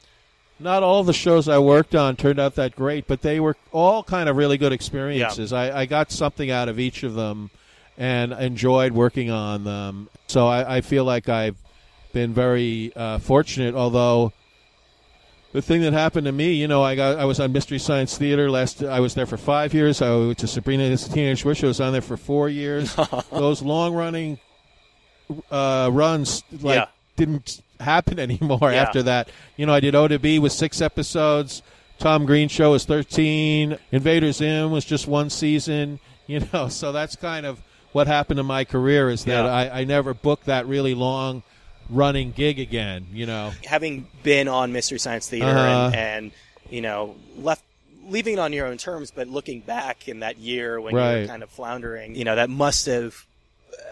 not 0.60 0.84
all 0.84 1.04
the 1.04 1.14
shows 1.14 1.50
I 1.50 1.60
worked 1.60 1.96
on 1.96 2.16
turned 2.16 2.40
out 2.40 2.56
that 2.56 2.76
great, 2.76 3.08
but 3.08 3.22
they 3.22 3.40
were 3.40 3.58
all 3.72 4.04
kind 4.04 4.30
of 4.30 4.38
really 4.38 4.58
good 4.58 4.72
experiences. 4.72 5.52
I, 5.52 5.82
I 5.82 5.86
got 5.86 6.12
something 6.12 6.52
out 6.52 6.70
of 6.70 6.80
each 6.80 7.04
of 7.04 7.16
them, 7.16 7.50
and 7.98 8.34
enjoyed 8.34 8.92
working 8.92 9.30
on 9.30 9.64
them. 9.64 10.10
So 10.28 10.48
I, 10.48 10.78
I 10.78 10.82
feel 10.82 11.06
like 11.06 11.30
I've 11.30 11.58
been 12.12 12.34
very 12.34 12.92
uh, 12.96 13.20
fortunate. 13.20 13.76
Although 13.76 14.34
the 15.54 15.62
thing 15.62 15.82
that 15.82 15.94
happened 15.94 16.26
to 16.26 16.32
me, 16.32 16.54
you 16.54 16.68
know, 16.68 16.84
I 16.84 16.96
got 16.96 17.18
I 17.20 17.26
was 17.26 17.40
on 17.40 17.52
Mystery 17.54 17.80
Science 17.80 18.18
Theater 18.18 18.50
last. 18.52 18.84
I 18.84 19.00
was 19.00 19.14
there 19.14 19.26
for 19.26 19.38
five 19.38 19.74
years. 19.74 20.02
I 20.02 20.10
went 20.16 20.38
to 20.40 20.48
Sabrina, 20.48 20.84
Sabrina's 20.98 21.08
Teenage 21.08 21.46
Wish. 21.46 21.64
I 21.64 21.68
was 21.68 21.80
on 21.80 21.94
there 21.94 22.02
for 22.02 22.18
four 22.18 22.50
years. 22.50 22.96
Those 23.32 23.62
long 23.62 23.94
running 23.94 24.40
uh, 25.52 25.90
runs 25.92 26.44
like 26.62 26.76
Yeah. 26.76 26.86
didn't 27.16 27.62
happen 27.80 28.20
anymore 28.28 28.72
Yeah. 28.72 28.82
after 28.84 29.04
that. 29.04 29.30
You 29.56 29.66
know, 29.66 29.74
I 29.74 29.80
did 29.80 29.94
O2Be 29.94 30.40
with 30.40 30.52
six 30.52 30.82
episodes. 30.82 31.62
Tom 32.00 32.26
Green 32.26 32.50
Show 32.50 32.72
was 32.72 32.86
thirteen. 32.86 33.78
Invaders 33.92 34.38
Zim 34.38 34.72
was 34.72 34.86
just 34.86 35.08
one 35.08 35.30
season. 35.30 36.00
You 36.26 36.42
know, 36.54 36.70
so 36.70 36.94
that's 36.94 37.18
kind 37.18 37.46
of 37.46 37.62
what 37.92 38.08
happened 38.08 38.38
to 38.38 38.44
my 38.44 38.64
career 38.64 39.10
is 39.10 39.26
that 39.26 39.44
Yeah. 39.44 39.52
I, 39.52 39.82
I 39.82 39.84
never 39.84 40.14
booked 40.14 40.46
that 40.46 40.66
really 40.68 40.96
long 40.96 41.44
running 41.90 42.32
gig 42.32 42.60
again. 42.60 43.08
You 43.12 43.26
know, 43.26 43.52
Having 43.66 44.08
been 44.24 44.48
on 44.48 44.72
Mystery 44.72 45.00
Science 45.00 45.28
Theater 45.30 45.48
Uh-huh. 45.48 45.92
and, 45.94 45.96
and 45.96 46.32
you 46.70 46.82
know 46.82 47.16
left. 47.38 47.64
Leaving 48.10 48.34
it 48.34 48.40
on 48.40 48.52
your 48.52 48.68
own 48.68 48.78
terms, 48.78 49.12
but 49.12 49.30
looking 49.30 49.62
back 49.62 50.10
in 50.10 50.20
that 50.20 50.38
year 50.38 50.82
when 50.82 50.94
you 50.94 51.00
were 51.00 51.26
kind 51.26 51.42
of 51.42 51.50
floundering, 51.50 52.16
you 52.16 52.26
know, 52.26 52.36
that 52.36 52.50
must 52.50 52.86
have 52.88 53.26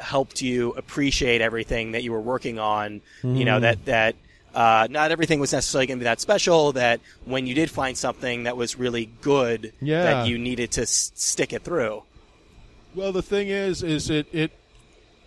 helped 0.02 0.42
you 0.42 0.72
appreciate 0.74 1.40
everything 1.40 1.94
that 1.94 2.04
you 2.04 2.12
were 2.12 2.20
working 2.20 2.60
on. 2.60 3.00
You 3.24 3.46
know 3.46 3.58
Mm. 3.60 3.62
that 3.62 3.86
that 3.86 4.16
uh, 4.54 4.88
not 4.90 5.12
everything 5.12 5.40
was 5.40 5.54
necessarily 5.54 5.88
going 5.88 5.98
to 6.00 6.02
be 6.02 6.04
that 6.04 6.20
special. 6.20 6.74
That 6.74 7.00
when 7.24 7.48
you 7.48 7.54
did 7.56 7.72
find 7.72 7.98
something 7.98 8.44
that 8.44 8.58
was 8.58 8.78
really 8.78 9.06
good, 9.22 9.72
Yeah. 9.80 10.04
that 10.04 10.28
you 10.28 10.38
needed 10.38 10.72
to 10.72 10.82
s- 10.82 11.14
stick 11.16 11.54
it 11.54 11.64
through. 11.64 12.04
Well, 12.94 13.14
the 13.14 13.22
thing 13.22 13.48
is, 13.48 13.82
is 13.82 14.10
it 14.10 14.28
it, 14.34 14.52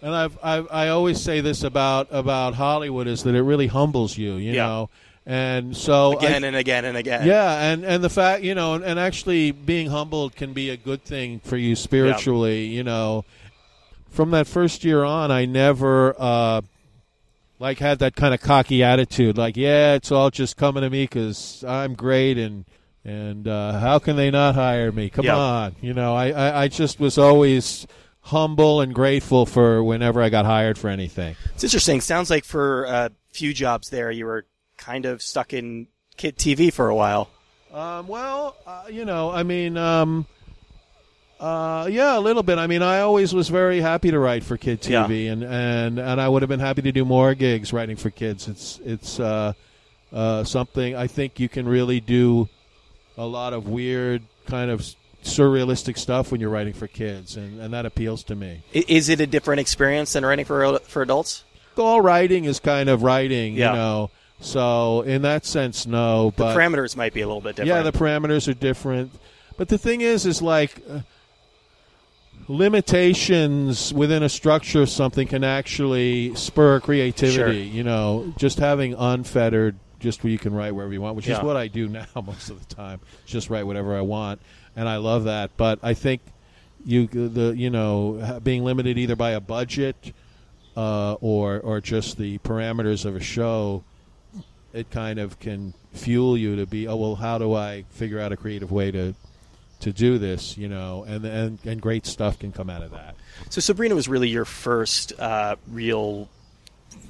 and 0.04 0.14
I've, 0.14 0.38
I've 0.42 0.68
I 0.70 0.88
always 0.90 1.20
say 1.20 1.40
this 1.40 1.64
about 1.64 2.08
about 2.12 2.54
Hollywood 2.54 3.06
is 3.08 3.22
that 3.24 3.34
it 3.34 3.42
really 3.42 3.66
humbles 3.66 4.16
you, 4.16 4.34
you 4.34 4.52
Yeah. 4.52 4.66
know, 4.66 4.90
and 5.26 5.76
so 5.76 6.12
I- 6.12 6.16
Again 6.26 6.44
and 6.44 6.54
again 6.56 6.84
and 6.84 6.96
again. 6.96 7.26
yeah, 7.26 7.72
and 7.72 7.84
and 7.84 8.04
the 8.04 8.10
fact 8.10 8.42
you 8.44 8.54
know, 8.54 8.74
and, 8.74 8.84
and 8.84 8.98
actually 9.00 9.50
being 9.50 9.88
humbled 9.88 10.36
can 10.36 10.52
be 10.52 10.70
a 10.70 10.76
good 10.76 11.02
thing 11.04 11.40
for 11.40 11.56
you 11.56 11.74
spiritually, 11.74 12.66
you 12.66 12.84
know. 12.84 13.24
From 14.10 14.30
that 14.30 14.46
first 14.46 14.84
year 14.84 15.02
on, 15.02 15.32
I 15.32 15.44
never 15.44 16.14
uh, 16.16 16.60
like 17.58 17.78
had 17.78 17.98
that 17.98 18.14
kind 18.14 18.32
of 18.34 18.40
cocky 18.40 18.82
attitude, 18.84 19.36
like 19.38 19.56
yeah, 19.56 19.94
it's 19.94 20.12
all 20.12 20.30
just 20.30 20.56
coming 20.56 20.82
to 20.82 20.90
me 20.90 21.04
because 21.04 21.64
I'm 21.66 21.94
great 21.94 22.38
and. 22.38 22.64
And 23.06 23.46
uh, 23.46 23.78
how 23.80 23.98
can 23.98 24.16
they 24.16 24.30
not 24.30 24.54
hire 24.54 24.90
me? 24.90 25.10
Come 25.10 25.26
Yeah. 25.26 25.36
on, 25.36 25.76
you 25.82 25.92
know. 25.92 26.14
I, 26.14 26.30
I, 26.30 26.62
I 26.62 26.68
just 26.68 26.98
was 26.98 27.18
always 27.18 27.86
humble 28.24 28.80
and 28.80 28.94
grateful 28.94 29.46
for 29.46 29.82
whenever 29.84 30.20
I 30.22 30.28
got 30.30 30.44
hired 30.44 30.78
for 30.78 30.88
anything. 30.88 31.36
It's 31.54 31.64
interesting. 31.64 32.00
Sounds 32.00 32.30
like 32.30 32.44
for 32.44 32.84
a 32.84 33.10
few 33.32 33.52
jobs 33.54 33.90
there, 33.90 34.10
you 34.10 34.26
were 34.26 34.46
kind 34.76 35.04
of 35.06 35.22
stuck 35.22 35.52
in 35.52 35.86
kid 36.16 36.36
TV 36.36 36.72
for 36.72 36.88
a 36.88 36.94
while. 36.94 37.28
Um, 37.72 38.06
well, 38.08 38.56
uh, 38.66 38.84
you 38.90 39.04
know, 39.04 39.30
I 39.30 39.42
mean, 39.42 39.76
um, 39.76 40.26
Uh, 41.40 41.86
yeah, 41.90 42.16
a 42.16 42.20
little 42.20 42.42
bit. 42.44 42.56
I 42.58 42.66
mean, 42.68 42.80
I 42.80 43.00
always 43.00 43.34
was 43.34 43.48
very 43.48 43.80
happy 43.80 44.10
to 44.10 44.18
write 44.18 44.44
for 44.44 44.56
kid 44.56 44.86
Yeah. 44.86 45.04
TV, 45.04 45.30
and, 45.30 45.42
and, 45.42 45.98
and 45.98 46.20
I 46.20 46.28
would 46.28 46.40
have 46.42 46.48
been 46.48 46.60
happy 46.60 46.80
to 46.82 46.92
do 46.92 47.04
more 47.04 47.34
gigs 47.34 47.72
writing 47.72 47.96
for 47.96 48.08
kids. 48.08 48.46
It's 48.48 48.80
it's 48.84 49.20
uh, 49.20 49.52
uh, 50.12 50.44
something 50.44 50.94
I 50.96 51.08
think 51.08 51.40
you 51.40 51.48
can 51.48 51.66
really 51.68 52.00
do 52.00 52.48
a 53.18 53.26
lot 53.26 53.52
of 53.52 53.66
weird 53.68 54.22
kind 54.46 54.70
of 54.70 54.86
surrealistic 55.24 55.98
stuff 55.98 56.30
when 56.30 56.40
you're 56.40 56.50
writing 56.50 56.72
for 56.74 56.86
kids, 56.86 57.36
and, 57.36 57.60
and 57.60 57.74
that 57.74 57.86
appeals 57.86 58.22
to 58.24 58.34
me. 58.36 58.62
Is 58.72 59.08
it 59.08 59.20
a 59.20 59.26
different 59.26 59.60
experience 59.60 60.12
than 60.12 60.24
writing 60.24 60.44
for 60.44 60.78
for 60.80 61.02
adults? 61.02 61.44
All 61.76 62.00
writing 62.00 62.44
is 62.44 62.60
kind 62.60 62.88
of 62.88 63.02
writing, 63.02 63.54
Yeah. 63.54 63.70
you 63.70 63.76
know. 63.76 64.10
So 64.40 65.00
in 65.02 65.22
that 65.22 65.44
sense, 65.44 65.86
no. 65.86 66.32
But 66.36 66.52
The 66.54 66.58
parameters 66.60 66.96
might 66.96 67.14
be 67.14 67.22
a 67.22 67.26
little 67.26 67.40
bit 67.40 67.56
different. 67.56 67.68
Yeah, 67.68 67.82
the 67.82 67.96
parameters 67.96 68.46
are 68.48 68.54
different. 68.54 69.10
But 69.56 69.68
the 69.68 69.78
thing 69.78 70.00
is, 70.00 70.26
is 70.26 70.42
like 70.42 70.82
uh, 70.88 71.00
limitations 72.48 73.92
within 73.92 74.22
a 74.22 74.28
structure 74.28 74.82
of 74.82 74.90
something 74.90 75.26
can 75.26 75.44
actually 75.44 76.34
spur 76.34 76.80
creativity. 76.80 77.64
Sure. 77.66 77.74
You 77.76 77.84
know, 77.84 78.32
just 78.36 78.58
having 78.58 78.94
unfettered, 78.94 79.76
just 80.04 80.22
where 80.22 80.30
you 80.30 80.38
can 80.38 80.54
write 80.54 80.72
wherever 80.74 80.92
you 80.92 81.00
want, 81.00 81.16
which 81.16 81.26
Yeah. 81.26 81.38
is 81.38 81.42
what 81.42 81.56
I 81.56 81.66
do 81.66 81.88
now 82.00 82.06
most 82.24 82.50
of 82.50 82.60
the 82.68 82.74
time. 82.74 83.00
Just 83.26 83.50
write 83.50 83.66
whatever 83.66 83.96
I 83.96 84.02
want, 84.02 84.40
and 84.76 84.88
I 84.88 84.98
love 84.98 85.24
that. 85.24 85.50
But 85.56 85.78
I 85.82 85.94
think 85.94 86.20
you 86.84 87.06
the 87.06 87.54
you 87.56 87.70
know 87.70 88.38
being 88.44 88.62
limited 88.62 88.98
either 88.98 89.16
by 89.16 89.30
a 89.30 89.40
budget 89.40 90.12
uh, 90.76 91.14
or 91.14 91.58
or 91.60 91.80
just 91.80 92.18
the 92.18 92.38
parameters 92.38 93.04
of 93.06 93.16
a 93.16 93.20
show 93.20 93.82
it 94.74 94.90
kind 94.90 95.18
of 95.18 95.38
can 95.40 95.72
fuel 95.92 96.36
you 96.36 96.56
to 96.56 96.66
be 96.66 96.86
oh 96.88 96.96
well 96.96 97.14
how 97.14 97.38
do 97.38 97.54
I 97.54 97.84
figure 97.90 98.20
out 98.20 98.32
a 98.32 98.36
creative 98.36 98.70
way 98.72 98.90
to 98.90 99.14
to 99.80 99.92
do 99.92 100.18
this 100.18 100.58
you 100.58 100.68
know 100.68 101.04
and 101.08 101.24
and 101.24 101.58
and 101.64 101.80
great 101.80 102.04
stuff 102.06 102.38
can 102.38 102.52
come 102.52 102.68
out 102.68 102.82
of 102.82 102.90
that 102.90 103.14
So 103.50 103.60
Sabrina 103.62 103.94
was 103.94 104.08
really 104.08 104.28
your 104.28 104.44
first 104.44 105.12
uh, 105.18 105.56
real 105.68 106.28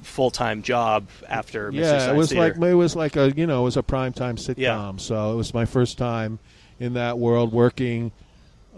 full 0.03 0.31
time 0.31 0.61
job 0.61 1.07
after 1.27 1.69
yeah 1.71 1.97
Science 1.97 2.03
it 2.05 2.15
was 2.15 2.29
Theater. 2.29 2.59
like 2.59 2.71
it 2.71 2.75
was 2.75 2.95
like 2.95 3.15
a 3.15 3.31
you 3.35 3.45
know 3.47 3.61
it 3.61 3.65
was 3.65 3.77
a 3.77 3.83
prime 3.83 4.13
time 4.13 4.35
sitcom 4.37 4.57
Yeah. 4.57 4.91
so 4.97 5.33
it 5.33 5.35
was 5.35 5.53
my 5.53 5.65
first 5.65 5.97
time 5.97 6.39
in 6.79 6.93
that 6.93 7.17
world 7.17 7.51
working 7.51 8.11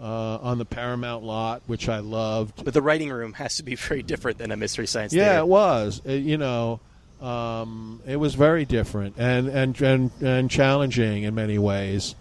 uh, 0.00 0.04
on 0.38 0.58
the 0.58 0.64
Paramount 0.64 1.24
lot 1.24 1.62
which 1.66 1.88
I 1.88 1.98
loved 1.98 2.64
but 2.64 2.72
the 2.74 2.82
writing 2.82 3.10
room 3.10 3.32
has 3.34 3.56
to 3.56 3.62
be 3.62 3.74
very 3.74 4.02
different 4.02 4.38
than 4.38 4.50
a 4.52 4.56
Mystery 4.56 4.86
Science 4.86 5.12
yeah 5.12 5.24
Theater. 5.24 5.38
it 5.40 5.46
was 5.48 6.02
It- 6.04 6.22
you 6.24 6.38
know 6.38 6.80
um, 7.20 8.00
it 8.06 8.16
was 8.16 8.34
very 8.36 8.64
different 8.64 9.16
and, 9.18 9.48
and 9.48 9.80
and 9.82 10.10
and 10.22 10.50
challenging 10.50 11.24
in 11.24 11.34
many 11.34 11.58
ways 11.58 12.14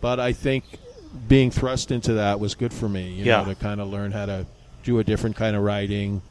but 0.00 0.20
I 0.20 0.32
think 0.32 0.64
being 1.28 1.50
thrust 1.50 1.90
into 1.90 2.14
that 2.14 2.38
was 2.40 2.54
good 2.54 2.72
for 2.72 2.88
me 2.88 3.10
you 3.10 3.24
Yeah. 3.24 3.42
know 3.42 3.48
to 3.50 3.54
kind 3.56 3.80
of 3.80 3.88
learn 3.88 4.12
how 4.12 4.26
to 4.26 4.46
do 4.84 4.98
a 5.00 5.04
different 5.04 5.34
kind 5.36 5.56
of 5.56 5.62
writing 5.62 6.22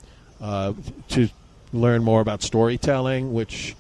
uh, 0.42 0.74
to 1.10 1.30
learn 1.74 2.04
more 2.04 2.22
about 2.22 2.42
storytelling 2.44 3.34
which 3.34 3.76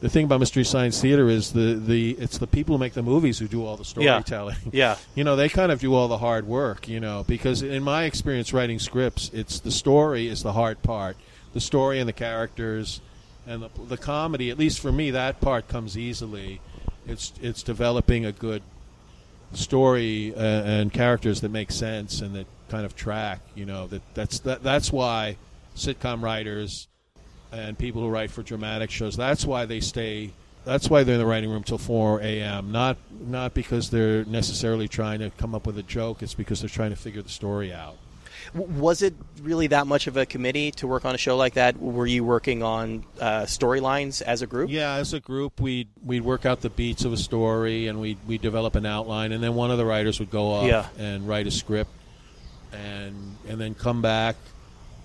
the 0.00 0.08
thing 0.08 0.24
about 0.26 0.40
mystery 0.40 0.64
science 0.64 1.00
theater 1.00 1.28
is 1.28 1.52
the, 1.52 1.74
the 1.74 2.10
it's 2.18 2.38
the 2.38 2.46
people 2.46 2.74
who 2.74 2.78
make 2.80 2.94
the 2.94 3.02
movies 3.02 3.38
who 3.38 3.46
do 3.46 3.64
all 3.64 3.76
the 3.76 3.84
Yeah. 4.00 4.20
storytelling 4.22 4.56
Yeah. 4.72 4.96
you 5.14 5.24
know 5.24 5.36
they 5.36 5.48
kind 5.48 5.70
of 5.70 5.78
do 5.80 5.94
all 5.94 6.08
the 6.08 6.18
hard 6.18 6.46
work 6.46 6.88
you 6.88 7.00
know 7.00 7.24
because 7.28 7.62
in 7.62 7.82
my 7.82 8.04
experience 8.04 8.52
writing 8.52 8.78
scripts 8.78 9.30
it's 9.32 9.60
the 9.60 9.70
story 9.70 10.26
is 10.28 10.42
the 10.42 10.52
hard 10.52 10.82
part 10.82 11.16
the 11.52 11.60
story 11.60 12.00
and 12.00 12.08
the 12.08 12.12
characters 12.14 13.00
and 13.46 13.62
the, 13.62 13.68
the 13.88 13.96
comedy 13.98 14.50
at 14.50 14.58
least 14.58 14.80
for 14.80 14.90
me 14.90 15.10
that 15.10 15.40
part 15.40 15.68
comes 15.68 15.96
easily 15.98 16.60
it's 17.06 17.32
it's 17.42 17.62
developing 17.62 18.24
a 18.24 18.32
good 18.32 18.62
story 19.52 20.34
uh, 20.34 20.40
and 20.40 20.92
characters 20.92 21.40
that 21.42 21.50
make 21.50 21.70
sense 21.70 22.20
and 22.20 22.34
that 22.34 22.46
kind 22.68 22.84
of 22.84 22.96
track 22.96 23.40
you 23.54 23.64
know 23.64 23.86
that 23.86 24.02
that's 24.14 24.38
that, 24.40 24.62
that's 24.62 24.90
why 24.90 25.36
sitcom 25.76 26.22
writers 26.22 26.88
and 27.54 27.78
people 27.78 28.02
who 28.02 28.08
write 28.08 28.30
for 28.30 28.42
dramatic 28.42 28.90
shows 28.90 29.16
that's 29.16 29.44
why 29.46 29.64
they 29.64 29.80
stay 29.80 30.30
that's 30.64 30.88
why 30.90 31.02
they're 31.04 31.14
in 31.14 31.20
the 31.20 31.26
writing 31.26 31.50
room 31.50 31.62
till 31.62 31.78
4 31.78 32.20
a.m 32.20 32.72
not 32.72 32.96
not 33.10 33.54
because 33.54 33.90
they're 33.90 34.24
necessarily 34.24 34.88
trying 34.88 35.20
to 35.20 35.30
come 35.30 35.54
up 35.54 35.66
with 35.66 35.78
a 35.78 35.82
joke 35.82 36.22
it's 36.22 36.34
because 36.34 36.60
they're 36.60 36.68
trying 36.68 36.90
to 36.90 36.96
figure 36.96 37.22
the 37.22 37.28
story 37.28 37.72
out 37.72 37.96
Was 38.54 39.00
it 39.02 39.14
really 39.42 39.68
that 39.68 39.86
much 39.86 40.06
of 40.06 40.16
a 40.18 40.26
committee 40.26 40.70
to 40.72 40.86
work 40.86 41.04
on 41.06 41.14
a 41.14 41.18
show 41.18 41.34
like 41.36 41.54
that? 41.54 41.80
Were 41.80 42.06
you 42.06 42.22
working 42.24 42.62
on 42.62 43.04
uh, 43.18 43.46
storylines 43.46 44.20
as 44.20 44.42
a 44.42 44.46
group? 44.46 44.68
Yeah, 44.70 44.94
as 45.00 45.14
a 45.14 45.18
group, 45.20 45.60
we'd 45.60 45.88
we'd 46.04 46.20
work 46.22 46.44
out 46.44 46.60
the 46.60 46.68
beats 46.70 47.04
of 47.06 47.12
a 47.12 47.16
story, 47.16 47.88
and 47.88 48.00
we'd 48.02 48.18
we 48.28 48.36
develop 48.36 48.74
an 48.76 48.84
outline, 48.84 49.32
and 49.32 49.42
then 49.42 49.54
one 49.54 49.70
of 49.70 49.78
the 49.78 49.86
writers 49.86 50.20
would 50.20 50.30
go 50.30 50.52
off 50.52 50.66
Yeah. 50.66 50.86
and 50.98 51.26
write 51.26 51.46
a 51.46 51.50
script, 51.50 51.90
and 52.72 53.14
and 53.48 53.58
then 53.60 53.74
come 53.74 54.02
back, 54.02 54.36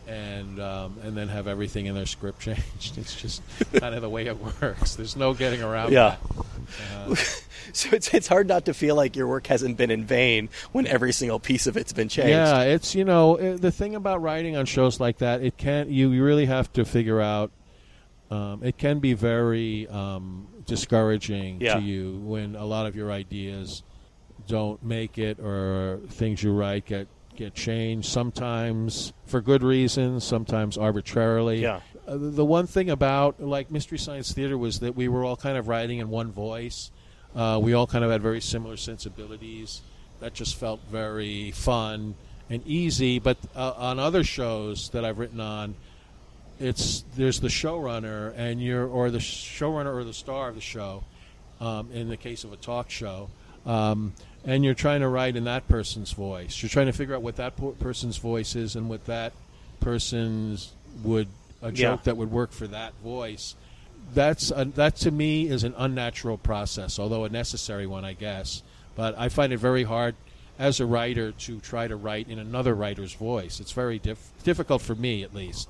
and 0.10 0.60
um, 0.60 0.98
and 1.04 1.16
then 1.16 1.28
have 1.28 1.48
everything 1.48 1.86
in 1.86 1.96
their 1.96 2.06
script 2.06 2.40
changed. 2.42 2.98
It's 2.98 3.16
just 3.22 3.42
kind 3.74 3.94
of 3.96 4.02
the 4.02 4.10
way 4.10 4.26
it 4.26 4.38
works. 4.62 4.96
There's 4.96 5.16
no 5.16 5.34
getting 5.34 5.62
around. 5.62 5.90
It. 5.92 5.94
Yeah. 5.96 6.16
Uh, 6.96 7.16
So 7.72 7.90
it's 7.92 8.12
it's 8.16 8.28
hard 8.28 8.48
not 8.48 8.66
to 8.66 8.74
feel 8.74 8.96
like 8.96 9.16
your 9.16 9.28
work 9.28 9.46
hasn't 9.46 9.78
been 9.78 9.92
in 9.92 10.04
vain 10.04 10.50
when 10.72 10.88
every 10.88 11.12
single 11.12 11.40
piece 11.40 11.68
of 11.68 11.78
it's 11.78 11.94
been 11.94 12.10
changed. 12.10 12.30
Yeah, 12.32 12.62
it's 12.64 12.96
you 12.96 13.06
know 13.06 13.38
the 13.58 13.72
thing 13.72 13.94
about 13.94 14.24
writing 14.24 14.56
on 14.58 14.66
shows 14.66 15.00
like 15.00 15.20
that. 15.20 15.44
It 15.44 15.56
can't 15.58 15.88
you 15.88 16.10
you 16.10 16.24
really 16.24 16.48
have 16.48 16.74
to 16.74 16.86
figure 16.86 17.22
out. 17.22 17.52
Um, 18.32 18.64
it 18.64 18.78
can 18.80 18.98
be 19.00 19.14
very 19.14 19.88
um, 19.88 20.48
discouraging 20.66 21.62
Yeah. 21.62 21.76
to 21.76 21.82
you 21.82 22.18
when 22.24 22.56
a 22.56 22.66
lot 22.66 22.88
of 22.88 22.96
your 22.96 23.12
ideas 23.12 23.84
don't 24.48 24.82
make 24.84 25.20
it 25.20 25.40
or 25.40 26.00
things 26.10 26.42
you 26.42 26.54
write 26.54 26.86
get 26.86 27.08
get 27.40 27.56
changed. 27.56 28.08
Sometimes 28.08 29.14
for 29.26 29.42
good 29.42 29.64
reasons, 29.64 30.24
sometimes 30.24 30.78
arbitrarily. 30.78 31.62
Yeah. 31.62 31.80
Uh, 32.06 32.18
the 32.18 32.46
one 32.46 32.68
thing 32.68 32.90
about 32.90 33.42
like 33.42 33.72
Mystery 33.72 33.98
Science 33.98 34.34
Theater 34.34 34.58
was 34.58 34.82
that 34.82 34.96
we 34.96 35.08
were 35.08 35.24
all 35.24 35.38
kind 35.38 35.58
of 35.58 35.68
writing 35.68 36.00
in 36.00 36.10
one 36.10 36.32
voice. 36.32 36.92
Uh, 37.36 37.60
we 37.62 37.74
all 37.74 37.88
kind 37.88 38.04
of 38.04 38.12
had 38.12 38.22
very 38.22 38.42
similar 38.42 38.76
sensibilities. 38.76 39.82
That 40.20 40.34
just 40.34 40.58
felt 40.58 40.82
very 40.92 41.52
fun 41.52 42.16
and 42.50 42.66
easy. 42.68 43.20
But 43.20 43.38
uh, 43.56 43.74
on 43.78 44.00
other 44.00 44.24
shows 44.24 44.90
that 44.90 45.06
I've 45.06 45.18
written 45.18 45.40
on, 45.40 45.76
it's 46.60 47.06
there's 47.16 47.40
the 47.40 47.48
showrunner 47.48 48.34
and 48.36 48.62
you're 48.62 48.86
or 48.86 49.10
the 49.12 49.20
showrunner 49.20 49.96
or 49.96 50.04
the 50.04 50.14
star 50.14 50.50
of 50.50 50.56
the 50.56 50.62
show. 50.62 51.04
Um, 51.62 51.92
in 51.92 52.08
the 52.08 52.16
case 52.16 52.46
of 52.46 52.54
a 52.54 52.56
talk 52.56 52.90
show, 52.90 53.30
um, 53.66 54.14
and 54.50 54.66
you're 54.66 54.74
trying 54.74 55.02
to 55.02 55.08
write 55.08 55.36
in 55.36 55.44
that 55.44 55.68
person's 55.68 56.12
voice. 56.12 56.60
You're 56.64 56.70
trying 56.70 56.88
to 56.88 56.92
figure 56.92 57.14
out 57.16 57.22
what 57.22 57.36
that 57.36 57.56
po- 57.56 57.74
person's 57.74 58.18
voice 58.18 58.56
is 58.56 58.76
and 58.76 58.90
what 58.90 59.06
that 59.06 59.32
person's 59.80 60.72
would 61.04 61.28
a 61.62 61.72
joke 61.72 62.00
Yeah. 62.00 62.04
that 62.06 62.18
would 62.18 62.32
work 62.32 62.52
for 62.52 62.66
that 62.68 62.94
voice. 63.04 63.56
That's 64.16 64.52
a, 64.56 64.66
that 64.66 64.96
to 64.98 65.12
me 65.12 65.48
is 65.48 65.64
an 65.64 65.76
unnatural 65.78 66.38
process, 66.40 66.98
although 66.98 67.26
a 67.26 67.30
necessary 67.30 67.86
one, 67.86 68.04
I 68.04 68.14
guess. 68.14 68.64
But 68.96 69.16
I 69.20 69.30
find 69.30 69.54
it 69.54 69.58
very 69.58 69.84
hard 69.84 70.16
as 70.58 70.80
a 70.80 70.86
writer 70.88 71.32
to 71.32 71.60
try 71.60 71.88
to 71.88 71.96
write 71.96 72.28
in 72.28 72.40
another 72.40 72.74
writer's 72.74 73.14
voice. 73.14 73.60
It's 73.60 73.72
very 73.72 74.00
diff- 74.00 74.32
difficult 74.44 74.82
for 74.82 74.96
me, 74.96 75.22
at 75.22 75.36
least. 75.36 75.70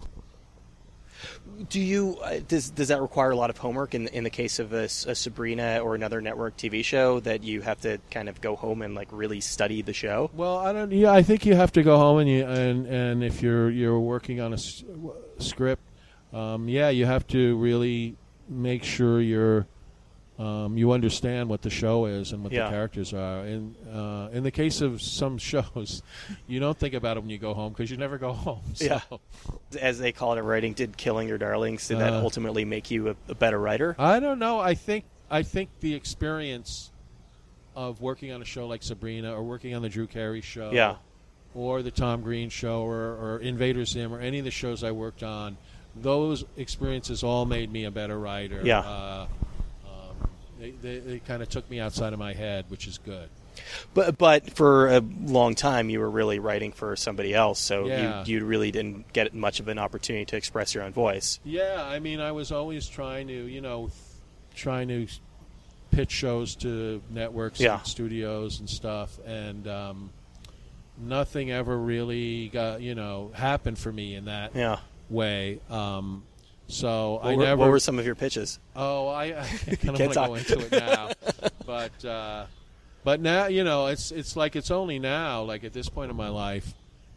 Do 1.67 1.81
you 1.81 2.17
uh, 2.23 2.39
does 2.47 2.69
does 2.69 2.87
that 2.87 3.01
require 3.01 3.31
a 3.31 3.35
lot 3.35 3.49
of 3.49 3.57
homework 3.57 3.93
in 3.93 4.07
in 4.07 4.23
the 4.23 4.29
case 4.29 4.59
of 4.59 4.71
a 4.71 4.87
Sabrina 4.87 5.79
or 5.79 5.93
another 5.93 6.21
network 6.21 6.55
TV 6.55 6.85
show 6.85 7.19
that 7.21 7.43
you 7.43 7.61
have 7.61 7.81
to 7.81 7.99
kind 8.11 8.29
of 8.29 8.39
go 8.39 8.55
home 8.55 8.81
and 8.81 8.95
like 8.95 9.09
really 9.11 9.41
study 9.41 9.81
the 9.81 9.91
show? 9.91 10.29
Well, 10.33 10.57
I 10.57 10.71
don't. 10.71 10.91
Yeah, 10.91 11.11
I 11.11 11.21
think 11.21 11.45
you 11.45 11.55
have 11.55 11.73
to 11.73 11.83
go 11.83 11.97
home 11.97 12.19
and 12.19 12.29
you 12.29 12.45
and 12.45 12.85
and 12.87 13.23
if 13.23 13.41
you're 13.41 13.69
you're 13.69 13.99
working 13.99 14.39
on 14.39 14.53
a 14.53 14.55
s- 14.55 14.83
script, 15.39 15.83
um, 16.31 16.69
yeah, 16.69 16.89
you 16.89 17.05
have 17.05 17.27
to 17.27 17.57
really 17.57 18.15
make 18.47 18.83
sure 18.83 19.19
you're 19.19 19.67
um, 20.39 20.77
you 20.77 20.93
understand 20.93 21.49
what 21.49 21.61
the 21.61 21.69
show 21.69 22.05
is 22.05 22.31
and 22.31 22.41
what 22.43 22.51
Yeah. 22.53 22.63
the 22.65 22.69
characters 22.71 23.13
are. 23.13 23.45
In 23.45 23.75
uh, 23.93 24.29
in 24.31 24.43
the 24.43 24.51
case 24.51 24.79
of 24.81 25.01
some 25.01 25.37
shows, 25.51 26.01
you 26.47 26.59
don't 26.59 26.77
think 26.77 26.93
about 26.93 27.17
it 27.17 27.19
when 27.19 27.29
you 27.29 27.37
go 27.37 27.53
home 27.53 27.73
because 27.73 27.91
you 27.91 27.97
never 27.97 28.17
go 28.17 28.31
home. 28.33 28.61
So. 28.75 28.85
Yeah. 28.85 29.01
As 29.81 29.99
they 29.99 30.11
call 30.13 30.33
it 30.33 30.39
in 30.39 30.45
writing, 30.45 30.73
did 30.73 30.95
Killing 30.97 31.27
Your 31.27 31.37
Darlings 31.37 31.87
did 31.87 31.99
that 31.99 32.13
Uh, 32.13 32.21
ultimately 32.21 32.63
make 32.65 32.89
you 32.89 33.09
a, 33.09 33.15
a 33.27 33.35
better 33.35 33.59
writer? 33.59 33.95
I 33.99 34.19
don't 34.21 34.39
know. 34.39 34.59
I 34.59 34.73
think 34.75 35.03
I 35.29 35.43
think 35.43 35.69
the 35.81 35.93
experience 35.93 36.89
of 37.75 38.01
working 38.01 38.31
on 38.31 38.41
a 38.41 38.45
show 38.45 38.65
like 38.67 38.81
Sabrina 38.83 39.33
or 39.33 39.43
working 39.43 39.75
on 39.75 39.81
the 39.81 39.89
Drew 39.89 40.07
Carey 40.07 40.41
show, 40.41 40.71
Yeah. 40.71 40.95
or 41.53 41.81
the 41.81 41.91
Tom 41.91 42.21
Green 42.21 42.49
show, 42.49 42.81
or, 42.81 42.95
or 43.35 43.39
Invader 43.39 43.85
Zim, 43.85 44.11
or 44.13 44.19
any 44.19 44.39
of 44.39 44.45
the 44.45 44.51
shows 44.51 44.83
I 44.83 44.91
worked 44.91 45.21
on, 45.23 45.55
those 45.95 46.43
experiences 46.57 47.23
all 47.23 47.45
made 47.45 47.71
me 47.71 47.85
a 47.85 47.91
better 47.91 48.17
writer. 48.19 48.61
Yeah. 48.63 48.79
Uh, 48.79 49.27
they, 50.59 50.71
they, 50.71 50.99
they 50.99 51.19
kind 51.19 51.41
of 51.41 51.49
took 51.49 51.69
me 51.69 51.79
outside 51.79 52.13
of 52.13 52.19
my 52.19 52.33
head, 52.33 52.65
which 52.69 52.87
is 52.87 52.97
good. 52.97 53.29
But 53.93 54.17
but 54.17 54.51
for 54.51 54.87
a 54.87 54.99
long 55.25 55.53
time, 55.55 55.89
you 55.89 55.99
were 55.99 56.09
really 56.09 56.39
writing 56.39 56.71
for 56.71 56.95
somebody 56.95 57.33
else, 57.33 57.59
so 57.59 57.87
Yeah. 57.87 58.23
you 58.25 58.39
you 58.39 58.45
really 58.45 58.71
didn't 58.71 59.11
get 59.11 59.33
much 59.33 59.59
of 59.59 59.67
an 59.67 59.77
opportunity 59.77 60.25
to 60.25 60.37
express 60.37 60.73
your 60.73 60.83
own 60.83 60.93
voice. 60.93 61.39
Yeah, 61.43 61.83
I 61.85 61.99
mean, 61.99 62.19
I 62.21 62.31
was 62.31 62.51
always 62.51 62.87
trying 62.87 63.27
to, 63.27 63.33
you 63.33 63.59
know, 63.61 63.89
trying 64.55 64.87
to 64.89 65.07
pitch 65.91 66.11
shows 66.11 66.55
to 66.57 67.01
networks 67.09 67.59
Yeah. 67.59 67.79
and 67.79 67.87
studios 67.87 68.59
and 68.59 68.69
stuff, 68.69 69.19
and 69.25 69.67
um, 69.67 70.09
nothing 70.97 71.51
ever 71.51 71.77
really 71.77 72.47
got 72.49 72.81
you 72.81 72.95
know 72.95 73.31
happened 73.33 73.77
for 73.77 73.91
me 73.91 74.15
in 74.15 74.25
that 74.25 74.55
Yeah. 74.55 74.77
way. 75.09 75.59
Um, 75.69 76.23
so 76.69 77.19
What, 77.21 77.25
I 77.25 77.35
were, 77.35 77.43
never. 77.43 77.59
what 77.61 77.69
were 77.71 77.79
some 77.79 77.99
of 77.99 78.05
your 78.05 78.15
pitches? 78.15 78.59
Oh, 78.75 79.07
I, 79.07 79.23
I 79.41 79.45
kind 79.75 79.89
of 79.89 79.95
Can't 79.97 80.15
want 80.15 80.45
to 80.45 80.55
go 80.55 80.55
into 80.57 80.59
it 80.59 80.71
now, 80.71 81.09
but 81.65 82.05
uh, 82.05 82.45
but 83.03 83.19
now 83.21 83.47
you 83.47 83.63
know 83.63 83.87
it's 83.87 84.11
it's 84.11 84.35
like 84.35 84.55
it's 84.55 84.71
only 84.71 84.99
now, 84.99 85.41
like 85.43 85.63
at 85.63 85.73
this 85.73 85.89
point 85.89 86.11
in 86.11 86.15
my 86.17 86.29
life, 86.29 86.73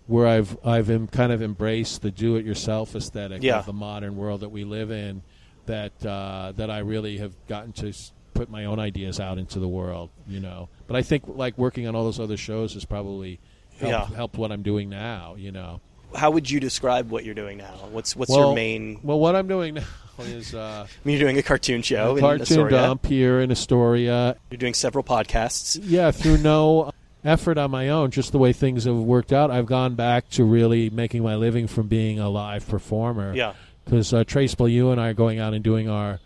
where 0.06 0.26
I've 0.26 0.56
I've 0.64 0.90
em- 0.90 1.06
kind 1.08 1.30
of 1.32 1.42
embraced 1.42 2.02
the 2.02 2.10
do-it-yourself 2.10 2.96
aesthetic 2.96 3.42
Yeah. 3.42 3.58
of 3.60 3.66
the 3.66 3.72
modern 3.72 4.16
world 4.16 4.40
that 4.40 4.48
we 4.48 4.64
live 4.64 4.90
in, 4.90 5.22
that 5.66 5.92
uh, 6.04 6.52
that 6.56 6.70
I 6.70 6.78
really 6.78 7.18
have 7.18 7.34
gotten 7.46 7.72
to 7.74 7.92
put 8.34 8.48
my 8.48 8.64
own 8.64 8.78
ideas 8.78 9.20
out 9.20 9.36
into 9.38 9.58
the 9.58 9.68
world, 9.68 10.08
you 10.26 10.40
know. 10.40 10.68
But 10.86 10.96
I 10.96 11.02
think 11.02 11.24
like 11.26 11.58
working 11.58 11.86
on 11.86 11.94
all 11.94 12.04
those 12.04 12.18
other 12.20 12.38
shows 12.38 12.72
has 12.74 12.84
probably 12.86 13.38
helped, 13.78 14.10
Yeah. 14.10 14.16
helped 14.16 14.38
what 14.38 14.50
I'm 14.50 14.62
doing 14.62 14.88
now, 14.88 15.34
you 15.36 15.52
know. 15.52 15.80
How 16.14 16.30
would 16.30 16.50
you 16.50 16.60
describe 16.60 17.10
what 17.10 17.24
you're 17.24 17.34
doing 17.34 17.58
now? 17.58 17.74
What's 17.90 18.14
what's 18.16 18.30
well, 18.30 18.48
your 18.48 18.54
main? 18.54 19.00
Well, 19.02 19.18
what 19.18 19.36
I'm 19.36 19.48
doing 19.48 19.74
now 19.74 19.84
is. 20.18 20.54
Uh, 20.54 20.86
I 20.86 21.06
mean, 21.06 21.18
you're 21.18 21.26
doing 21.26 21.38
a 21.38 21.42
cartoon 21.42 21.82
show 21.82 22.16
in 22.16 22.20
cartoon 22.20 22.70
dump 22.70 23.06
here 23.06 23.40
in 23.40 23.50
Astoria. 23.50 24.36
You're 24.50 24.58
doing 24.58 24.74
several 24.74 25.04
podcasts. 25.04 25.78
Yeah, 25.82 26.10
through 26.10 26.38
no 26.38 26.92
effort 27.24 27.58
on 27.58 27.70
my 27.70 27.88
own, 27.88 28.10
just 28.10 28.32
the 28.32 28.38
way 28.38 28.52
things 28.52 28.84
have 28.84 28.96
worked 28.96 29.32
out, 29.32 29.50
I've 29.50 29.66
gone 29.66 29.94
back 29.94 30.28
to 30.30 30.44
really 30.44 30.90
making 30.90 31.22
my 31.22 31.36
living 31.36 31.66
from 31.66 31.88
being 31.88 32.18
a 32.18 32.28
live 32.28 32.66
performer. 32.68 33.34
Yeah. 33.34 33.54
Because 33.84 34.12
uh, 34.12 34.24
Trace 34.24 34.54
you 34.58 34.90
and 34.90 35.00
I 35.00 35.08
are 35.08 35.14
going 35.14 35.38
out 35.38 35.54
and 35.54 35.64
doing 35.64 35.88
our 35.88 36.20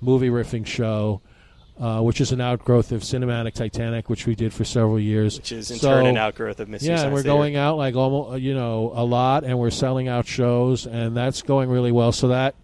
movie 0.00 0.28
riffing 0.28 0.66
show, 0.66 1.20
uh, 1.80 2.00
which 2.02 2.20
is 2.20 2.30
an 2.30 2.40
outgrowth 2.40 2.92
of 2.92 3.00
Cinematic 3.02 3.54
Titanic, 3.54 4.08
which 4.10 4.26
we 4.26 4.34
did 4.34 4.52
for 4.52 4.64
several 4.64 5.00
years. 5.00 5.38
Which 5.38 5.52
is 5.52 5.70
in 5.70 5.78
So- 5.78 5.88
turn 5.90 6.06
an 6.06 6.16
outgrowth 6.18 6.60
of 6.60 6.68
Mystery 6.68 6.90
yeah, 6.90 7.02
and 7.04 7.12
we're 7.12 7.22
Theater. 7.22 7.36
going 7.36 7.56
out 7.56 7.76
like 7.78 7.94
almost, 7.96 8.40
you 8.42 8.54
know, 8.54 8.92
a 8.94 9.04
lot, 9.04 9.44
and 9.44 9.58
we're 9.58 9.70
selling 9.70 10.06
out 10.06 10.26
shows, 10.26 10.86
and 10.86 11.16
that's 11.16 11.42
going 11.42 11.70
really 11.70 11.90
well. 11.92 12.12
So 12.12 12.28
that 12.28 12.54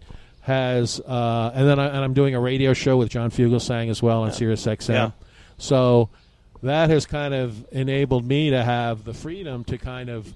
has, 0.41 0.99
uh, 1.01 1.51
and 1.53 1.67
then 1.67 1.79
I, 1.79 1.87
and 1.87 1.97
I'm 1.97 2.13
doing 2.13 2.35
a 2.35 2.39
radio 2.39 2.73
show 2.73 2.95
with 2.97 3.09
John 3.09 3.31
Fugelsang 3.31 3.89
as 3.89 4.01
well 4.03 4.21
on 4.23 4.31
Sirius 4.31 4.65
XM. 4.65 4.93
Yeah. 4.93 5.11
So 5.57 6.09
that 6.63 6.89
has 6.89 7.05
kind 7.05 7.33
of 7.33 7.65
enabled 7.71 8.23
me 8.25 8.51
to 8.51 8.63
have 8.63 9.03
the 9.03 9.13
freedom 9.13 9.63
to 9.65 9.77
kind 9.77 10.09
of 10.09 10.33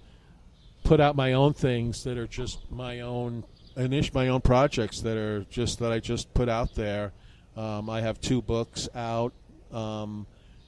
put 0.83 0.99
out 0.99 1.15
my 1.15 1.33
own 1.33 1.53
things 1.53 2.03
that 2.03 2.17
are 2.17 2.27
just 2.27 2.59
my 2.71 2.99
own 3.01 3.43
initial 3.77 4.11
my 4.15 4.27
own 4.27 4.41
projects 4.41 4.99
that 5.01 5.15
are 5.15 5.45
just 5.49 5.79
that 5.79 5.91
I 5.91 5.99
just 5.99 6.33
put 6.33 6.49
out 6.49 6.75
there. 6.75 7.13
Um, 7.55 7.89
I 7.89 8.01
have 8.01 8.19
two 8.21 8.41
books 8.41 8.87
out. 8.95 9.33
Um, 9.71 10.25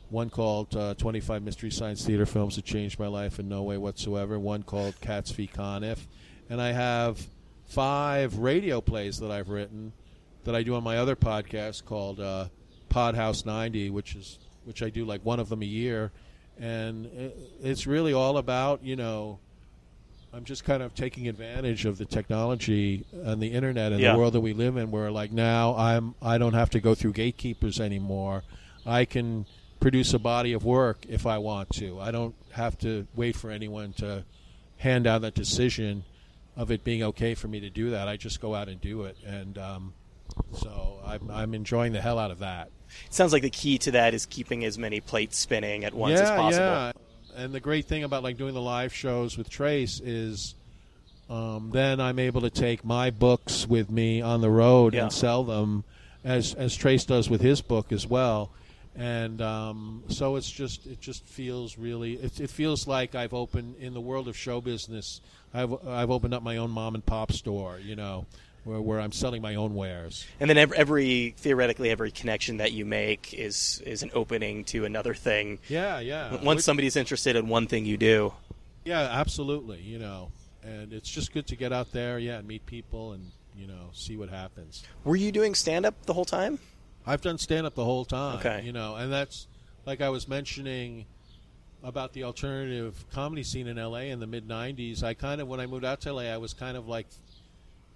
one 0.09 0.29
called 0.29 0.75
uh, 0.75 0.93
25 0.95 1.41
Mystery 1.41 1.71
Science 1.71 2.05
Theater 2.05 2.25
Films 2.25 2.55
That 2.55 2.65
Changed 2.65 2.99
My 2.99 3.07
Life 3.07 3.39
in 3.39 3.49
No 3.49 3.63
Way 3.63 3.77
Whatsoever. 3.77 4.37
One 4.37 4.63
called 4.63 4.99
Cats 5.01 5.31
v. 5.31 5.47
Conniff. 5.47 6.07
And 6.49 6.61
I 6.61 6.71
have 6.71 7.25
five 7.65 8.37
radio 8.37 8.79
plays 8.79 9.19
that 9.19 9.31
I've 9.31 9.49
written 9.49 9.93
that 10.43 10.55
I 10.55 10.63
do 10.63 10.75
on 10.75 10.83
my 10.83 10.97
other 10.97 11.15
podcast 11.15 11.85
called 11.85 12.19
uh, 12.19 12.47
Podhouse 12.89 13.45
90, 13.45 13.89
which 13.89 14.15
is 14.15 14.39
which 14.65 14.83
I 14.83 14.89
do 14.89 15.03
like 15.03 15.25
one 15.25 15.39
of 15.39 15.49
them 15.49 15.61
a 15.61 15.65
year. 15.65 16.11
And 16.59 17.07
it, 17.07 17.37
it's 17.61 17.87
really 17.87 18.13
all 18.13 18.37
about, 18.37 18.83
you 18.83 18.95
know, 18.95 19.39
I'm 20.33 20.45
just 20.45 20.63
kind 20.63 20.81
of 20.81 20.95
taking 20.95 21.27
advantage 21.27 21.85
of 21.85 21.99
the 21.99 22.05
technology 22.05 23.05
and 23.11 23.39
the 23.41 23.49
internet 23.53 23.91
and 23.91 24.01
Yeah. 24.01 24.13
the 24.13 24.17
world 24.17 24.33
that 24.33 24.41
we 24.41 24.53
live 24.53 24.77
in 24.77 24.89
where 24.89 25.11
like 25.11 25.31
now 25.31 25.75
I'm 25.75 26.15
I 26.21 26.37
don't 26.39 26.53
have 26.53 26.71
to 26.71 26.79
go 26.79 26.95
through 26.95 27.13
gatekeepers 27.13 27.79
anymore. 27.79 28.43
I 28.85 29.05
can 29.05 29.45
produce 29.79 30.13
a 30.13 30.19
body 30.19 30.53
of 30.53 30.65
work 30.65 31.05
if 31.07 31.27
I 31.27 31.37
want 31.37 31.69
to. 31.75 31.99
I 31.99 32.09
don't 32.11 32.33
have 32.51 32.77
to 32.79 33.05
wait 33.15 33.35
for 33.35 33.51
anyone 33.51 33.93
to 33.93 34.23
hand 34.77 35.03
down 35.03 35.21
that 35.21 35.35
decision 35.35 36.03
of 36.57 36.71
it 36.71 36.83
being 36.83 37.03
okay 37.03 37.35
for 37.35 37.47
me 37.47 37.59
to 37.59 37.69
do 37.69 37.91
that. 37.91 38.07
I 38.07 38.17
just 38.17 38.41
go 38.41 38.55
out 38.55 38.69
and 38.69 38.81
do 38.81 39.03
it 39.03 39.17
and 39.25 39.57
um, 39.59 39.93
so 40.51 40.99
I'm, 41.05 41.29
I'm 41.29 41.53
enjoying 41.53 41.93
the 41.93 42.01
hell 42.01 42.17
out 42.17 42.31
of 42.31 42.39
that. 42.39 42.71
It 43.05 43.13
sounds 43.13 43.33
like 43.33 43.41
the 43.43 43.49
key 43.51 43.77
to 43.79 43.91
that 43.91 44.13
is 44.15 44.25
keeping 44.25 44.65
as 44.65 44.77
many 44.79 44.99
plates 44.99 45.37
spinning 45.37 45.83
at 45.83 45.93
once 45.93 46.19
as 46.19 46.29
possible. 46.29 46.65
Yeah. 46.65 46.91
And 47.35 47.53
the 47.53 47.59
great 47.59 47.85
thing 47.85 48.03
about 48.03 48.23
like 48.23 48.37
doing 48.37 48.53
the 48.53 48.61
live 48.61 48.93
shows 48.93 49.37
with 49.37 49.49
Trace 49.49 49.99
is 49.99 50.55
um, 51.29 51.69
then 51.73 51.99
I'm 51.99 52.19
able 52.19 52.41
to 52.41 52.49
take 52.49 52.83
my 52.85 53.09
books 53.09 53.67
with 53.67 53.89
me 53.89 54.21
on 54.21 54.41
the 54.41 54.49
road 54.49 54.93
Yeah. 54.93 55.03
and 55.03 55.13
sell 55.13 55.43
them 55.43 55.83
as 56.23 56.53
as 56.53 56.75
Trace 56.75 57.05
does 57.05 57.29
with 57.29 57.41
his 57.41 57.61
book 57.61 57.91
as 57.91 58.05
well. 58.07 58.51
And 58.95 59.41
um, 59.41 60.03
so 60.09 60.35
it's 60.35 60.49
just 60.51 60.85
it 60.85 61.01
just 61.01 61.25
feels 61.25 61.77
really 61.77 62.13
it, 62.13 62.39
it 62.39 62.49
feels 62.49 62.87
like 62.87 63.15
I've 63.15 63.33
opened 63.33 63.75
in 63.79 63.93
the 63.93 64.01
world 64.01 64.27
of 64.27 64.37
show 64.37 64.61
business. 64.61 65.19
I've 65.53 65.73
I've 65.87 66.11
opened 66.11 66.33
up 66.33 66.43
my 66.43 66.57
own 66.57 66.69
mom 66.71 66.93
and 66.93 67.03
pop 67.05 67.31
store, 67.31 67.79
you 67.79 67.95
know, 67.95 68.25
where 68.63 68.81
where 68.81 68.99
I'm 68.99 69.11
selling 69.11 69.41
my 69.41 69.55
own 69.55 69.75
wares. 69.75 70.25
And 70.39 70.49
then 70.49 70.57
every, 70.57 70.77
every 70.77 71.35
theoretically 71.37 71.89
every 71.89 72.11
connection 72.11 72.57
that 72.57 72.71
you 72.71 72.85
make 72.85 73.33
is 73.33 73.81
is 73.85 74.03
an 74.03 74.11
opening 74.13 74.63
to 74.65 74.85
another 74.85 75.13
thing. 75.13 75.59
Yeah, 75.67 75.99
yeah. 75.99 76.41
Once 76.43 76.63
somebody's 76.63 76.95
interested 76.95 77.35
in 77.35 77.47
one 77.47 77.67
thing 77.67 77.85
you 77.85 77.97
do, 77.97 78.33
Yeah, 78.85 79.01
absolutely. 79.01 79.81
You 79.81 79.99
know, 79.99 80.31
and 80.63 80.93
it's 80.93 81.09
just 81.09 81.33
good 81.33 81.47
to 81.47 81.55
get 81.55 81.73
out 81.73 81.91
there, 81.91 82.19
yeah, 82.19 82.37
and 82.37 82.47
meet 82.47 82.65
people 82.65 83.13
and 83.13 83.31
you 83.55 83.67
know 83.67 83.89
see 83.93 84.17
what 84.17 84.29
happens. 84.29 84.83
were 85.03 85.15
you 85.15 85.31
doing 85.31 85.53
stand 85.55 85.85
up 85.85 86.05
the 86.05 86.13
whole 86.13 86.25
time? 86.25 86.59
I've 87.05 87.21
done 87.21 87.37
stand 87.37 87.67
up 87.67 87.75
the 87.75 87.83
whole 87.83 88.05
time. 88.05 88.37
Okay. 88.37 88.61
You 88.63 88.71
know, 88.71 88.95
and 88.95 89.11
that's 89.11 89.47
like 89.85 89.99
I 90.01 90.09
was 90.09 90.27
mentioning 90.27 91.05
about 91.83 92.13
the 92.13 92.23
alternative 92.23 93.03
comedy 93.11 93.43
scene 93.43 93.67
in 93.67 93.75
LA 93.75 94.03
in 94.13 94.19
the 94.21 94.27
mid 94.27 94.47
'90s. 94.47 95.03
I 95.03 95.13
kind 95.13 95.41
of 95.41 95.47
when 95.49 95.59
I 95.59 95.65
moved 95.65 95.83
out 95.83 95.99
to 96.01 96.13
LA, 96.13 96.23
I 96.23 96.37
was 96.37 96.53
kind 96.53 96.77
of 96.77 96.87
like 96.87 97.07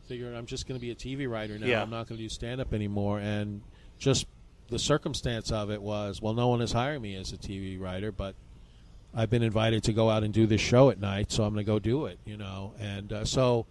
figuring 0.08 0.36
I'm 0.36 0.46
just 0.46 0.68
going 0.68 0.80
to 0.80 0.82
be 0.82 0.92
a 0.92 0.96
TV 0.96 1.30
writer 1.30 1.58
now. 1.60 1.68
Yeah. 1.68 1.82
I'm 1.82 1.90
not 1.90 2.08
going 2.08 2.18
to 2.18 2.24
do 2.24 2.30
stand 2.30 2.62
up 2.62 2.74
anymore, 2.74 3.20
and 3.20 3.62
just 4.00 4.26
the 4.70 4.80
circumstance 4.80 5.52
of 5.52 5.70
it 5.72 5.82
was 5.82 6.22
well, 6.22 6.34
no 6.34 6.48
one 6.48 6.62
is 6.62 6.72
hiring 6.72 7.02
me 7.02 7.16
as 7.16 7.32
a 7.34 7.38
TV 7.38 7.80
writer, 7.80 8.12
but 8.12 8.36
I've 9.16 9.30
been 9.30 9.44
invited 9.44 9.84
to 9.86 9.94
go 9.94 10.10
out 10.10 10.24
and 10.24 10.34
do 10.34 10.46
this 10.46 10.62
show 10.62 10.90
at 10.90 11.00
night, 11.00 11.32
so 11.32 11.44
I'm 11.44 11.54
going 11.54 11.66
to 11.66 11.72
go 11.72 11.80
do 11.80 12.06
it. 12.06 12.20
You 12.26 12.38
know, 12.38 12.74
and 12.80 13.12
uh, 13.14 13.26
so 13.26 13.66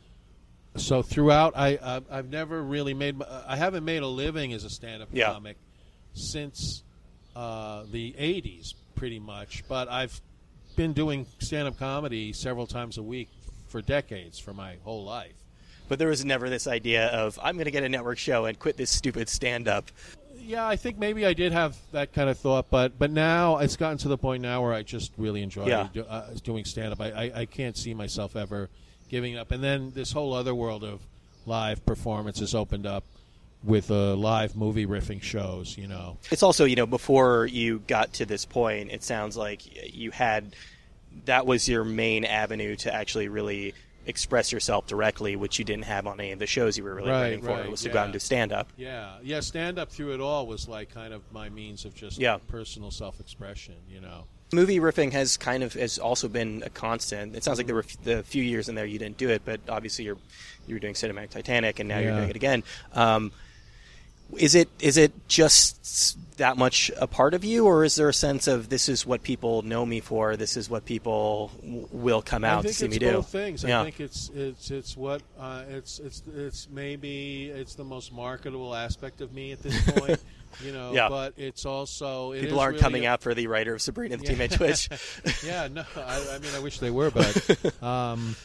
so 0.76 1.02
throughout, 1.02 1.54
I 1.56 1.78
I've, 1.82 2.04
I've 2.10 2.28
never 2.30 2.62
really 2.62 2.94
made 2.94 3.16
my- 3.18 3.26
I 3.46 3.56
haven't 3.56 3.84
made 3.84 4.02
a 4.02 4.06
living 4.06 4.52
as 4.52 4.64
a 4.64 4.70
stand-up 4.70 5.08
Yeah. 5.12 5.32
comic 5.32 5.56
since 6.14 6.82
uh, 7.34 7.84
the 7.90 8.12
'80s, 8.18 8.74
pretty 8.94 9.18
much. 9.18 9.64
But 9.68 9.88
I've 9.88 10.20
been 10.76 10.92
doing 10.92 11.26
stand-up 11.38 11.78
comedy 11.78 12.32
several 12.32 12.66
times 12.66 12.98
a 12.98 13.02
week 13.02 13.28
for 13.68 13.80
decades, 13.82 14.38
for 14.38 14.52
my 14.54 14.76
whole 14.84 15.04
life. 15.04 15.32
But 15.88 15.98
there 15.98 16.08
was 16.08 16.24
never 16.24 16.48
this 16.50 16.66
idea 16.66 17.06
of 17.08 17.38
I'm 17.42 17.54
going 17.56 17.66
to 17.66 17.70
get 17.70 17.82
a 17.84 17.88
network 17.88 18.18
show 18.18 18.44
and 18.46 18.58
quit 18.58 18.76
this 18.76 18.90
stupid 18.90 19.28
stand 19.28 19.68
up. 19.68 19.90
Yeah, 20.38 20.66
I 20.66 20.76
think 20.76 20.98
maybe 20.98 21.26
I 21.26 21.32
did 21.32 21.52
have 21.52 21.76
that 21.92 22.12
kind 22.12 22.30
of 22.30 22.38
thought, 22.38 22.66
but 22.70 22.98
but 22.98 23.10
now 23.10 23.58
it's 23.58 23.76
gotten 23.76 23.98
to 23.98 24.08
the 24.08 24.18
point 24.18 24.42
now 24.42 24.62
where 24.62 24.72
I 24.72 24.82
just 24.82 25.12
really 25.16 25.42
enjoy 25.42 25.66
Yeah. 25.66 25.88
do, 25.92 26.02
uh, 26.02 26.30
doing 26.44 26.64
stand 26.64 26.92
up. 26.92 27.00
I, 27.00 27.10
I 27.10 27.32
I 27.40 27.44
can't 27.46 27.76
see 27.76 27.94
myself 27.94 28.36
ever 28.36 28.68
giving 29.08 29.36
up. 29.36 29.50
And 29.50 29.62
then 29.62 29.92
this 29.94 30.12
whole 30.12 30.32
other 30.32 30.54
world 30.54 30.84
of 30.84 31.00
live 31.46 31.84
performances 31.86 32.54
opened 32.54 32.86
up 32.86 33.04
with 33.64 33.90
uh, 33.90 34.14
live 34.14 34.54
movie 34.56 34.86
riffing 34.86 35.20
shows. 35.22 35.76
You 35.76 35.88
know, 35.88 36.18
It's 36.30 36.42
also, 36.42 36.64
you 36.64 36.76
know, 36.76 36.86
before 36.86 37.46
you 37.46 37.80
got 37.86 38.12
to 38.14 38.26
this 38.26 38.44
point, 38.44 38.90
it 38.92 39.02
sounds 39.02 39.36
like 39.36 39.62
you 39.94 40.10
had 40.12 40.54
that 41.24 41.46
was 41.46 41.68
your 41.68 41.82
main 41.82 42.24
avenue 42.24 42.76
to 42.76 42.94
actually 42.94 43.28
really 43.28 43.74
express 44.06 44.52
yourself 44.52 44.86
directly, 44.86 45.36
which 45.36 45.58
you 45.58 45.64
didn't 45.64 45.84
have 45.84 46.06
on 46.06 46.20
any 46.20 46.32
of 46.32 46.38
the 46.38 46.46
shows 46.46 46.78
you 46.78 46.84
were 46.84 46.94
really 46.94 47.10
Right, 47.10 47.20
writing 47.22 47.42
for. 47.42 47.48
right, 47.50 47.70
was 47.70 47.82
to 47.82 47.88
go 47.88 47.98
out 47.98 48.04
and 48.04 48.12
do 48.12 48.18
stand 48.18 48.52
up. 48.52 48.68
yeah, 48.76 49.16
yeah. 49.22 49.40
Stand 49.40 49.78
up 49.78 49.90
through 49.90 50.14
it 50.14 50.20
all 50.20 50.46
was 50.46 50.68
like 50.68 50.92
kind 50.94 51.12
of 51.12 51.22
my 51.32 51.48
means 51.48 51.84
of 51.84 51.94
just 51.94 52.18
Yeah. 52.18 52.38
personal 52.48 52.90
self 52.90 53.20
expression. 53.20 53.74
You 53.88 54.00
know. 54.00 54.24
Movie 54.52 54.78
riffing 54.78 55.10
has 55.12 55.36
kind 55.36 55.64
of 55.64 55.72
has 55.74 55.98
also 55.98 56.28
been 56.28 56.62
a 56.64 56.70
constant. 56.70 57.34
It 57.34 57.42
sounds 57.42 57.58
like 57.58 57.66
there 57.66 57.74
were 57.74 57.82
f- 57.82 58.00
the 58.04 58.22
few 58.22 58.42
years 58.44 58.68
in 58.68 58.76
there 58.76 58.86
you 58.86 58.98
didn't 58.98 59.16
do 59.16 59.28
it, 59.28 59.42
but 59.44 59.60
obviously 59.68 60.04
you're 60.04 60.18
you 60.68 60.74
were 60.76 60.78
doing 60.80 60.94
Cinematic 60.94 61.30
Titanic, 61.30 61.80
and 61.80 61.88
now 61.88 61.98
you're 61.98 62.14
doing 62.16 62.30
it 62.30 62.36
again. 62.36 62.62
Um, 62.92 63.32
is 64.36 64.54
it 64.54 64.68
is 64.80 64.96
it 64.96 65.12
just 65.28 66.18
that 66.36 66.58
much 66.58 66.90
a 66.98 67.06
part 67.06 67.32
of 67.32 67.44
you, 67.44 67.64
or 67.64 67.84
is 67.84 67.94
there 67.94 68.08
a 68.08 68.14
sense 68.14 68.46
of 68.46 68.68
this 68.68 68.88
is 68.88 69.06
what 69.06 69.22
people 69.22 69.62
know 69.62 69.86
me 69.86 70.00
for? 70.00 70.36
This 70.36 70.56
is 70.56 70.68
what 70.68 70.84
people 70.84 71.50
w- 71.62 71.88
will 71.92 72.20
come 72.22 72.44
out 72.44 72.62
to 72.62 72.72
see 72.72 72.88
me 72.88 72.98
do. 72.98 73.22
things. 73.22 73.64
Yeah. 73.64 73.80
I 73.80 73.84
think 73.84 74.00
it's 74.00 74.30
it's 74.34 74.70
it's 74.70 74.96
what 74.96 75.22
uh, 75.38 75.62
it's 75.68 75.98
it's 75.98 76.22
it's 76.36 76.68
maybe 76.70 77.46
it's 77.46 77.74
the 77.76 77.84
most 77.84 78.12
marketable 78.12 78.74
aspect 78.74 79.20
of 79.20 79.32
me 79.32 79.52
at 79.52 79.62
this 79.62 79.80
point. 79.92 80.20
you 80.62 80.72
know, 80.72 80.92
Yeah. 80.92 81.08
but 81.08 81.34
it's 81.36 81.64
also 81.64 82.32
it 82.32 82.42
People 82.42 82.60
aren't 82.60 82.72
really 82.74 82.82
coming 82.82 83.04
a- 83.06 83.10
out 83.10 83.22
for 83.22 83.32
the 83.34 83.46
writer 83.46 83.74
of 83.74 83.80
Sabrina 83.80 84.16
the 84.16 84.24
Yeah. 84.24 84.30
Teenage 84.30 84.58
Witch. 84.58 84.88
yeah, 85.44 85.68
no, 85.68 85.84
I, 85.96 86.26
I 86.34 86.38
mean, 86.38 86.50
I 86.54 86.58
wish 86.60 86.78
they 86.80 86.90
were, 86.90 87.10
but, 87.10 87.82
um, 87.82 88.36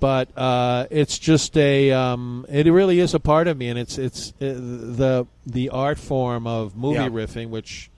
but 0.00 0.36
uh, 0.36 0.86
it's 0.90 1.18
just 1.18 1.56
a, 1.56 1.92
um, 1.92 2.46
it 2.48 2.66
really 2.66 2.98
is 3.00 3.14
a 3.14 3.20
part 3.20 3.46
of 3.48 3.56
me, 3.58 3.68
and 3.68 3.78
it's 3.78 3.98
it's 3.98 4.30
uh, 4.30 4.34
the 4.40 5.26
the 5.46 5.68
art 5.68 5.98
form 5.98 6.46
of 6.46 6.74
movie 6.76 6.94
Yeah. 6.96 7.08
riffing, 7.08 7.50
which 7.50 7.90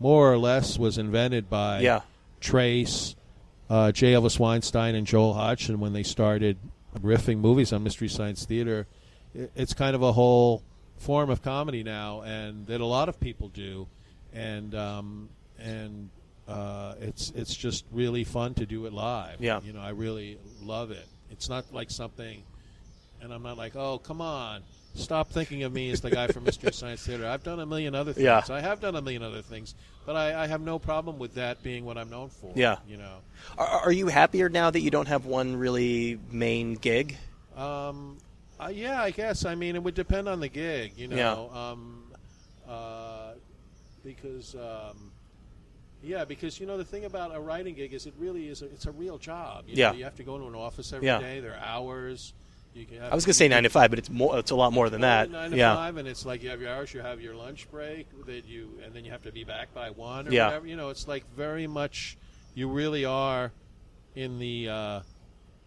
more 0.00 0.32
or 0.32 0.38
less 0.38 0.78
was 0.78 0.96
invented 0.98 1.50
by 1.50 1.80
yeah, 1.80 2.00
Trace 2.40 3.16
uh, 3.68 3.90
J. 3.92 4.12
Elvis 4.12 4.38
Weinstein 4.38 4.94
and 4.94 5.06
Joel 5.06 5.34
Hodgson 5.34 5.80
when 5.80 5.92
they 5.92 6.04
started 6.04 6.56
riffing 7.00 7.38
movies 7.38 7.72
on 7.72 7.82
Mystery 7.82 8.08
Science 8.08 8.44
Theater. 8.46 8.86
It, 9.34 9.50
it's 9.56 9.74
kind 9.74 9.94
of 9.94 10.02
a 10.02 10.12
whole 10.12 10.62
form 10.96 11.28
of 11.30 11.42
comedy 11.42 11.82
now, 11.82 12.22
and 12.22 12.66
that 12.68 12.80
a 12.80 12.86
lot 12.86 13.08
of 13.08 13.18
people 13.20 13.48
do, 13.48 13.88
and 14.32 14.74
um, 14.74 15.28
and 15.58 16.08
uh, 16.46 16.94
it's 17.00 17.30
it's 17.36 17.54
just 17.54 17.84
really 17.92 18.24
fun 18.24 18.54
to 18.54 18.64
do 18.66 18.86
it 18.86 18.92
live. 18.92 19.40
Yeah. 19.40 19.60
you 19.62 19.72
know, 19.72 19.80
I 19.80 19.90
really 19.90 20.38
love 20.62 20.90
it. 20.92 21.06
It's 21.30 21.48
not 21.48 21.72
like 21.72 21.90
something, 21.90 22.42
and 23.22 23.32
I'm 23.32 23.42
not 23.42 23.56
like, 23.56 23.76
oh, 23.76 23.98
come 23.98 24.20
on. 24.20 24.62
Stop 24.94 25.30
thinking 25.30 25.62
of 25.62 25.72
me 25.72 25.90
as 25.90 26.00
the 26.00 26.10
guy 26.10 26.26
from 26.26 26.44
Mystery 26.44 26.72
Science 26.74 27.06
Theater. 27.06 27.26
I've 27.26 27.44
done 27.44 27.60
a 27.60 27.66
million 27.66 27.94
other 27.94 28.12
things. 28.12 28.24
Yeah. 28.24 28.42
I 28.50 28.60
have 28.60 28.80
done 28.80 28.96
a 28.96 29.02
million 29.02 29.22
other 29.22 29.42
things, 29.42 29.74
but 30.06 30.16
I, 30.16 30.42
I 30.42 30.46
have 30.46 30.60
no 30.60 30.78
problem 30.78 31.18
with 31.18 31.34
that 31.34 31.62
being 31.62 31.84
what 31.84 31.96
I'm 31.96 32.10
known 32.10 32.30
for. 32.30 32.52
Yeah. 32.56 32.76
you 32.88 32.96
know. 32.96 33.18
Are, 33.56 33.66
are 33.66 33.92
you 33.92 34.08
happier 34.08 34.48
now 34.48 34.70
that 34.70 34.80
you 34.80 34.90
don't 34.90 35.06
have 35.08 35.24
one 35.26 35.56
really 35.56 36.18
main 36.32 36.74
gig? 36.74 37.16
Um, 37.56 38.18
uh, 38.58 38.70
yeah, 38.72 39.00
I 39.00 39.10
guess. 39.10 39.44
I 39.44 39.54
mean, 39.54 39.76
it 39.76 39.82
would 39.82 39.94
depend 39.94 40.28
on 40.28 40.40
the 40.40 40.48
gig, 40.48 40.92
you 40.96 41.06
know. 41.08 41.16
Yeah. 41.52 41.70
Um, 41.70 42.02
uh, 42.68 43.32
because, 44.04 44.54
um, 44.56 45.12
yeah, 46.02 46.24
because 46.24 46.60
you 46.60 46.66
know 46.66 46.76
the 46.76 46.84
thing 46.84 47.04
about 47.04 47.34
a 47.34 47.40
writing 47.40 47.74
gig 47.74 47.92
is 47.92 48.06
it 48.06 48.14
really 48.18 48.48
is 48.48 48.62
a, 48.62 48.66
it's 48.66 48.86
a 48.86 48.92
real 48.92 49.18
job. 49.18 49.64
You 49.66 49.74
Yeah. 49.76 49.90
know, 49.90 49.96
you 49.98 50.04
have 50.04 50.16
to 50.16 50.22
go 50.22 50.38
to 50.38 50.46
an 50.46 50.54
office 50.54 50.92
every 50.92 51.06
day. 51.06 51.36
Yeah. 51.36 51.40
There 51.40 51.52
are 51.54 51.64
hours. 51.64 52.32
You 52.74 52.84
can 52.84 53.00
have, 53.00 53.10
I 53.12 53.14
was 53.14 53.24
going 53.24 53.32
to 53.32 53.38
say 53.38 53.48
nine 53.48 53.62
to 53.64 53.70
five, 53.70 53.90
but 53.90 53.98
it's 53.98 54.10
more. 54.10 54.38
It's 54.38 54.50
a 54.50 54.54
lot 54.56 54.72
more 54.72 54.88
than 54.90 55.00
that. 55.00 55.30
Nine 55.30 55.50
to 55.50 55.56
yeah. 55.56 55.74
five, 55.74 55.96
and 55.96 56.06
it's 56.06 56.24
like 56.24 56.42
you 56.42 56.50
have 56.50 56.60
your 56.60 56.70
hours. 56.70 56.92
You 56.94 57.00
have 57.00 57.20
your 57.20 57.34
lunch 57.34 57.68
break 57.70 58.06
that 58.26 58.46
you, 58.46 58.78
and 58.84 58.94
then 58.94 59.04
you 59.04 59.10
have 59.10 59.22
to 59.22 59.32
be 59.32 59.42
back 59.42 59.72
by 59.74 59.90
one 59.90 60.28
or 60.28 60.30
Yeah. 60.30 60.46
whatever. 60.46 60.66
You 60.66 60.76
know, 60.76 60.90
it's 60.90 61.08
like 61.08 61.24
very 61.34 61.66
much. 61.66 62.16
You 62.54 62.68
really 62.68 63.04
are 63.04 63.52
in 64.14 64.38
the 64.38 64.68
uh, 64.68 65.00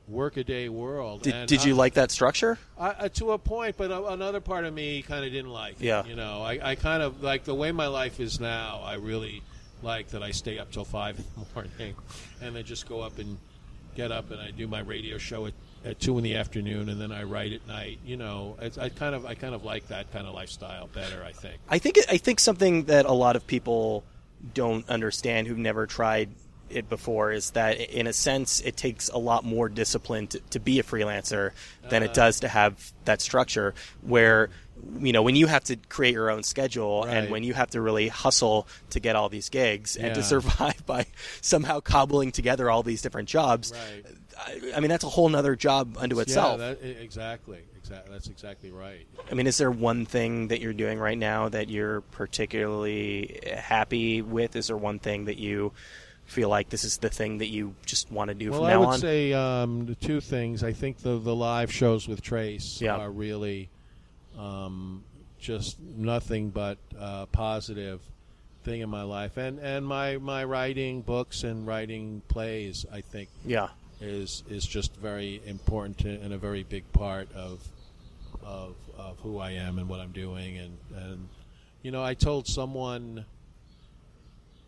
workaday 0.08 0.70
world. 0.70 1.24
Did, 1.24 1.34
and 1.34 1.48
did 1.50 1.64
you 1.66 1.74
I- 1.74 1.78
like 1.78 1.94
that 1.96 2.12
structure? 2.12 2.58
I, 2.78 2.90
uh, 2.90 3.10
to 3.10 3.32
a 3.32 3.38
point, 3.38 3.78
but 3.78 3.92
another 3.92 4.40
part 4.40 4.66
of 4.66 4.74
me 4.74 5.02
kind 5.02 5.26
of 5.26 5.32
didn't 5.32 5.52
like. 5.52 5.76
it, 5.82 5.86
Yeah. 5.86 6.06
you 6.06 6.16
know, 6.16 6.42
I, 6.42 6.72
I 6.72 6.76
kind 6.76 7.02
of 7.04 7.22
like 7.24 7.44
the 7.46 7.56
way 7.56 7.72
my 7.72 7.88
life 7.88 8.20
is 8.20 8.40
now. 8.40 8.82
I 8.84 8.96
really 8.96 9.42
like 9.84 10.10
that 10.10 10.24
I 10.24 10.32
stay 10.32 10.60
up 10.60 10.72
till 10.72 10.86
five 10.86 11.18
in 11.18 11.26
the 11.38 11.46
morning, 11.54 11.96
and 12.42 12.56
then 12.56 12.64
just 12.64 12.88
go 12.88 13.02
up 13.02 13.20
and 13.20 13.38
get 13.96 14.12
up 14.12 14.32
and 14.32 14.40
I 14.40 14.52
do 14.52 14.68
my 14.68 14.80
radio 14.80 15.18
show 15.18 15.48
at, 15.48 15.54
at 15.84 16.00
two 16.00 16.18
in 16.18 16.24
the 16.24 16.36
afternoon, 16.36 16.90
and 16.90 17.00
then 17.00 17.12
I 17.12 17.24
write 17.24 17.54
at 17.54 17.68
night. 17.68 18.00
You 18.06 18.18
know, 18.18 18.58
it's, 18.62 18.78
I 18.78 18.90
kind 18.90 19.16
of 19.16 19.26
I 19.26 19.36
kind 19.36 19.56
of 19.56 19.64
like 19.64 19.88
that 19.88 20.12
kind 20.12 20.28
of 20.28 20.34
lifestyle 20.34 20.88
better. 20.88 21.24
I 21.26 21.32
think. 21.32 21.60
I 21.70 21.78
think 21.78 22.00
I 22.10 22.18
think 22.18 22.40
something 22.40 22.86
that 22.86 23.06
a 23.06 23.14
lot 23.14 23.36
of 23.36 23.46
people 23.48 24.04
don't 24.54 24.88
understand 24.90 25.48
who've 25.48 25.58
never 25.58 25.86
tried 25.86 26.30
it 26.70 26.90
before 26.90 27.32
is 27.32 27.52
that 27.52 27.80
in 27.80 28.08
a 28.08 28.14
sense 28.14 28.62
it 28.62 28.78
takes 28.78 29.10
a 29.10 29.18
lot 29.18 29.44
more 29.44 29.70
discipline 29.70 30.28
to, 30.28 30.40
to 30.52 30.60
be 30.60 30.80
a 30.80 30.84
freelancer 30.84 31.52
than 31.90 32.02
it 32.02 32.12
uh. 32.12 32.14
does 32.14 32.40
to 32.40 32.48
have 32.48 32.94
that 33.06 33.22
structure 33.22 33.74
where 34.02 34.50
you 35.00 35.12
know 35.14 35.22
when 35.22 35.36
you 35.36 35.48
have 35.48 35.64
to 35.66 35.76
create 35.90 36.14
your 36.14 36.30
own 36.30 36.44
schedule 36.44 37.04
and 37.04 37.30
when 37.30 37.44
you 37.44 37.54
have 37.54 37.70
to 37.72 37.82
really 37.82 38.08
hustle 38.08 38.68
to 38.90 39.00
get 39.00 39.16
all 39.16 39.30
these 39.30 39.50
gigs 39.50 39.96
and 39.96 40.16
to 40.16 40.24
survive 40.24 40.84
by 40.86 41.06
somehow 41.42 41.80
cobbling 41.80 42.32
together 42.32 42.70
all 42.70 42.84
these 42.84 43.02
different 43.02 43.30
jobs 43.30 43.72
Right. 43.72 44.04
I, 44.38 44.78
I 44.78 44.80
mean 44.80 44.90
that's 44.90 45.04
a 45.04 45.10
whole 45.10 45.30
nother 45.30 45.56
job 45.56 45.98
unto 46.00 46.20
itself 46.20 46.60
Yeah, 46.60 46.74
that, 46.74 46.84
exactly. 47.02 47.60
Exactly. 47.78 48.14
That's 48.14 48.28
exactly 48.30 48.72
right. 48.72 49.06
I 49.30 49.34
mean, 49.34 49.48
is 49.48 49.58
there 49.58 49.72
one 49.72 50.06
thing 50.06 50.48
that 50.50 50.62
you're 50.62 50.72
doing 50.72 51.00
right 51.00 51.18
now 51.18 51.50
that 51.50 51.68
you're 51.70 52.02
particularly 52.02 53.40
happy 53.56 54.22
with? 54.22 54.56
Is 54.56 54.68
there 54.68 54.78
one 54.78 55.00
thing 55.00 55.26
that 55.26 55.38
you 55.38 55.74
feel 56.26 56.48
like 56.50 56.70
this 56.70 56.84
is 56.84 56.98
the 56.98 57.10
thing 57.10 57.40
that 57.40 57.48
you 57.48 57.76
just 57.86 58.12
want 58.12 58.30
to 58.30 58.36
do 58.36 58.52
Well, 58.52 58.60
from 58.62 58.68
I 58.70 58.78
would 58.78 58.88
on? 58.90 59.00
say 59.00 59.34
um, 59.34 59.96
two 60.00 60.22
things. 60.22 60.64
I 60.64 60.74
think 60.74 61.00
the 61.00 61.18
the 61.20 61.36
live 61.36 61.72
shows 61.72 62.08
with 62.08 62.22
Trace 62.22 62.80
Yeah. 62.82 62.98
are 62.98 63.12
really 63.12 63.70
um, 64.38 65.04
just 65.40 65.80
nothing 65.80 66.50
but 66.50 66.78
uh, 66.98 67.26
positive 67.28 68.02
thing 68.64 68.82
in 68.82 68.90
my 68.90 69.04
life, 69.04 69.38
and 69.38 69.60
and 69.60 69.86
my 69.86 70.18
my 70.18 70.44
writing 70.44 71.02
books 71.02 71.44
and 71.44 71.66
writing 71.66 72.22
plays. 72.28 72.86
I 72.92 73.02
think 73.02 73.30
yeah, 73.46 73.70
is 74.00 74.44
is 74.50 74.66
just 74.66 74.96
very 74.96 75.42
important 75.46 76.00
to, 76.00 76.10
and 76.10 76.34
a 76.34 76.38
very 76.38 76.64
big 76.64 76.92
part 76.94 77.32
of 77.34 77.68
of 78.44 78.76
of 78.98 79.20
who 79.20 79.40
I 79.40 79.52
am 79.52 79.78
and 79.80 79.88
what 79.88 80.00
I'm 80.00 80.12
doing 80.12 80.58
and 80.58 80.78
and 80.96 81.30
you 81.82 81.92
know 81.92 82.04
I 82.04 82.14
told 82.14 82.48
someone 82.48 83.26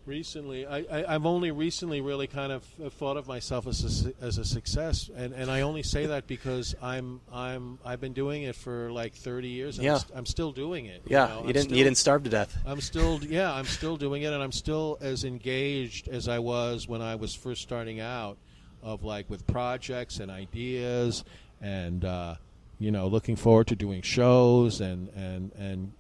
recently 0.06 0.66
I, 0.66 0.80
I 0.80 1.16
I've 1.16 1.26
only 1.26 1.52
recently 1.52 2.02
really 2.02 2.28
kind 2.28 2.52
of 2.52 2.64
thought 2.94 3.18
of 3.18 3.28
myself 3.28 3.68
as 3.68 4.06
a, 4.06 4.14
as 4.24 4.38
a 4.38 4.46
success 4.46 5.10
and 5.16 5.34
and 5.34 5.50
I 5.50 5.62
only 5.62 5.84
say 5.84 6.08
that 6.08 6.28
because 6.28 6.76
I'm 6.82 7.22
I'm 7.32 7.80
I've 7.86 8.02
been 8.02 8.14
doing 8.14 8.44
it 8.44 8.56
for 8.56 8.92
like 8.92 9.14
30 9.14 9.48
years 9.48 9.78
and 9.78 9.86
Yeah. 9.86 9.94
I'm, 9.94 10.00
st- 10.00 10.18
I'm 10.18 10.26
still 10.26 10.52
doing 10.52 10.86
it 10.88 11.04
yeah. 11.08 11.28
know? 11.28 11.42
You 11.48 11.54
didn't 11.54 11.64
still- 11.64 11.78
you 11.78 11.84
didn't 11.84 11.98
starve 11.98 12.24
to 12.24 12.30
death. 12.30 12.58
I'm 12.66 12.82
still, 12.82 13.20
yeah, 13.24 13.54
I'm 13.54 13.66
still 13.66 13.98
doing 13.98 14.24
it, 14.24 14.34
and 14.34 14.42
I'm 14.44 14.52
still 14.52 14.98
as 15.02 15.24
engaged 15.24 16.08
as 16.08 16.28
I 16.28 16.40
was 16.40 16.88
when 16.88 17.02
I 17.02 17.16
was 17.16 17.34
first 17.34 17.62
starting 17.62 18.00
out, 18.00 18.38
of 18.82 19.04
like 19.04 19.30
with 19.30 19.46
projects 19.48 20.20
and 20.20 20.30
ideas, 20.30 21.24
and 21.62 22.04
uh, 22.06 22.36
you 22.80 22.92
know, 22.92 23.08
looking 23.08 23.36
forward 23.36 23.68
to 23.68 23.76
doing 23.76 24.02
shows 24.02 24.82
and 24.82 25.10
and 25.16 25.52
and 25.58 25.94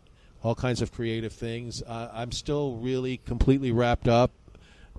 all 0.43 0.53
kinds 0.55 0.81
of 0.81 0.91
creative 0.91 1.33
things. 1.33 1.81
Uh, 1.81 2.09
I'm 2.13 2.31
still 2.31 2.75
really 2.75 3.17
completely 3.25 3.71
wrapped 3.71 4.07
up. 4.07 4.31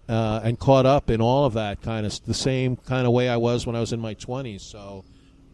Uh, 0.07 0.39
and 0.45 0.59
caught 0.59 0.85
up 0.85 1.09
in 1.09 1.23
all 1.23 1.47
of 1.47 1.55
that 1.55 1.81
kind 1.81 2.05
of 2.05 2.23
the 2.27 2.35
same 2.35 2.77
kind 2.77 3.07
of 3.07 3.13
way 3.15 3.27
I 3.27 3.39
was 3.39 3.67
when 3.67 3.75
I 3.75 3.81
was 3.81 3.91
in 3.91 4.01
my 4.01 4.15
20s. 4.15 4.61
So 4.61 5.03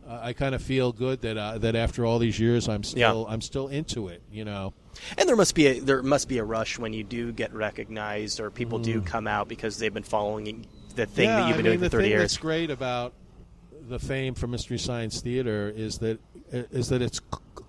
uh, 0.09 0.19
I 0.21 0.33
kind 0.33 0.57
of 0.57 0.61
feel 0.63 0.91
good 0.91 1.21
that 1.21 1.37
uh, 1.39 1.59
that 1.59 1.77
after 1.77 2.05
all 2.05 2.19
these 2.19 2.41
years, 2.41 2.69
I'm 2.69 2.83
still 2.83 3.29
I'm 3.29 3.43
still 3.43 3.69
into 3.69 4.09
it. 4.09 4.23
You 4.29 4.45
know. 4.45 4.75
And 5.17 5.29
there 5.29 5.37
must 5.37 5.55
be 5.55 5.67
a 5.69 5.79
there 5.79 6.03
must 6.03 6.29
be 6.29 6.39
a 6.39 6.43
rush 6.45 6.81
when 6.81 6.93
you 6.93 7.05
do 7.05 7.31
get 7.31 7.55
recognized 7.55 8.41
or 8.41 8.51
people 8.51 8.81
Mm. 8.81 8.85
do 8.85 9.01
come 9.03 9.29
out 9.29 9.47
because 9.47 9.79
they've 9.79 9.95
been 9.95 10.03
following 10.03 10.67
the 10.97 11.07
thing 11.07 11.27
yeah, 11.29 11.43
that 11.43 11.47
you've 11.47 11.57
been 11.57 11.67
I 11.67 11.69
doing 11.69 11.81
mean, 11.83 11.89
for 11.91 11.97
the 11.97 11.99
30 11.99 12.03
thing 12.07 12.11
years. 12.11 12.23
that's 12.23 12.37
great 12.39 12.71
about 12.73 13.13
the 13.91 13.99
fame 13.99 14.35
for 14.35 14.47
Mystery 14.47 14.79
Science 14.79 15.21
Theater 15.21 15.73
is 15.75 15.99
that 15.99 16.19
is 16.53 16.89
that 16.89 17.03
its 17.03 17.21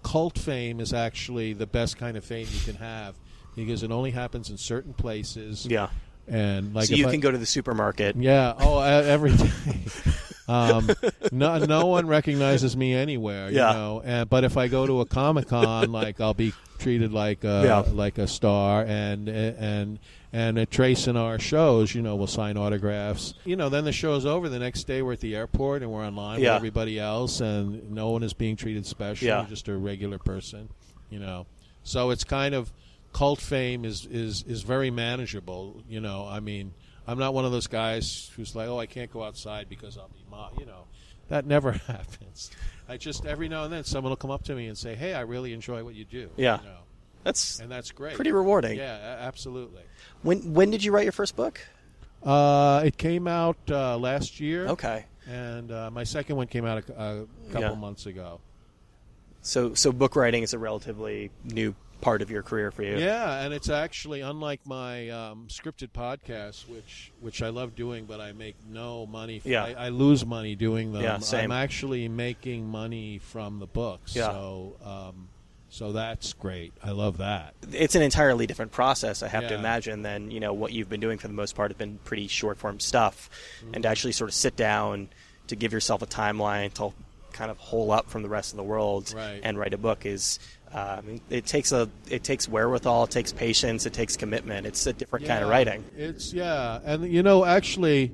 cult 0.04 0.38
fame 0.40 0.80
is 0.80 0.94
actually 0.94 1.54
the 1.54 1.68
best 1.68 1.98
kind 1.98 2.16
of 2.18 2.24
fame 2.24 2.48
you 2.52 2.60
can 2.62 2.76
have 2.76 3.16
because 3.56 3.84
it 3.84 3.92
only 3.92 4.12
happens 4.12 4.50
in 4.50 4.58
certain 4.58 4.94
places. 4.94 5.66
Yeah. 5.66 5.90
and 6.28 6.74
like 6.74 6.88
so 6.88 6.96
you 6.96 7.08
I- 7.08 7.12
can 7.12 7.20
go 7.20 7.32
to 7.32 7.38
the 7.38 7.46
supermarket. 7.46 8.16
yeah. 8.16 8.54
Oh, 8.58 8.80
every 8.80 9.36
day. 9.36 9.52
um, 10.48 10.90
no, 11.32 11.58
no 11.60 11.86
one 11.88 12.08
recognizes 12.08 12.76
me 12.78 12.94
anywhere. 12.94 13.50
You 13.50 13.58
Yeah. 13.58 13.74
know. 13.74 14.02
And, 14.04 14.30
but 14.30 14.44
if 14.44 14.58
I 14.58 14.68
go 14.68 14.86
to 14.88 15.02
a 15.02 15.06
comic 15.06 15.48
con, 15.50 15.92
like 15.92 16.22
I'll 16.22 16.34
be 16.34 16.54
treated 16.80 17.12
like 17.12 17.44
a 17.44 17.62
Yeah. 17.66 17.94
like 17.94 18.18
a 18.18 18.28
star, 18.28 18.84
and 18.84 19.28
and 19.30 20.00
and 20.34 20.58
at 20.58 20.72
Trace 20.72 21.08
in 21.08 21.18
our 21.18 21.38
shows, 21.40 21.94
you 21.94 22.02
know, 22.02 22.16
we'll 22.16 22.28
sign 22.28 22.58
autographs. 22.58 23.34
You 23.46 23.56
know, 23.56 23.70
then 23.70 23.84
the 23.84 23.92
show's 23.92 24.26
over. 24.26 24.48
The 24.50 24.60
next 24.60 24.84
day, 24.86 25.02
we're 25.02 25.14
at 25.14 25.20
the 25.20 25.36
airport 25.36 25.82
and 25.82 25.92
we're 25.92 26.06
online 26.06 26.40
Yeah. 26.40 26.52
with 26.54 26.56
everybody 26.58 27.00
else, 27.00 27.42
and 27.42 27.92
no 27.92 28.12
one 28.12 28.24
is 28.24 28.34
being 28.34 28.56
treated 28.56 28.86
special. 28.86 29.28
Yeah. 29.28 29.46
Just 29.50 29.68
a 29.68 29.76
regular 29.76 30.18
person. 30.20 30.70
You 31.10 31.20
know. 31.20 31.48
So 31.84 32.12
it's 32.12 32.24
kind 32.24 32.54
of 32.56 32.72
cult 33.14 33.42
fame 33.42 33.84
is 33.84 34.06
is 34.06 34.44
is 34.44 34.62
very 34.64 34.90
manageable. 34.92 35.84
You 35.90 36.00
know, 36.00 36.26
I 36.30 36.40
mean, 36.40 36.74
I'm 37.08 37.20
not 37.20 37.34
one 37.34 37.44
of 37.46 37.52
those 37.52 37.68
guys 37.68 38.32
who's 38.36 38.56
like, 38.56 38.70
oh, 38.70 38.80
I 38.80 38.86
can't 38.86 39.12
go 39.12 39.24
outside 39.24 39.68
because 39.68 39.98
I'll 39.98 40.08
be 40.10 40.24
mobbed. 40.30 40.60
You 40.60 40.66
know, 40.66 40.86
that 41.28 41.46
never 41.46 41.72
happens. 41.88 42.52
I 42.88 42.98
just 42.98 43.26
every 43.26 43.50
now 43.50 43.64
and 43.66 43.74
then 43.74 43.84
someone 43.84 44.12
will 44.12 44.18
come 44.18 44.32
up 44.32 44.44
to 44.44 44.56
me 44.56 44.68
and 44.68 44.78
say, 44.78 44.96
hey, 44.96 45.14
I 45.14 45.22
really 45.22 45.52
enjoy 45.54 45.84
what 45.84 45.96
you 45.96 46.06
do. 46.06 46.30
Yeah. 46.38 46.60
you 46.60 46.68
know, 46.68 46.78
That's 47.24 47.60
and 47.60 47.70
that's 47.72 47.92
great. 47.92 48.16
pretty 48.16 48.32
rewarding. 48.32 48.78
Yeah, 48.78 49.18
absolutely. 49.22 49.84
When 50.24 50.54
when 50.54 50.72
did 50.72 50.84
you 50.84 50.92
write 50.92 51.04
your 51.04 51.12
first 51.12 51.36
book? 51.36 51.60
Uh, 52.24 52.82
it 52.86 52.98
came 52.98 53.28
out 53.28 53.58
uh, 53.70 53.98
last 53.98 54.40
year. 54.40 54.68
Okay. 54.68 55.06
And 55.28 55.72
uh, 55.72 55.90
my 55.92 56.04
second 56.04 56.36
one 56.36 56.48
came 56.48 56.66
out 56.66 56.84
a, 56.90 56.94
a 56.94 57.26
couple 57.52 57.62
Yeah. 57.70 57.74
months 57.76 58.06
ago. 58.06 58.40
So 59.42 59.74
so 59.74 59.92
book 59.92 60.16
writing 60.16 60.44
is 60.44 60.54
a 60.54 60.60
relatively 60.60 61.32
new 61.44 61.74
part 62.00 62.22
of 62.24 62.32
your 62.32 62.42
career 62.42 62.72
for 62.72 62.82
you. 62.84 62.98
Yeah, 62.98 63.42
and 63.44 63.54
it's 63.54 63.70
actually 63.70 64.22
unlike 64.22 64.60
my 64.66 65.10
um, 65.10 65.46
scripted 65.50 65.90
podcast, 65.92 66.68
which 66.70 67.12
which 67.22 67.42
I 67.42 67.50
love 67.50 67.76
doing, 67.76 68.06
but 68.06 68.20
I 68.20 68.32
make 68.34 68.56
no 68.70 69.06
money. 69.06 69.40
From, 69.40 69.52
Yeah. 69.52 69.64
I, 69.66 69.86
I 69.86 69.90
lose 69.90 70.26
money 70.26 70.56
doing 70.56 70.94
them. 70.94 71.04
Yeah, 71.04 71.20
same. 71.20 71.52
I'm 71.52 71.52
actually 71.64 72.08
making 72.08 72.68
money 72.68 73.20
from 73.20 73.60
the 73.60 73.68
books. 73.68 74.16
Yeah. 74.16 74.28
So, 74.32 74.76
um, 74.84 75.28
so 75.74 75.94
that's 75.94 76.34
great. 76.34 76.74
I 76.84 76.92
love 76.92 77.18
that. 77.20 77.54
It's 77.72 77.96
an 77.96 78.02
entirely 78.02 78.46
different 78.46 78.74
process, 78.74 79.24
I 79.24 79.30
have 79.30 79.48
to 79.48 79.56
imagine, 79.56 80.02
than 80.04 80.30
you 80.30 80.42
know 80.42 80.52
what 80.54 80.74
you've 80.74 80.90
been 80.90 81.00
doing 81.00 81.18
for 81.18 81.28
the 81.30 81.34
most 81.34 81.56
part. 81.56 81.72
Have 81.72 81.78
been 81.78 81.98
pretty 82.04 82.28
short 82.28 82.58
form 82.60 82.80
stuff, 82.80 83.30
Mm-hmm. 83.64 83.74
and 83.76 83.84
to 83.84 83.90
actually 83.90 84.12
sort 84.12 84.30
of 84.30 84.34
sit 84.36 84.56
down 84.58 85.10
to 85.48 85.56
give 85.56 85.72
yourself 85.74 86.02
a 86.02 86.06
timeline 86.06 86.74
to 86.74 86.94
kind 87.32 87.50
of 87.50 87.58
hole 87.58 87.92
up 87.92 88.10
from 88.10 88.22
the 88.22 88.30
rest 88.30 88.52
of 88.52 88.58
the 88.58 88.64
world 88.64 89.14
Right. 89.16 89.40
and 89.44 89.58
write 89.58 89.74
a 89.74 89.78
book 89.78 90.06
is. 90.06 90.40
Uh, 90.74 91.02
mean, 91.06 91.20
it 91.30 91.46
takes 91.46 91.72
a 91.74 91.90
it 92.10 92.24
takes 92.24 92.48
wherewithal, 92.48 93.04
it 93.06 93.12
takes 93.12 93.32
patience, 93.34 93.86
it 93.86 93.92
takes 93.94 94.16
commitment. 94.18 94.66
It's 94.68 94.86
a 94.88 94.94
different 94.94 95.26
kind 95.26 95.44
of 95.44 95.50
writing. 95.50 95.84
It's 95.98 96.32
yeah, 96.34 96.80
and 96.86 97.12
you 97.12 97.24
know, 97.24 97.44
actually, 97.46 98.12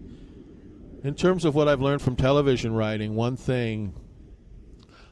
in 1.03 1.14
terms 1.16 1.43
of 1.45 1.53
what 1.55 1.68
I've 1.68 1.82
learned 1.82 2.01
from 2.01 2.16
television 2.16 2.74
writing, 2.74 3.16
one 3.16 3.36
thing 3.38 3.93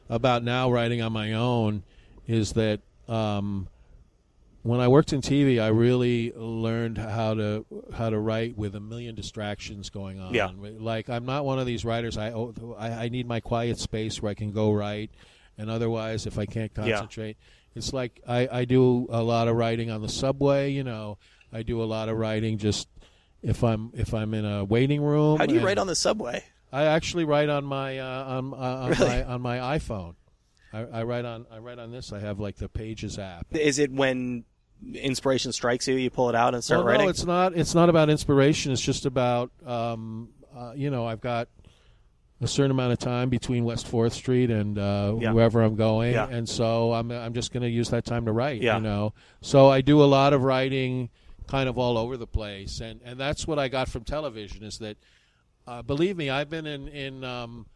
about 0.08 0.42
now 0.44 0.70
writing 0.72 1.02
on 1.02 1.12
my 1.12 1.32
own 1.32 1.82
is 2.26 2.52
that 2.54 2.80
um, 3.08 3.68
when 4.62 4.80
I 4.80 4.88
worked 4.88 5.12
in 5.12 5.20
TV, 5.20 5.62
I 5.62 5.68
really 5.68 6.32
learned 6.34 6.98
how 6.98 7.34
to 7.34 7.64
how 7.94 8.10
to 8.10 8.18
write 8.18 8.56
with 8.58 8.74
a 8.74 8.80
million 8.80 9.14
distractions 9.14 9.90
going 9.90 10.18
on. 10.18 10.34
Yeah. 10.34 10.50
Like 10.56 11.08
I'm 11.08 11.24
not 11.24 11.44
one 11.44 11.58
of 11.58 11.66
these 11.66 11.84
writers. 11.84 12.18
I 12.18 12.32
oh, 12.32 12.76
I, 12.78 13.08
need 13.08 13.28
my 13.28 13.40
quiet 13.40 13.78
space 13.78 14.20
where 14.20 14.30
I 14.30 14.34
can 14.34 14.50
go 14.50 14.72
write, 14.72 15.10
and 15.56 15.70
otherwise, 15.70 16.26
if 16.26 16.38
I 16.38 16.46
can't 16.46 16.74
concentrate, 16.74 17.36
it's 17.76 17.92
like 17.92 18.20
I, 18.26 18.48
I 18.50 18.64
do 18.64 19.06
a 19.08 19.22
lot 19.22 19.46
of 19.46 19.56
writing 19.56 19.90
on 19.90 20.02
the 20.02 20.08
subway. 20.08 20.72
You 20.72 20.82
know, 20.82 21.18
I 21.52 21.62
do 21.62 21.80
a 21.82 21.84
lot 21.84 22.08
of 22.08 22.16
writing 22.16 22.58
just 22.58 22.88
if 23.42 23.62
I'm 23.62 23.92
if 23.94 24.14
I'm 24.14 24.34
in 24.34 24.44
a 24.44 24.64
waiting 24.64 25.00
room. 25.00 25.38
How 25.38 25.46
do 25.46 25.54
you 25.54 25.60
write 25.60 25.78
on 25.78 25.86
the 25.86 25.94
subway? 25.94 26.42
I 26.72 26.84
actually 26.84 27.24
write 27.24 27.48
on 27.48 27.64
my 27.64 27.98
uh, 27.98 28.24
on 28.24 28.52
uh, 28.52 28.56
on 28.56 28.90
Really? 28.90 29.06
my 29.06 29.24
on 29.24 29.40
my 29.40 29.58
iPhone. 29.78 30.16
I, 30.76 31.00
I 31.00 31.02
write 31.04 31.24
on 31.24 31.46
I 31.50 31.58
write 31.58 31.78
on 31.78 31.90
this. 31.90 32.12
I 32.12 32.20
have 32.20 32.38
like 32.40 32.56
the 32.56 32.68
Pages 32.68 33.18
app. 33.18 33.46
Is 33.52 33.78
it 33.78 33.90
when 33.92 34.44
inspiration 34.94 35.52
strikes 35.52 35.88
you, 35.88 35.94
you 35.94 36.10
pull 36.10 36.28
it 36.28 36.34
out 36.34 36.54
and 36.54 36.62
start 36.62 36.80
well, 36.80 36.88
writing? 36.88 37.06
No, 37.06 37.10
it's 37.10 37.24
not. 37.24 37.56
It's 37.56 37.74
not 37.74 37.88
about 37.88 38.10
inspiration. 38.10 38.72
It's 38.72 38.80
just 38.82 39.06
about 39.06 39.50
um, 39.64 40.28
uh, 40.56 40.72
you 40.76 40.90
know 40.90 41.06
I've 41.06 41.20
got 41.20 41.48
a 42.42 42.46
certain 42.46 42.70
amount 42.70 42.92
of 42.92 42.98
time 42.98 43.30
between 43.30 43.64
West 43.64 43.86
Fourth 43.88 44.12
Street 44.12 44.50
and 44.50 44.78
uh, 44.78 45.16
Yeah. 45.18 45.32
wherever 45.32 45.62
I'm 45.62 45.74
going, 45.76 46.12
Yeah. 46.12 46.28
and 46.28 46.46
so 46.46 46.92
I'm 46.92 47.10
I'm 47.10 47.32
just 47.32 47.52
going 47.52 47.62
to 47.62 47.70
use 47.70 47.88
that 47.90 48.04
time 48.04 48.26
to 48.26 48.32
write. 48.32 48.60
Yeah. 48.60 48.76
You 48.76 48.82
know, 48.82 49.14
so 49.40 49.70
I 49.70 49.80
do 49.80 50.02
a 50.02 50.04
lot 50.04 50.34
of 50.34 50.42
writing, 50.42 51.08
kind 51.46 51.68
of 51.68 51.78
all 51.78 51.96
over 51.96 52.16
the 52.18 52.26
place, 52.26 52.80
and 52.80 53.00
and 53.04 53.18
that's 53.18 53.46
what 53.46 53.58
I 53.58 53.68
got 53.68 53.88
from 53.88 54.04
television 54.04 54.62
is 54.64 54.78
that, 54.78 54.98
uh, 55.66 55.80
believe 55.80 56.16
me, 56.18 56.28
I've 56.28 56.50
been 56.50 56.66
in 56.66 56.88
in. 56.88 57.24
Um, 57.24 57.66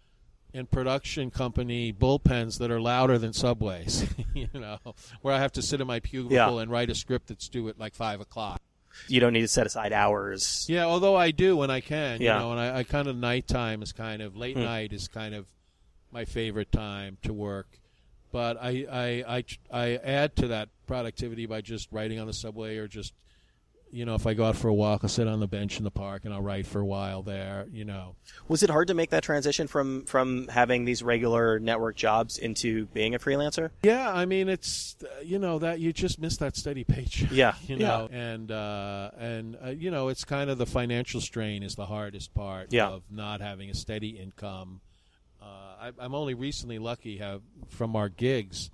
in 0.53 0.66
production 0.66 1.30
company 1.30 1.92
bullpens 1.92 2.59
that 2.59 2.70
are 2.70 2.80
louder 2.80 3.18
than 3.18 3.32
subways, 3.32 4.05
you 4.34 4.48
know, 4.55 4.78
where 5.22 5.34
I 5.34 5.38
have 5.38 5.53
to 5.53 5.62
sit 5.62 5.80
in 5.80 5.86
my 5.86 6.01
cubicle 6.01 6.34
Yeah. 6.36 6.61
and 6.62 6.70
write 6.70 6.90
a 6.90 6.94
script 6.94 7.28
that's 7.28 7.48
due 7.48 7.68
at 7.68 7.78
like 7.78 7.94
five 7.94 8.20
o'clock. 8.20 8.61
you 9.07 9.20
don't 9.20 9.32
need 9.32 9.42
to 9.42 9.48
set 9.48 9.66
aside 9.66 9.92
hours. 9.92 10.66
Yeah, 10.68 10.84
although 10.84 11.14
I 11.16 11.30
do 11.30 11.57
when 11.57 11.70
I 11.70 11.80
can, 11.80 12.20
Yeah. 12.20 12.34
you 12.34 12.40
know, 12.40 12.51
and 12.53 12.61
I, 12.61 12.78
I 12.78 12.82
kind 12.82 13.07
of 13.09 13.16
nighttime 13.16 13.82
is 13.82 13.92
kind 13.92 14.20
of 14.22 14.36
late 14.36 14.57
Hmm. 14.57 14.64
night 14.64 14.92
is 14.92 15.07
kind 15.09 15.34
of 15.34 15.46
my 16.12 16.24
favorite 16.24 16.72
time 16.72 17.18
to 17.22 17.32
work. 17.32 17.78
But 18.32 18.57
I, 18.61 18.86
I, 18.90 19.36
I, 19.38 19.44
I 19.72 19.96
add 19.96 20.36
to 20.36 20.48
that 20.48 20.68
productivity 20.86 21.46
by 21.46 21.61
just 21.61 21.88
writing 21.92 22.18
on 22.18 22.26
the 22.26 22.32
subway 22.32 22.76
or 22.78 22.88
just, 22.88 23.12
you 23.93 24.05
know, 24.05 24.14
if 24.14 24.26
I 24.26 24.34
go 24.34 24.45
out 24.45 24.57
for 24.57 24.68
a 24.68 24.74
walk, 24.74 25.01
I'll 25.03 25.09
sit 25.09 25.26
on 25.26 25.41
the 25.41 25.47
bench 25.49 25.78
in 25.78 25.84
the 25.84 25.91
park 25.91 26.24
and 26.24 26.32
I'll 26.32 26.43
write 26.43 26.66
for 26.66 26.80
a 26.80 26.84
while 26.84 27.22
there, 27.22 27.66
you 27.72 27.84
know. 27.84 28.14
Was 28.49 28.62
it 28.62 28.70
hard 28.70 28.88
to 28.88 28.95
make 28.95 29.11
that 29.11 29.22
transition 29.22 29.66
from 29.66 30.05
from 30.07 30.49
having 30.49 30.84
these 30.84 31.03
regular 31.03 31.59
network 31.59 31.97
jobs 31.97 32.38
into 32.38 32.86
being 32.86 33.14
a 33.14 33.18
freelancer? 33.18 33.70
Yeah, 33.82 34.12
I 34.12 34.26
mean, 34.26 34.49
it's 34.49 34.97
uh, 35.03 35.20
you 35.22 35.38
know 35.38 35.59
that 35.59 35.80
you 35.80 35.93
just 35.93 36.20
miss 36.20 36.36
that 36.38 36.57
steady 36.57 36.84
paycheck. 36.84 37.30
Yeah, 37.32 37.55
you 37.66 37.76
know, 37.76 38.09
and 38.12 38.51
uh, 38.51 39.11
and 39.18 39.57
uh, 39.64 39.68
you 39.70 39.91
know, 39.91 40.09
it's 40.09 40.24
kind 40.24 40.51
of 40.51 40.59
the 40.59 40.66
financial 40.66 41.20
strain 41.20 41.62
is 41.62 41.74
the 41.74 41.86
hardest 41.86 42.32
part 42.34 42.72
Yeah. 42.72 42.88
of 42.88 43.03
not 43.11 43.41
having 43.41 43.70
a 43.70 43.74
steady 43.74 44.11
income. 44.11 44.80
Uh, 45.43 45.45
I, 45.80 45.93
I'm 45.99 46.14
only 46.14 46.34
recently 46.34 46.78
lucky 46.78 47.16
have 47.18 47.41
from 47.70 47.97
our 47.97 48.09
gigs, 48.11 48.70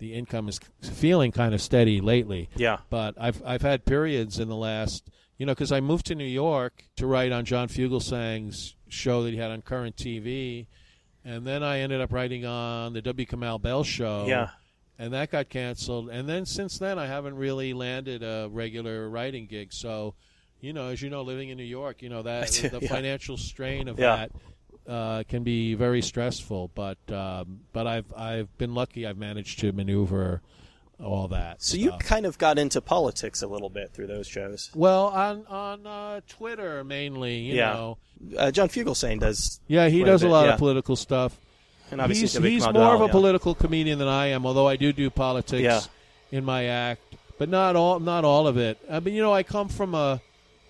the 0.00 0.12
income 0.14 0.48
is 0.48 0.58
feeling 0.82 1.30
kind 1.30 1.54
of 1.54 1.60
steady 1.62 2.00
lately. 2.00 2.48
Yeah. 2.56 2.78
But 2.90 3.14
I've 3.20 3.40
I've 3.46 3.62
had 3.62 3.84
periods 3.84 4.38
in 4.40 4.48
the 4.48 4.56
last, 4.56 5.08
you 5.38 5.46
know, 5.46 5.52
because 5.52 5.70
I 5.70 5.80
moved 5.80 6.06
to 6.06 6.14
New 6.16 6.24
York 6.24 6.84
to 6.96 7.06
write 7.06 7.30
on 7.30 7.44
John 7.44 7.68
Fugelsang's 7.68 8.74
show 8.88 9.22
that 9.22 9.30
he 9.30 9.36
had 9.36 9.50
on 9.52 9.62
Current 9.62 9.94
TV, 9.96 10.66
and 11.24 11.46
then 11.46 11.62
I 11.62 11.78
ended 11.80 12.00
up 12.00 12.12
writing 12.12 12.44
on 12.44 12.92
the 12.92 13.02
W. 13.02 13.26
Kamau 13.26 13.60
Bell 13.62 13.84
show. 13.84 14.26
Yeah. 14.26 14.48
And 14.98 15.14
that 15.14 15.30
got 15.30 15.48
canceled, 15.48 16.10
and 16.10 16.28
then 16.28 16.44
since 16.44 16.78
then 16.78 16.98
I 16.98 17.06
haven't 17.06 17.36
really 17.36 17.72
landed 17.72 18.22
a 18.22 18.48
regular 18.50 19.08
writing 19.08 19.46
gig. 19.46 19.72
So, 19.72 20.14
you 20.60 20.74
know, 20.74 20.88
as 20.88 21.00
you 21.00 21.08
know, 21.08 21.22
living 21.22 21.48
in 21.48 21.56
New 21.56 21.64
York, 21.64 22.02
you 22.02 22.10
know 22.10 22.20
that 22.22 22.48
the 22.72 22.80
yeah. 22.82 22.88
financial 22.88 23.38
strain 23.38 23.88
of 23.88 23.98
Yeah. 23.98 24.16
that 24.16 24.32
uh, 24.88 25.22
can 25.28 25.42
be 25.42 25.74
very 25.74 26.02
stressful. 26.02 26.70
But 26.74 26.98
um, 27.12 27.60
but 27.72 27.86
I've 27.86 28.12
I've 28.16 28.56
been 28.58 28.74
lucky. 28.74 29.06
I've 29.06 29.18
managed 29.18 29.60
to 29.60 29.72
maneuver 29.72 30.40
all 31.02 31.28
that. 31.28 31.62
So 31.62 31.76
you 31.78 31.92
kind 31.98 32.26
of 32.26 32.36
got 32.36 32.58
into 32.58 32.80
politics 32.82 33.40
a 33.42 33.46
little 33.46 33.70
bit 33.70 33.92
through 33.92 34.06
those 34.08 34.26
shows. 34.26 34.70
Well, 34.74 35.06
on 35.06 35.46
on 35.46 35.86
uh, 35.86 36.20
Twitter 36.28 36.84
mainly, 36.84 37.36
you 37.38 37.54
Yeah. 37.56 37.72
know. 37.72 37.98
Uh, 38.36 38.50
John 38.50 38.68
Fugelsang 38.68 39.18
does, 39.18 39.60
Yeah, 39.66 39.88
he 39.88 40.04
does 40.04 40.22
a 40.22 40.26
bit, 40.26 40.30
lot 40.32 40.44
yeah. 40.46 40.52
of 40.52 40.58
political 40.58 40.94
stuff. 40.96 41.38
and 41.90 42.02
obviously 42.02 42.50
he's 42.50 42.64
he's 42.64 42.72
more 42.72 42.94
of 42.94 43.00
a 43.00 43.06
yeah. 43.06 43.10
political 43.12 43.54
comedian 43.54 43.98
than 43.98 44.08
I 44.08 44.26
am, 44.26 44.44
although 44.44 44.68
I 44.68 44.76
do 44.76 44.92
do 44.92 45.08
politics 45.08 45.62
Yeah. 45.62 45.80
in 46.30 46.44
my 46.44 46.64
act, 46.66 47.00
but 47.38 47.48
not 47.48 47.76
all 47.76 47.98
not 47.98 48.26
all 48.26 48.46
of 48.46 48.58
it. 48.58 48.76
I 48.90 49.00
mean, 49.00 49.14
you 49.14 49.22
know, 49.22 49.32
I 49.32 49.42
come 49.42 49.68
from 49.70 49.94
a 49.94 50.20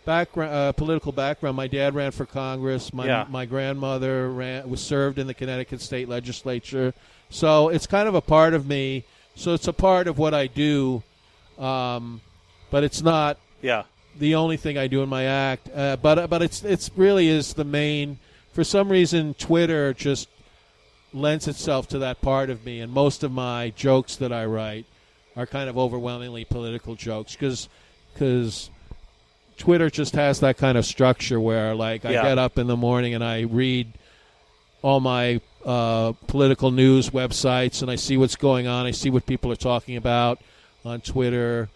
background, 0.05 0.53
uh, 0.53 0.73
political 0.73 1.13
background. 1.13 1.57
My 1.57 1.67
dad 1.67 1.95
ran 1.95 2.11
for 2.11 2.27
Congress. 2.27 2.93
My 2.93 3.07
Yeah. 3.07 3.27
my 3.29 3.47
grandmother 3.47 4.31
ran 4.31 4.69
was 4.69 4.81
served 4.81 5.19
in 5.19 5.27
the 5.27 5.35
Connecticut 5.35 5.81
state 5.81 6.09
legislature. 6.09 6.95
So 7.29 7.69
it's 7.69 7.87
kind 7.87 8.09
of 8.09 8.15
a 8.15 8.21
part 8.21 8.55
of 8.55 8.67
me. 8.67 9.05
So 9.35 9.55
it's 9.55 9.69
a 9.69 9.73
part 9.73 10.09
of 10.09 10.19
what 10.19 10.35
I 10.35 10.47
do, 10.47 11.03
um, 11.59 12.21
but 12.71 12.85
it's 12.85 13.03
not 13.03 13.39
Yeah. 13.63 13.85
the 14.19 14.35
only 14.35 14.57
thing 14.57 14.77
I 14.77 14.87
do 14.87 15.03
in 15.03 15.09
my 15.09 15.25
act. 15.25 15.69
Uh, 15.75 15.97
but 15.97 16.29
but 16.29 16.43
it's 16.43 16.65
it's 16.65 16.91
really 16.97 17.29
is 17.29 17.55
the 17.55 17.65
main. 17.65 18.19
For 18.53 18.65
some 18.65 18.89
reason, 18.89 19.35
Twitter 19.35 19.95
just 19.95 20.29
lends 21.13 21.47
itself 21.49 21.89
to 21.89 21.99
that 21.99 22.21
part 22.21 22.51
of 22.51 22.65
me, 22.65 22.81
and 22.81 22.93
most 22.93 23.23
of 23.23 23.31
my 23.33 23.73
jokes 23.77 24.17
that 24.17 24.33
I 24.33 24.45
write 24.45 24.87
are 25.37 25.47
kind 25.47 25.69
of 25.69 25.79
overwhelmingly 25.79 26.45
political 26.45 26.97
jokes 26.97 27.37
because 27.37 28.71
Twitter 29.61 29.91
just 29.91 30.15
has 30.15 30.41
that 30.41 30.57
kind 30.57 30.77
of 30.77 30.85
structure 30.87 31.39
where 31.39 31.75
like 31.75 32.05
I 32.05 32.13
Yeah. 32.13 32.23
get 32.23 32.39
up 32.39 32.59
in 32.59 32.67
the 32.67 32.77
morning 32.77 33.15
and 33.15 33.23
I 33.23 33.43
read 33.43 33.93
all 34.83 34.99
my 35.01 35.41
uh, 35.65 36.13
political 36.27 36.71
news 36.71 37.11
websites 37.11 37.83
and 37.83 37.91
I 37.91 37.97
see 37.97 38.17
what's 38.17 38.37
going 38.37 38.67
on. 38.67 38.87
I 38.87 38.91
see 38.93 39.11
what 39.11 39.27
people 39.27 39.53
are 39.53 39.57
talking 39.57 39.97
about 39.97 40.41
on 40.85 41.03
Twitter 41.03 41.69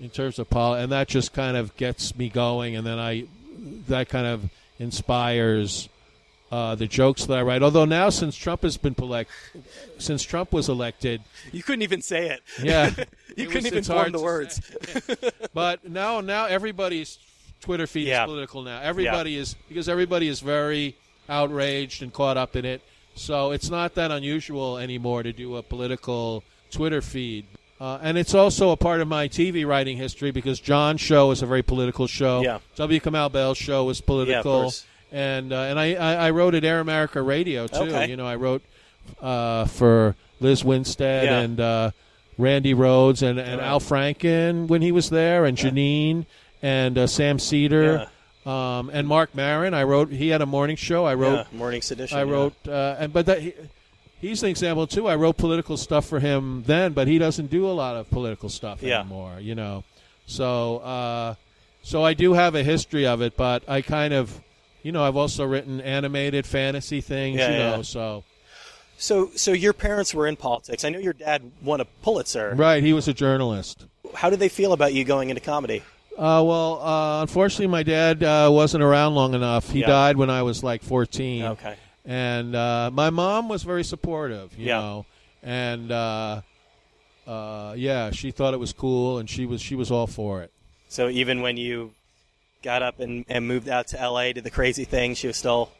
in 0.00 0.10
terms 0.10 0.38
of 0.40 0.50
pol, 0.50 0.74
and 0.74 0.90
that 0.92 1.06
just 1.08 1.32
kind 1.32 1.56
of 1.56 1.76
gets 1.76 2.14
me 2.16 2.28
going. 2.28 2.74
And 2.76 2.84
then 2.86 2.98
I 2.98 3.24
that 3.88 4.08
kind 4.08 4.26
of 4.26 4.50
inspires 4.80 5.88
uh, 6.50 6.74
the 6.74 6.86
jokes 6.86 7.26
that 7.26 7.36
I 7.38 7.42
write. 7.42 7.62
Although 7.62 7.84
now, 7.84 8.10
since 8.10 8.36
Trump 8.36 8.62
has 8.62 8.76
been 8.76 8.94
elect, 8.98 9.30
since 9.98 10.22
Trump 10.22 10.52
was 10.52 10.68
elected, 10.68 11.20
You 11.52 11.62
couldn't 11.62 11.82
even 11.82 12.02
say 12.02 12.28
it. 12.30 12.40
yeah, 12.62 12.90
You 13.36 13.44
it 13.44 13.46
couldn't 13.50 13.64
was- 13.64 13.66
even 13.66 13.84
form 13.84 14.12
the 14.12 14.20
words. 14.20 14.60
but 15.54 15.88
now, 15.88 16.20
now 16.20 16.46
everybody's 16.46 17.18
Twitter 17.60 17.86
feed 17.86 18.08
Yeah. 18.08 18.22
is 18.24 18.26
political 18.28 18.62
now. 18.62 18.80
Everybody 18.80 19.36
is 19.36 19.56
because 19.68 19.88
everybody 19.88 20.28
is 20.28 20.40
very 20.40 20.96
outraged 21.28 22.02
and 22.02 22.12
caught 22.12 22.36
up 22.36 22.56
in 22.56 22.64
it. 22.64 22.82
So 23.14 23.50
it's 23.50 23.68
not 23.68 23.94
that 23.96 24.10
unusual 24.10 24.78
anymore 24.78 25.22
to 25.24 25.32
do 25.32 25.56
a 25.56 25.62
political 25.62 26.44
Twitter 26.70 27.02
feed. 27.02 27.46
Uh, 27.80 27.98
and 28.02 28.16
it's 28.18 28.34
also 28.34 28.70
a 28.70 28.76
part 28.76 29.00
of 29.00 29.06
my 29.08 29.28
TV 29.28 29.66
writing 29.66 29.96
history 29.96 30.30
because 30.30 30.58
John's 30.60 31.00
show 31.00 31.30
is 31.30 31.42
a 31.42 31.46
very 31.46 31.62
political 31.62 32.06
show. 32.06 32.42
Yeah. 32.42 32.58
W. 32.76 33.00
Kamau 33.00 33.30
Bell's 33.30 33.58
show 33.58 33.84
was 33.84 34.00
political. 34.00 34.62
course. 34.62 34.84
And 35.10 35.52
uh, 35.52 35.56
and 35.62 35.78
I, 35.78 35.94
I, 35.94 36.14
I 36.26 36.30
wrote 36.30 36.54
at 36.54 36.64
Air 36.64 36.80
America 36.80 37.22
Radio 37.22 37.66
too. 37.66 37.76
Okay. 37.78 38.10
You 38.10 38.16
know, 38.16 38.26
I 38.26 38.36
wrote 38.36 38.62
uh, 39.20 39.64
for 39.66 40.16
Lizz 40.40 40.64
Winstead 40.64 41.24
Yeah. 41.24 41.38
and 41.40 41.60
uh, 41.60 41.90
Randi 42.36 42.74
Rhodes 42.74 43.22
and, 43.22 43.38
and 43.38 43.58
Right. 43.60 43.66
Al 43.66 43.80
Franken 43.80 44.68
when 44.68 44.82
he 44.82 44.92
was 44.92 45.08
there, 45.10 45.44
and 45.44 45.56
Janeane 45.56 46.26
and 46.62 46.98
uh, 46.98 47.06
Sam 47.06 47.38
Seder 47.38 48.08
um, 48.44 48.90
and 48.92 49.08
Marc 49.08 49.34
Maron. 49.34 49.72
I 49.74 49.82
wrote. 49.84 50.10
He 50.10 50.28
had 50.28 50.42
a 50.42 50.46
morning 50.46 50.76
show. 50.76 51.04
I 51.06 51.14
wrote. 51.14 51.46
yeah. 51.50 51.58
Morning 51.58 51.80
Sedition. 51.82 52.16
I 52.18 52.24
yeah. 52.24 52.30
wrote, 52.32 52.54
uh, 52.68 52.96
and 52.98 53.12
but 53.12 53.26
that 53.26 53.40
he, 53.40 53.54
he's 54.20 54.42
an 54.42 54.50
example 54.50 54.86
too. 54.86 55.08
I 55.08 55.16
wrote 55.16 55.36
political 55.38 55.76
stuff 55.78 56.06
for 56.06 56.20
him 56.20 56.64
then, 56.66 56.92
but 56.92 57.08
he 57.08 57.16
doesn't 57.18 57.48
do 57.50 57.66
a 57.66 57.72
lot 57.72 57.96
of 57.96 58.10
political 58.10 58.48
stuff 58.50 58.82
Yeah. 58.82 59.00
anymore. 59.00 59.38
You 59.40 59.54
know, 59.54 59.84
so 60.26 60.78
uh, 60.78 61.34
so 61.82 62.04
I 62.04 62.12
do 62.14 62.34
have 62.34 62.54
a 62.54 62.62
history 62.62 63.06
of 63.06 63.22
it, 63.22 63.36
but 63.36 63.62
I 63.68 63.80
kind 63.82 64.12
of, 64.12 64.40
you 64.82 64.92
know, 64.92 65.04
I've 65.04 65.16
also 65.16 65.44
written 65.44 65.80
animated 65.80 66.46
fantasy 66.46 67.00
things. 67.00 67.38
Yeah, 67.38 67.50
you 67.52 67.58
know, 67.58 67.82
so 67.82 68.24
So, 68.96 69.30
so 69.36 69.52
your 69.52 69.72
parents 69.72 70.12
were 70.14 70.26
in 70.26 70.36
politics. 70.36 70.84
I 70.84 70.88
know 70.90 70.98
your 70.98 71.12
dad 71.12 71.50
won 71.62 71.80
a 71.80 71.84
Pulitzer. 71.84 72.54
right, 72.56 72.82
he 72.82 72.92
was 72.92 73.06
a 73.08 73.14
journalist. 73.14 73.86
How 74.14 74.30
did 74.30 74.38
they 74.40 74.48
feel 74.48 74.72
about 74.72 74.94
you 74.94 75.04
going 75.04 75.30
into 75.30 75.40
comedy? 75.40 75.82
Uh, 76.16 76.42
well, 76.44 76.80
uh, 76.82 77.20
unfortunately, 77.22 77.68
my 77.68 77.82
dad 77.84 78.24
uh, 78.24 78.48
wasn't 78.50 78.82
around 78.82 79.14
long 79.14 79.34
enough. 79.34 79.70
He 79.70 79.80
Yeah. 79.80 79.86
died 79.86 80.16
when 80.16 80.30
I 80.30 80.42
was 80.42 80.64
like 80.64 80.82
14. 80.82 81.44
Okay. 81.44 81.76
And 82.04 82.56
uh, 82.56 82.90
my 82.92 83.10
mom 83.10 83.48
was 83.48 83.62
very 83.62 83.84
supportive, 83.84 84.56
you 84.58 84.66
Yeah. 84.66 84.80
know. 84.80 85.06
And 85.44 85.92
uh, 85.92 86.40
uh, 87.26 87.74
yeah, 87.76 88.10
she 88.10 88.30
thought 88.32 88.54
it 88.54 88.58
was 88.58 88.72
cool, 88.72 89.18
and 89.18 89.28
she 89.30 89.46
was 89.46 89.60
she 89.60 89.74
was 89.76 89.90
all 89.92 90.06
for 90.08 90.42
it. 90.42 90.50
So 90.88 91.08
even 91.08 91.42
when 91.42 91.56
you 91.56 91.92
got 92.62 92.82
up 92.82 93.00
and, 93.00 93.24
and 93.28 93.46
moved 93.46 93.68
out 93.68 93.88
to 93.88 94.00
L.A., 94.00 94.32
did 94.32 94.44
the 94.44 94.50
crazy 94.50 94.84
thing, 94.84 95.14
she 95.14 95.26
was 95.26 95.36
still 95.36 95.70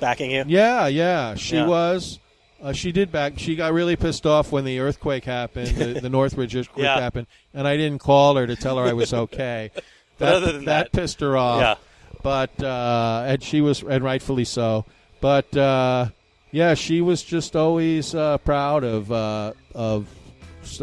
backing 0.00 0.30
you. 0.30 0.44
Yeah, 0.46 0.86
yeah, 0.86 1.34
she 1.34 1.56
Yeah. 1.56 1.66
was. 1.66 2.18
Uh, 2.62 2.72
she 2.72 2.92
did 2.92 3.12
back. 3.12 3.34
She 3.38 3.56
got 3.56 3.72
really 3.74 3.94
pissed 3.94 4.24
off 4.24 4.50
when 4.50 4.64
the 4.64 4.78
earthquake 4.80 5.24
happened, 5.24 5.68
the, 5.76 6.00
the 6.00 6.08
Northridge 6.18 6.56
earthquake 6.56 6.84
Yeah. 6.84 6.98
happened, 6.98 7.26
and 7.52 7.68
I 7.68 7.76
didn't 7.76 7.98
call 7.98 8.36
her 8.36 8.46
to 8.46 8.56
tell 8.56 8.78
her 8.78 8.84
I 8.84 8.94
was 8.94 9.12
okay. 9.24 9.70
But 9.74 9.84
that, 10.18 10.34
other 10.34 10.52
than 10.52 10.64
that- 10.66 10.92
pissed 10.92 11.20
her 11.20 11.36
off. 11.36 11.60
Yeah. 11.60 11.74
But 12.22 12.62
uh, 12.62 13.24
and 13.26 13.42
she 13.42 13.60
was, 13.60 13.82
and 13.82 14.02
rightfully 14.02 14.46
so. 14.46 14.86
But 15.20 15.54
uh, 15.54 16.06
yeah, 16.52 16.72
she 16.72 17.02
was 17.02 17.22
just 17.22 17.54
always 17.54 18.14
uh, 18.14 18.38
proud 18.38 18.82
of 18.82 19.12
uh, 19.12 19.52
of 19.74 20.06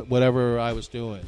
whatever 0.07 0.59
I 0.59 0.73
was 0.73 0.87
doing. 0.87 1.25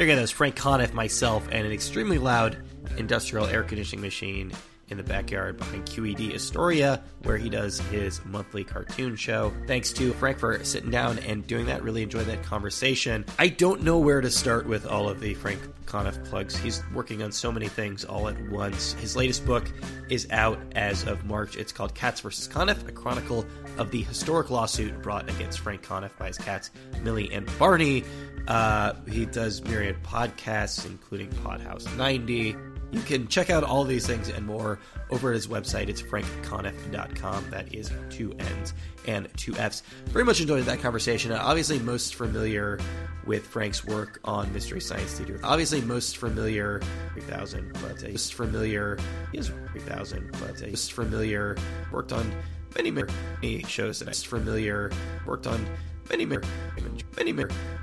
There 0.00 0.06
again, 0.06 0.16
that's 0.16 0.30
Frank 0.30 0.56
Conniff, 0.56 0.94
myself, 0.94 1.46
and 1.52 1.66
an 1.66 1.72
extremely 1.72 2.16
loud 2.16 2.56
industrial 2.96 3.44
air 3.44 3.62
conditioning 3.62 4.00
machine 4.00 4.50
in 4.88 4.96
the 4.96 5.02
backyard 5.02 5.58
behind 5.58 5.84
QED 5.84 6.34
Astoria, 6.34 7.02
where 7.22 7.36
he 7.36 7.50
does 7.50 7.80
his 7.80 8.24
monthly 8.24 8.64
cartoon 8.64 9.14
show. 9.14 9.52
Thanks 9.66 9.92
to 9.92 10.12
Frank 10.14 10.38
for 10.38 10.64
sitting 10.64 10.90
down 10.90 11.18
and 11.20 11.46
doing 11.46 11.66
that. 11.66 11.82
Really 11.82 12.02
enjoyed 12.02 12.26
that 12.26 12.42
conversation. 12.42 13.26
I 13.38 13.48
don't 13.48 13.82
know 13.82 13.98
where 13.98 14.22
to 14.22 14.30
start 14.30 14.66
with 14.66 14.86
all 14.86 15.08
of 15.08 15.20
the 15.20 15.34
Frank 15.34 15.60
Conniff 15.84 16.24
plugs. 16.24 16.56
He's 16.56 16.82
working 16.94 17.22
on 17.22 17.30
so 17.30 17.52
many 17.52 17.68
things 17.68 18.04
all 18.04 18.28
at 18.28 18.40
once. 18.50 18.94
His 18.94 19.16
latest 19.16 19.44
book 19.44 19.70
is 20.08 20.26
out 20.30 20.58
as 20.74 21.06
of 21.06 21.24
March. 21.24 21.56
It's 21.56 21.72
called 21.72 21.94
Cats 21.94 22.20
vs. 22.20 22.48
Conniff, 22.48 22.88
a 22.88 22.92
chronicle 22.92 23.44
of 23.78 23.90
the 23.90 24.02
historic 24.02 24.50
lawsuit 24.50 25.02
brought 25.02 25.28
against 25.28 25.60
Frank 25.60 25.82
Conniff 25.82 26.16
by 26.18 26.28
his 26.28 26.38
cats, 26.38 26.70
Millie 27.02 27.32
and 27.32 27.48
Barney. 27.58 28.02
Uh, 28.48 28.94
he 29.08 29.26
does 29.26 29.62
myriad 29.62 30.02
podcasts, 30.02 30.86
including 30.86 31.28
Podhouse 31.28 31.94
90. 31.96 32.56
You 32.92 33.00
can 33.02 33.28
check 33.28 33.50
out 33.50 33.62
all 33.62 33.84
these 33.84 34.06
things 34.06 34.28
and 34.28 34.44
more 34.44 34.80
over 35.10 35.30
at 35.30 35.34
his 35.34 35.46
website. 35.46 35.88
It's 35.88 36.02
frankconniff.com. 36.02 37.50
That 37.50 37.72
is 37.72 37.90
two 38.10 38.32
N's 38.32 38.74
and 39.06 39.28
two 39.36 39.54
F's. 39.54 39.82
Very 40.06 40.24
much 40.24 40.40
enjoyed 40.40 40.64
that 40.64 40.80
conversation. 40.80 41.30
Obviously, 41.30 41.78
most 41.78 42.16
familiar 42.16 42.80
with 43.26 43.46
Frank's 43.46 43.84
work 43.84 44.18
on 44.24 44.52
Mystery 44.52 44.80
Science 44.80 45.12
Theater. 45.14 45.38
Obviously, 45.44 45.80
most 45.82 46.16
familiar 46.16 46.80
3000, 47.14 47.72
but 47.74 48.02
most 48.02 48.34
familiar 48.34 48.98
is 49.32 49.52
3000, 49.72 50.32
but 50.32 50.68
most 50.68 50.92
familiar 50.92 51.56
worked 51.92 52.12
on 52.12 52.32
many 52.76 52.90
many 52.90 53.62
shows 53.64 53.98
that 53.98 54.08
I'm 54.08 54.14
familiar 54.14 54.90
worked 55.26 55.46
on 55.46 55.64
many 56.10 56.26
many 56.26 57.32
many 57.32 57.32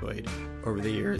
enjoyed 0.02 0.28
over 0.64 0.80
the 0.80 0.90
years. 0.90 1.16